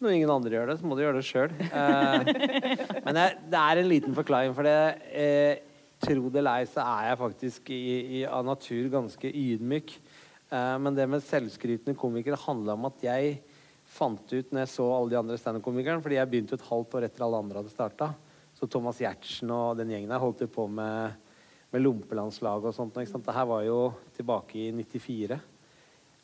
når 0.00 0.14
ingen 0.16 0.30
andre 0.32 0.54
gjør 0.54 0.70
det, 0.70 0.78
så 0.80 0.86
må 0.88 0.96
du 0.96 1.02
gjøre 1.02 1.18
det 1.18 1.26
sjøl. 1.28 1.50
Eh, 1.60 2.30
men 3.04 3.18
jeg, 3.20 3.34
det 3.52 3.58
er 3.60 3.80
en 3.82 3.90
liten 3.90 4.14
forklaring, 4.16 4.54
for 4.56 4.64
det 4.64 4.76
eh, 5.12 5.60
tro 6.00 6.30
det 6.32 6.44
lei, 6.46 6.62
så 6.70 6.80
er 6.86 7.10
jeg 7.10 7.20
faktisk 7.20 7.70
i, 7.74 7.82
i, 8.20 8.22
av 8.24 8.46
natur 8.46 8.88
ganske 8.94 9.28
ydmyk. 9.28 9.92
Eh, 10.50 10.76
men 10.82 10.96
det 10.96 11.06
med 11.10 11.24
selvskrytende 11.24 11.98
komikere 11.98 12.38
handla 12.42 12.74
om 12.74 12.88
at 12.90 13.06
jeg 13.06 13.38
fant 13.90 14.22
ut 14.32 14.52
når 14.52 14.64
jeg 14.64 14.72
så 14.74 14.86
alle 14.94 15.10
de 15.12 15.18
andre 15.18 15.38
standup-komikerne 15.38 16.02
Fordi 16.02 16.18
jeg 16.18 16.30
begynte 16.30 16.54
et 16.58 16.68
halvt 16.68 16.98
år 16.98 17.06
etter 17.08 17.26
alle 17.26 17.40
andre 17.42 17.62
hadde 17.62 17.72
starta. 17.72 18.12
Så 18.54 18.68
Thomas 18.70 19.00
Giertsen 19.02 19.50
og 19.54 19.78
den 19.78 19.90
gjengen 19.94 20.10
der 20.12 20.22
holdt 20.22 20.44
jo 20.44 20.50
på 20.52 20.66
med, 20.70 21.16
med 21.72 21.84
lompelandslaget 21.84 22.70
og 22.70 22.76
sånt. 22.76 22.98
Ikke 22.98 23.14
sant? 23.14 23.26
Det 23.26 23.36
her 23.36 23.48
var 23.50 23.64
jo 23.66 23.78
tilbake 24.16 24.58
i 24.66 24.70
94. 24.74 25.38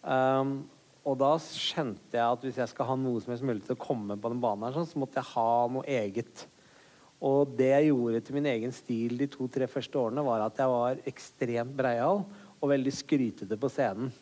Um, 0.06 0.58
og 1.06 1.14
da 1.18 1.32
skjønte 1.42 2.18
jeg 2.18 2.26
at 2.26 2.44
hvis 2.44 2.58
jeg 2.58 2.70
skal 2.72 2.90
ha 2.90 2.96
noe 2.98 3.22
som 3.22 3.32
helst 3.32 3.46
mulig 3.46 3.62
til 3.66 3.76
å 3.76 3.80
komme 3.80 4.18
på 4.18 4.30
den 4.30 4.42
banen, 4.42 4.66
her, 4.74 4.86
så 4.86 4.98
måtte 4.98 5.20
jeg 5.20 5.32
ha 5.36 5.50
noe 5.70 5.86
eget. 5.86 6.44
Og 7.24 7.54
det 7.56 7.70
jeg 7.70 7.92
gjorde 7.92 8.22
til 8.26 8.36
min 8.36 8.48
egen 8.50 8.74
stil 8.74 9.14
de 9.20 9.28
to-tre 9.30 9.68
første 9.70 10.00
årene, 10.00 10.24
var 10.26 10.44
at 10.44 10.58
jeg 10.60 10.72
var 10.72 11.00
ekstremt 11.08 11.76
breial 11.78 12.24
og 12.60 12.72
veldig 12.72 12.94
skrytete 12.94 13.58
på 13.60 13.70
scenen. 13.72 14.12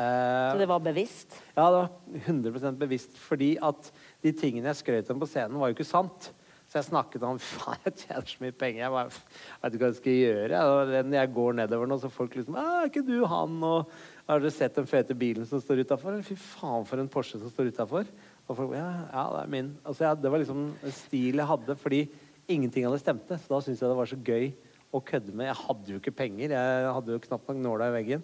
Så 0.00 0.56
det 0.56 0.68
var 0.70 0.80
bevisst? 0.80 1.34
Ja, 1.56 1.66
det 1.68 1.80
var 1.82 1.88
100% 2.24 2.78
bevisst. 2.80 3.16
Fordi 3.20 3.54
at 3.60 3.90
de 4.24 4.32
tingene 4.32 4.70
jeg 4.70 4.80
skrøt 4.80 5.10
om 5.12 5.20
på 5.20 5.28
scenen, 5.28 5.58
var 5.60 5.70
jo 5.70 5.76
ikke 5.76 5.88
sant. 5.88 6.30
Så 6.70 6.78
jeg 6.78 6.86
snakket 6.86 7.24
om 7.26 7.38
faen, 7.58 7.82
jeg 7.88 7.96
tjener 8.04 8.30
så 8.30 8.44
mye 8.44 8.54
penger. 8.56 8.84
Jeg 8.84 8.94
bare, 8.94 9.20
vet 9.64 9.74
ikke 9.74 9.82
hva 9.82 9.90
jeg 9.90 9.98
skal 9.98 10.18
gjøre. 10.20 10.62
Og 10.70 10.94
jeg 11.18 11.34
går 11.36 11.58
nedover 11.58 11.90
nå, 11.90 11.98
så 11.98 12.12
folk 12.14 12.38
liksom 12.38 12.58
Er 12.62 12.88
ikke 12.88 13.04
du 13.06 13.16
han? 13.28 13.58
Og 13.66 13.92
har 14.30 14.40
dere 14.40 14.54
sett 14.54 14.78
den 14.78 14.88
fete 14.88 15.16
bilen 15.18 15.48
som 15.50 15.62
står 15.62 15.82
utafor? 15.82 16.20
Fy 16.24 16.38
faen, 16.38 16.86
for 16.86 17.02
en 17.02 17.10
Porsche 17.10 17.42
som 17.42 17.52
står 17.52 17.72
utafor. 17.74 18.08
Og 18.46 18.56
folk 18.56 18.74
ja, 18.78 18.88
ja, 19.10 19.26
det 19.34 19.42
er 19.42 19.52
min. 19.52 19.74
Altså, 19.84 20.06
ja, 20.06 20.14
det 20.14 20.32
var 20.32 20.42
liksom 20.42 20.68
en 20.72 20.94
stil 20.94 21.42
jeg 21.42 21.50
hadde 21.50 21.78
fordi 21.82 22.04
ingenting 22.50 22.86
hadde 22.86 23.02
stemte. 23.02 23.38
Så 23.38 23.50
da 23.52 23.60
syntes 23.66 23.82
jeg 23.82 23.90
det 23.90 23.98
var 24.00 24.10
så 24.10 24.22
gøy 24.30 24.48
å 24.90 25.00
kødde 25.06 25.34
med. 25.34 25.50
Jeg 25.50 25.62
hadde 25.62 25.92
jo 25.92 26.00
ikke 26.00 26.16
penger. 26.18 26.54
Jeg 26.56 26.92
hadde 26.96 27.14
jo 27.14 27.24
knapt 27.26 27.50
nok 27.50 27.64
nåla 27.64 27.90
i 27.90 27.96
veggen. 28.00 28.22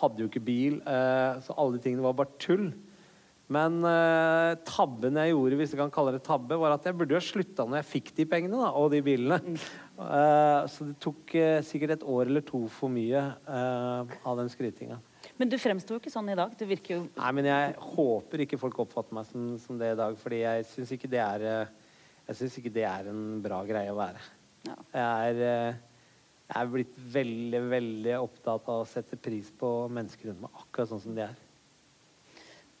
Hadde 0.00 0.22
jo 0.22 0.28
ikke 0.30 0.44
bil. 0.44 0.80
Eh, 0.80 1.40
så 1.44 1.56
alle 1.56 1.76
de 1.76 1.82
tingene 1.84 2.04
var 2.04 2.16
bare 2.18 2.38
tull. 2.42 2.70
Men 3.46 3.78
uh, 3.86 4.58
tabben 4.66 5.14
jeg 5.20 5.30
gjorde, 5.30 5.58
hvis 5.60 5.70
jeg 5.70 5.78
kan 5.78 5.92
kalle 5.94 6.16
det 6.16 6.24
tabbe, 6.26 6.56
var 6.58 6.72
at 6.74 6.88
jeg 6.88 6.96
burde 6.98 7.14
jo 7.14 7.20
slutta 7.22 7.62
når 7.62 7.78
jeg 7.78 7.88
fikk 7.92 8.08
de 8.16 8.26
pengene 8.26 8.58
da, 8.58 8.72
og 8.74 8.88
de 8.90 8.98
bilene. 9.06 9.54
Uh, 9.94 10.66
så 10.66 10.88
det 10.88 10.96
tok 11.04 11.36
sikkert 11.68 11.94
et 11.94 12.06
år 12.10 12.26
eller 12.26 12.42
to 12.42 12.64
for 12.74 12.90
mye 12.90 13.22
av 13.46 14.40
den 14.40 14.50
skrytinga. 14.50 14.98
Men 15.38 15.52
du 15.52 15.54
fremstår 15.62 15.94
jo 15.94 16.02
ikke 16.02 16.10
sånn 16.10 16.34
i 16.34 16.38
dag. 16.38 16.58
Du 16.58 16.66
virker 16.66 16.96
jo 16.96 17.00
Nei, 17.06 17.30
men 17.38 17.46
jeg 17.46 17.78
håper 17.94 18.42
ikke 18.42 18.58
folk 18.58 18.82
oppfatter 18.82 19.14
meg 19.14 19.30
som, 19.30 19.48
som 19.62 19.78
det 19.78 19.94
i 19.94 20.00
dag, 20.02 20.18
fordi 20.18 20.42
jeg 20.42 20.66
syns 20.72 20.96
ikke 20.98 21.12
det 21.14 21.22
er 21.22 21.46
Jeg 21.46 22.40
syns 22.40 22.58
ikke 22.58 22.74
det 22.74 22.86
er 22.90 23.12
en 23.14 23.24
bra 23.46 23.62
greie 23.68 23.94
å 23.94 23.98
være. 24.00 24.26
Ja. 24.66 24.80
Jeg 24.90 25.38
er 25.46 25.76
jeg 26.46 26.62
er 26.62 26.70
blitt 26.70 26.98
veldig, 27.12 27.60
veldig 27.72 28.14
opptatt 28.20 28.68
av 28.70 28.84
å 28.84 28.88
sette 28.88 29.18
pris 29.18 29.48
på 29.50 29.70
mennesker 29.90 30.30
rundt 30.30 30.44
meg 30.44 30.60
akkurat 30.62 30.92
sånn 30.92 31.02
som 31.02 31.16
de 31.16 31.24
er. 31.24 31.34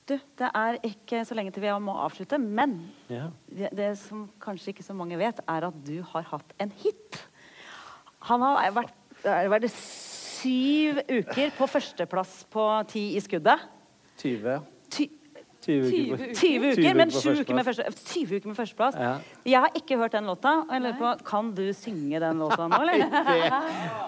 Du, 0.06 0.14
det 0.38 0.50
er 0.54 0.76
ikke 0.86 1.24
så 1.26 1.34
lenge 1.34 1.50
til 1.50 1.64
vi 1.64 1.72
må 1.82 1.96
avslutte, 1.98 2.38
men 2.38 2.76
ja. 3.10 3.26
det, 3.50 3.72
det, 3.74 3.88
som 3.98 4.28
kanskje 4.42 4.70
ikke 4.70 4.86
så 4.86 4.94
mange 4.94 5.18
vet, 5.18 5.40
er 5.50 5.66
at 5.66 5.80
du 5.88 5.96
har 6.12 6.28
hatt 6.30 6.54
en 6.62 6.70
hit. 6.78 7.18
Han 8.28 8.44
har 8.46 8.70
vært, 8.76 8.94
vært 9.24 9.66
syv 9.74 11.02
uker 11.10 11.50
på 11.58 11.66
førsteplass 11.72 12.44
på 12.54 12.68
ti 12.92 13.08
i 13.18 13.24
skuddet. 13.24 13.66
20. 14.22 14.75
Ty 15.66 15.80
20 15.82 16.12
uker, 16.14 16.28
20 16.38 16.68
uker, 16.76 16.94
men 16.94 17.10
20 17.10 17.40
uker 17.42 17.56
med, 17.58 17.64
første, 17.66 17.84
20 18.12 18.38
uker 18.38 18.50
med 18.52 18.54
førsteplass. 18.54 18.98
Ja. 19.02 19.14
Jeg 19.50 19.62
har 19.64 19.78
ikke 19.80 19.98
hørt 19.98 20.14
den 20.14 20.28
låta. 20.30 20.52
Og 20.62 20.70
jeg 20.76 20.84
lurer 20.84 20.98
på, 21.00 21.10
Kan 21.26 21.48
du 21.56 21.64
synge 21.74 22.20
den 22.22 22.38
låta 22.38 22.66
nå, 22.70 22.78
eller? 22.84 23.02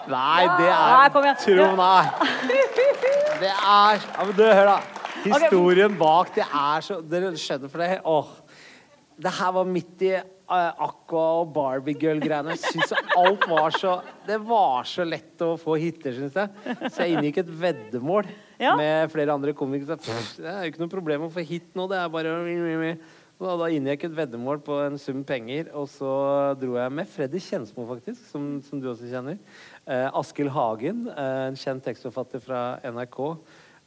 Nei, 0.07 0.45
det 0.61 0.69
er 0.71 1.35
Tro 1.43 1.67
meg. 1.79 2.13
Det 3.39 3.47
er 3.47 4.01
ja, 4.03 4.23
men 4.27 4.33
du, 4.35 4.41
Hør, 4.43 4.67
da. 4.67 4.79
Historien 5.23 5.93
bak 5.99 6.33
det 6.35 6.43
er 6.43 6.83
så 6.83 6.97
Dere 6.99 7.29
skjønner 7.39 7.71
for 7.71 7.83
det? 7.83 8.01
Åh. 8.03 8.33
Det 9.19 9.31
her 9.37 9.53
var 9.55 9.67
midt 9.67 10.03
i 10.03 10.11
uh, 10.15 10.83
Aqua 10.87 11.23
og 11.41 11.53
Barbie 11.55 11.95
Girl-greiene. 11.99 12.55
Jeg 12.55 12.75
syns 12.75 12.91
alt 13.15 13.47
var 13.47 13.75
så 13.75 13.97
Det 14.27 14.39
var 14.47 14.87
så 14.87 15.07
lett 15.07 15.43
å 15.43 15.53
få 15.59 15.75
hiter, 15.79 16.15
syns 16.15 16.35
jeg. 16.39 16.77
Så 16.87 17.03
jeg 17.07 17.15
inngikk 17.15 17.43
et 17.43 17.51
veddemål 17.63 18.27
ja. 18.59 18.75
med 18.79 19.09
flere 19.13 19.33
andre 19.33 19.55
komikere. 19.57 19.97
Det 19.97 20.45
er 20.45 20.67
jo 20.67 20.73
ikke 20.73 20.83
noe 20.83 20.91
problem 20.91 21.25
å 21.27 21.31
få 21.33 21.45
hit 21.47 21.71
nå. 21.77 21.87
Det 21.91 21.97
er 21.99 22.13
bare 22.13 22.35
og 23.39 23.61
da 23.61 23.69
inngikk 23.71 24.01
jeg 24.03 24.11
et 24.11 24.17
veddemål 24.17 24.59
på 24.65 24.75
en 24.83 24.97
sum 24.99 25.21
penger, 25.23 25.69
og 25.71 25.85
så 25.87 26.11
dro 26.59 26.73
jeg 26.75 26.91
med 26.91 27.07
Freddy 27.07 27.39
Kjensmo, 27.39 27.85
faktisk, 27.87 28.25
som, 28.33 28.49
som 28.65 28.81
du 28.83 28.89
også 28.91 29.07
kjenner. 29.07 29.37
Eh, 29.87 30.09
Askild 30.19 30.51
Hagen, 30.51 31.05
eh, 31.07 31.45
en 31.45 31.59
kjent 31.59 31.85
tekstforfatter 31.87 32.43
fra 32.43 32.63
NRK. 32.83 33.21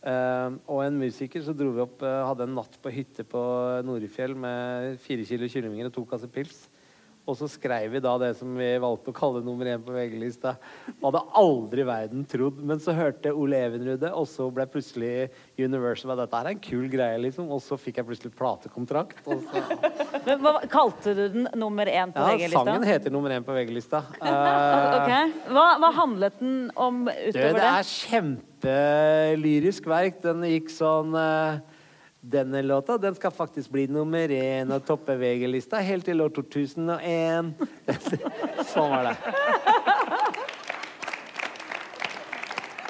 Eh, 0.09 0.55
og 0.73 0.81
en 0.87 0.97
musiker. 0.99 1.45
Så 1.45 1.53
dro 1.55 1.69
vi 1.77 1.85
opp, 1.85 2.01
eh, 2.01 2.23
hadde 2.31 2.49
en 2.49 2.57
natt 2.57 2.81
på 2.81 2.95
hytte 2.95 3.27
på 3.29 3.43
Norefjell 3.85 4.33
med 4.35 4.97
fire 5.05 5.29
kilo 5.29 5.51
kyllinger 5.53 5.91
og 5.91 5.95
to 5.99 6.07
kasser 6.09 6.33
pils. 6.33 6.65
Og 7.23 7.37
så 7.39 7.47
skrev 7.47 7.93
vi 7.93 8.01
da 8.03 8.17
det 8.19 8.33
som 8.35 8.51
vi 8.59 8.67
valgte 8.83 9.13
å 9.13 9.15
kalle 9.15 9.45
nummer 9.47 9.69
én 9.71 9.83
på 9.83 9.95
VG-lista. 9.95 10.57
Hadde 10.99 11.21
aldri 11.39 11.85
verden 11.87 12.25
trodd. 12.27 12.59
Men 12.67 12.81
så 12.83 12.95
hørte 12.97 13.31
Ole 13.31 13.61
Evenrude, 13.69 14.11
og 14.11 14.27
så 14.27 14.49
ble 14.51 14.67
plutselig 14.71 15.29
Universal 15.55 16.17
at 16.17 16.25
dette 16.25 16.41
er 16.41 16.51
en 16.51 16.63
kul 16.65 16.89
greie, 16.91 17.21
liksom. 17.23 17.47
Og 17.55 17.63
så 17.63 17.79
fikk 17.79 18.01
jeg 18.01 18.09
plutselig 18.09 18.35
platekontrakt. 18.39 19.23
Men 20.27 20.43
hva 20.43 20.57
Kalte 20.73 21.15
du 21.15 21.23
den 21.31 21.47
nummer 21.59 21.87
én 21.87 22.11
på 22.15 22.23
ja, 22.23 22.35
VG-lista? 22.35 22.65
Sangen 22.67 22.87
heter 22.91 23.15
nummer 23.15 23.35
én 23.37 23.47
på 23.47 23.55
VG-lista. 23.55 24.03
Uh, 24.19 24.27
okay. 24.99 25.31
hva, 25.47 25.67
hva, 25.79 25.93
handlet 26.01 26.41
den 26.43 26.57
om 26.75 27.05
utover 27.07 27.53
det? 27.53 27.61
Det 27.61 27.69
er 27.69 27.93
kjempelyrisk 27.93 29.87
verk. 29.95 30.19
Den 30.27 30.43
gikk 30.49 30.75
sånn 30.75 31.15
uh, 31.15 31.63
denne 32.23 32.63
låta 32.63 32.99
den 32.99 33.15
skal 33.15 33.31
faktisk 33.31 33.71
bli 33.71 33.89
nummer 33.91 34.31
én 34.31 34.71
og 34.71 34.85
toppe 34.87 35.17
VG-lista 35.19 35.81
helt 35.83 36.07
til 36.07 36.23
år 36.23 36.31
2001. 36.37 37.49
sånn 38.73 38.93
var 38.93 39.09
det. 39.09 39.17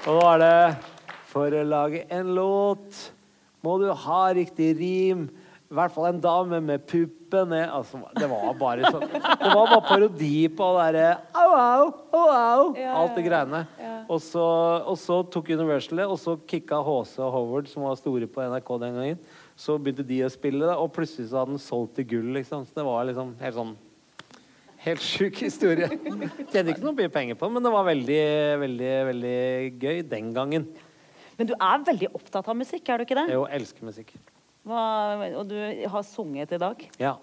Og 0.03 0.18
nå 0.18 0.26
er 0.35 0.43
det 0.43 0.57
For 1.33 1.55
å 1.57 1.62
lage 1.64 2.03
en 2.12 2.35
låt 2.37 2.99
må 3.64 3.78
du 3.80 3.87
ha 3.89 4.22
riktig 4.37 4.74
rim. 4.76 5.30
I 5.72 5.76
hvert 5.78 5.92
fall 5.94 6.10
en 6.10 6.18
dame 6.20 6.58
med 6.60 6.82
puppen 6.84 7.48
ned. 7.48 7.70
Altså, 7.72 7.96
det 8.18 8.26
var 8.28 8.50
bare 8.60 8.90
sånn 8.92 9.06
Det 9.08 9.52
var 9.54 9.70
bare 9.70 9.84
parodi 9.86 10.34
på 10.52 10.66
det 10.76 10.82
derre 10.92 11.12
au, 11.32 11.52
au, 11.56 11.86
au, 12.12 12.26
au. 12.28 12.66
Alt 12.76 13.14
det 13.16 13.24
greiene. 13.24 13.62
Og 14.04 14.18
så, 14.20 14.42
og 14.84 14.98
så 15.00 15.22
tok 15.32 15.48
Universal 15.54 16.02
det, 16.02 16.08
og 16.12 16.18
så 16.20 16.34
kicka 16.50 16.82
HC 16.84 17.14
og 17.24 17.30
Howard, 17.38 17.70
som 17.70 17.86
var 17.86 17.96
store 17.96 18.28
på 18.28 18.44
NRK 18.52 18.74
den 18.82 18.98
gangen, 18.98 19.22
Så 19.56 19.78
begynte 19.78 20.04
de 20.04 20.18
å 20.26 20.28
spille, 20.32 20.66
det, 20.66 20.74
og 20.76 20.92
plutselig 20.92 21.30
så 21.30 21.40
hadde 21.40 21.54
den 21.54 21.62
solgt 21.62 21.96
til 21.96 22.08
gull. 22.10 22.28
Liksom. 22.36 22.66
Så 22.68 22.76
det 22.76 22.84
var 22.88 23.08
liksom 23.08 23.32
helt 23.40 23.58
sånn 23.60 23.72
Helt 24.82 25.02
sjuk 25.06 25.38
historie. 25.44 25.86
Tjente 26.50 26.72
ikke 26.72 26.82
noe 26.82 26.96
mye 26.98 27.10
penger 27.14 27.36
på 27.38 27.46
den, 27.46 27.54
men 27.54 27.62
det 27.62 27.70
var 27.70 27.86
veldig, 27.86 28.22
veldig, 28.64 28.94
veldig 29.12 29.36
gøy 29.78 30.00
den 30.10 30.32
gangen. 30.34 30.64
Men 31.38 31.48
du 31.48 31.54
er 31.54 31.84
veldig 31.86 32.10
opptatt 32.18 32.50
av 32.50 32.58
musikk, 32.58 32.90
er 32.90 32.98
du 32.98 33.06
ikke 33.06 33.20
det? 33.20 33.28
Jo, 33.30 33.44
elsker 33.46 33.86
musikk. 33.86 34.10
Hva, 34.62 34.82
og 35.40 35.48
du 35.50 35.56
har 35.90 36.04
sunget 36.06 36.52
i 36.54 36.60
dag. 36.62 36.82
Ja. 37.02 37.16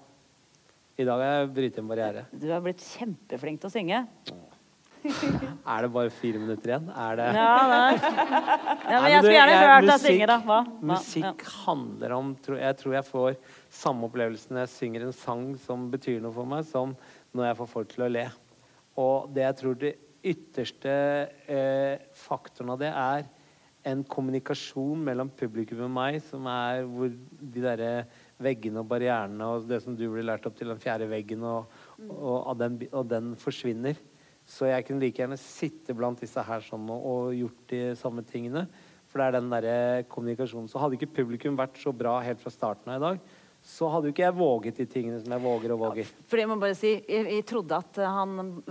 I 1.00 1.06
dag 1.08 1.22
har 1.24 1.36
jeg 1.40 1.52
brytet 1.56 1.78
en 1.80 1.88
barriere. 1.88 2.26
Du 2.36 2.50
er 2.52 2.60
blitt 2.64 2.82
kjempeflink 2.84 3.62
til 3.64 3.70
å 3.70 3.72
synge. 3.72 4.02
Er 5.00 5.86
det 5.86 5.90
bare 5.96 6.12
fire 6.12 6.42
minutter 6.42 6.74
igjen? 6.74 6.90
Er 6.92 7.16
det 7.16 7.28
Ja, 7.38 7.52
nei. 7.72 7.94
Ja, 8.92 8.98
men 9.00 9.12
jeg 9.14 9.22
skulle 9.22 9.38
gjerne 9.38 9.62
hørt 9.62 9.88
deg 9.88 10.02
synge, 10.04 10.28
da. 10.28 10.36
Hva? 10.44 10.58
Hva? 10.68 10.82
Musikk 10.92 11.46
handler 11.62 12.16
om 12.18 12.34
tro- 12.44 12.60
Jeg 12.60 12.78
tror 12.82 12.98
jeg 12.98 13.08
får 13.08 13.38
samme 13.80 14.10
opplevelse 14.10 14.52
når 14.52 14.66
jeg 14.66 14.74
synger 14.74 15.06
en 15.08 15.16
sang 15.16 15.46
som 15.64 15.88
betyr 15.94 16.20
noe 16.26 16.36
for 16.36 16.50
meg, 16.52 16.68
som 16.68 16.92
når 17.32 17.48
jeg 17.54 17.60
får 17.62 17.72
folk 17.78 17.94
til 17.96 18.06
å 18.10 18.12
le. 18.12 18.26
Og 19.00 19.32
det 19.32 19.46
jeg 19.48 19.58
tror 19.62 19.80
det 19.86 19.94
ytterste 20.34 20.94
eh, 21.48 21.96
faktoren 22.28 22.74
av 22.76 22.82
det 22.84 22.92
er 22.92 23.24
en 23.88 24.02
kommunikasjon 24.04 25.04
mellom 25.08 25.30
publikum 25.40 25.86
og 25.88 25.94
meg, 25.96 26.20
som 26.26 26.48
er 26.52 26.84
hvor 26.90 27.12
de 27.14 27.64
derre 27.64 27.92
veggene 28.42 28.82
og 28.82 28.90
barrierene 28.92 29.48
og 29.48 29.68
det 29.70 29.80
som 29.84 29.96
du 29.96 30.06
ble 30.12 30.26
lært 30.26 30.48
opp 30.50 30.58
til, 30.60 30.72
den 30.72 30.82
fjerde 30.84 31.08
veggen, 31.12 31.46
og, 31.48 31.72
og, 32.10 32.38
og, 32.38 32.54
den, 32.60 32.80
og 32.92 33.08
den 33.10 33.34
forsvinner. 33.40 34.00
Så 34.50 34.68
jeg 34.70 34.86
kunne 34.88 35.04
like 35.04 35.22
gjerne 35.22 35.38
sitte 35.40 35.94
blant 35.96 36.22
disse 36.24 36.42
her 36.44 36.64
sånn 36.66 36.88
og, 36.90 37.06
og 37.06 37.36
gjort 37.38 37.66
de 37.72 37.84
samme 38.00 38.26
tingene. 38.28 38.66
For 39.10 39.22
det 39.22 39.28
er 39.28 39.38
den 39.38 39.52
derre 39.54 39.78
kommunikasjonen. 40.10 40.70
Så 40.70 40.82
hadde 40.82 40.98
ikke 40.98 41.16
publikum 41.22 41.58
vært 41.58 41.80
så 41.82 41.94
bra 41.96 42.20
helt 42.26 42.42
fra 42.42 42.54
starten 42.54 42.92
av 42.94 43.00
i 43.00 43.06
dag, 43.06 43.38
så 43.62 43.90
hadde 43.92 44.08
jo 44.10 44.14
ikke 44.14 44.24
jeg 44.24 44.36
våget 44.38 44.78
de 44.80 44.86
tingene 44.90 45.20
som 45.22 45.34
jeg 45.36 45.42
våger 45.44 45.72
og 45.76 45.80
våger. 45.82 46.08
Fordi 46.32 46.42
jeg 46.42 46.50
må 46.50 46.56
bare 46.62 46.76
si, 46.80 46.92
jeg, 47.08 47.26
jeg 47.28 47.44
trodde 47.46 47.76
at 47.76 47.98
eh, 48.00 48.08
han 48.16 48.64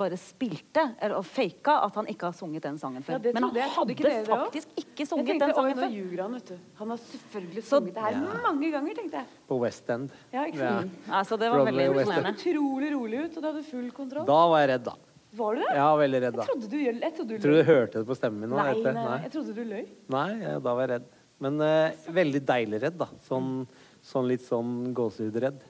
bare 0.00 0.16
spilte, 0.18 0.84
eller 1.00 1.16
og 1.20 1.26
faka 1.28 1.76
at 1.86 1.98
han 2.00 2.08
ikke 2.10 2.30
har 2.30 2.36
sunget 2.38 2.64
den 2.66 2.78
sangen 2.80 3.04
før. 3.06 3.18
Ja, 3.20 3.32
Men 3.36 3.46
han 3.46 3.54
jeg. 3.54 3.68
ikke 3.68 3.76
hadde 3.76 3.94
dere 4.00 4.10
det 4.10 4.22
også? 4.24 4.38
faktisk 4.46 4.80
ikke 4.82 5.06
sunget 5.06 5.28
tenkte, 5.30 5.46
den 5.46 5.54
sangen 5.60 5.76
nå 5.76 5.84
før. 5.84 5.92
ljuger 5.98 6.22
han, 6.24 6.32
vet 6.38 6.48
du. 6.50 6.56
Han 6.80 6.90
har 6.94 7.00
selvfølgelig 7.04 7.62
Så- 7.64 7.76
sunget 7.76 7.94
det 7.94 8.02
her 8.02 8.16
Ja. 8.16 8.40
mange 8.48 8.70
ganger, 8.72 8.94
tenkte 8.94 9.16
jeg. 9.20 9.26
På 9.48 9.60
West 9.60 9.90
End. 9.90 10.10
Ja, 10.32 10.46
ikke 10.46 10.58
Ja. 10.58 10.72
sant? 10.80 10.98
Altså, 11.20 11.38
det 11.38 11.50
var 11.52 11.64
Broadway 11.64 11.86
veldig 11.88 12.00
imponerende. 12.00 12.34
Utrolig 12.40 12.90
rolig 12.96 13.24
ut, 13.24 13.36
og 13.36 13.42
du 13.42 13.48
hadde 13.52 13.62
full 13.70 13.90
kontroll. 13.92 14.26
Da 14.26 14.40
var 14.48 14.58
jeg 14.60 14.68
redd, 14.74 14.84
da. 14.84 14.94
Var 15.32 15.54
du 15.54 15.60
det? 15.60 15.74
Ja, 15.76 15.88
veldig 15.96 16.20
redd 16.22 16.34
da. 16.34 16.42
Jeg 16.42 16.48
trodde 16.50 16.70
du, 16.70 16.76
jeg 16.80 17.14
trodde 17.14 17.28
du 17.28 17.34
løy. 17.36 17.40
Tror 17.40 17.52
du 17.54 17.62
du 17.62 17.68
hørte 17.70 17.92
det 18.00 18.06
på 18.08 18.16
stemmen 18.18 18.40
min 18.40 18.50
nå? 18.50 18.56
Nei, 18.56 18.72
nei, 18.82 18.92
nei, 18.92 19.18
jeg 19.22 19.30
trodde 19.30 19.54
du 19.54 19.64
løy. 19.64 19.86
Nei, 20.08 20.40
ja, 20.42 20.58
da 20.58 20.74
var 20.74 20.80
jeg 20.88 20.90
redd. 20.96 21.04
Men 21.40 21.60
uh, 21.60 21.90
veldig 22.10 22.40
deilig 22.44 22.82
redd, 22.82 22.98
da. 22.98 23.06
Sånn, 23.28 23.66
sånn 24.04 24.28
litt 24.30 24.44
sånn 24.46 24.90
gåsehudredd. 24.96 25.60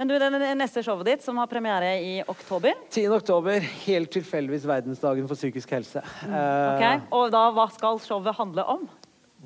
Men 0.00 0.08
du, 0.08 0.14
det 0.18 0.54
neste 0.58 0.82
showet 0.82 1.06
ditt, 1.06 1.22
som 1.22 1.36
har 1.38 1.46
premiere 1.50 1.92
i 2.02 2.14
oktober 2.26 2.72
10. 2.88 3.12
oktober, 3.18 3.62
helt 3.84 4.10
tilfeldigvis 4.14 4.64
verdensdagen 4.66 5.28
for 5.30 5.38
psykisk 5.38 5.74
helse. 5.76 6.02
Mm. 6.26 6.32
ok? 6.32 7.12
Og 7.18 7.28
da, 7.34 7.44
hva 7.54 7.68
skal 7.74 8.00
showet 8.02 8.34
handle 8.38 8.64
om? 8.72 8.88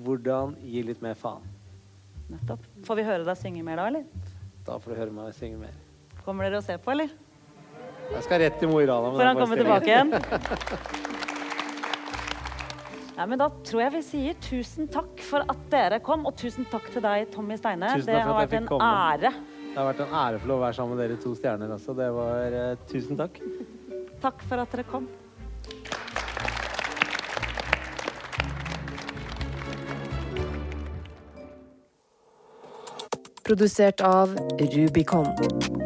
Hvordan 0.07 0.55
gi 0.65 0.85
litt 0.87 1.03
mer 1.05 1.19
faen. 1.19 1.45
Nettopp. 2.31 2.65
Får 2.87 2.99
vi 2.99 3.05
høre 3.07 3.27
deg 3.27 3.39
synge 3.39 3.65
mer 3.67 3.83
da, 3.83 3.91
eller? 3.91 4.33
Da 4.67 4.79
får 4.83 4.93
du 4.93 5.01
høre 5.03 5.15
meg 5.15 5.35
synge 5.37 5.61
mer. 5.61 5.77
Kommer 6.25 6.49
dere 6.49 6.63
og 6.63 6.67
ser 6.67 6.81
på, 6.83 6.95
eller? 6.95 7.13
Jeg 8.07 8.23
skal 8.23 8.41
rett 8.43 8.57
til 8.61 8.71
Mo 8.71 8.79
i 8.83 8.87
Rana. 8.87 9.13
Får 9.15 9.29
han 9.29 9.43
komme 9.43 9.59
tilbake 9.59 9.91
igjen? 9.91 11.05
Nei, 13.17 13.27
men 13.27 13.39
Da 13.41 13.49
tror 13.65 13.81
jeg 13.81 13.93
vi 13.95 14.01
sier 14.05 14.35
tusen 14.45 14.89
takk 14.93 15.23
for 15.25 15.45
at 15.49 15.61
dere 15.73 16.01
kom, 16.05 16.27
og 16.29 16.37
tusen 16.37 16.67
takk 16.69 16.91
til 16.93 17.05
deg, 17.05 17.31
Tommy 17.33 17.57
Steine. 17.57 17.95
Det 18.05 18.19
har 18.21 18.35
vært 18.43 18.57
en 18.59 18.67
komme. 18.69 18.91
ære. 19.15 19.33
Det 19.73 19.79
har 19.81 19.89
vært 19.93 20.03
en 20.07 20.17
ære 20.21 20.41
for 20.43 20.53
å 20.53 20.59
være 20.61 20.77
sammen 20.77 20.97
med 20.97 21.05
dere 21.09 21.21
to 21.23 21.33
stjerner 21.37 21.73
også. 21.77 21.97
Det 21.97 22.11
var 22.17 22.59
eh, 22.61 22.75
Tusen 22.93 23.17
takk. 23.21 23.41
Takk 24.21 24.45
for 24.49 24.61
at 24.61 24.73
dere 24.77 24.85
kom. 24.89 25.09
Produsert 33.43 34.01
av 34.01 34.35
Rubicon. 34.59 35.86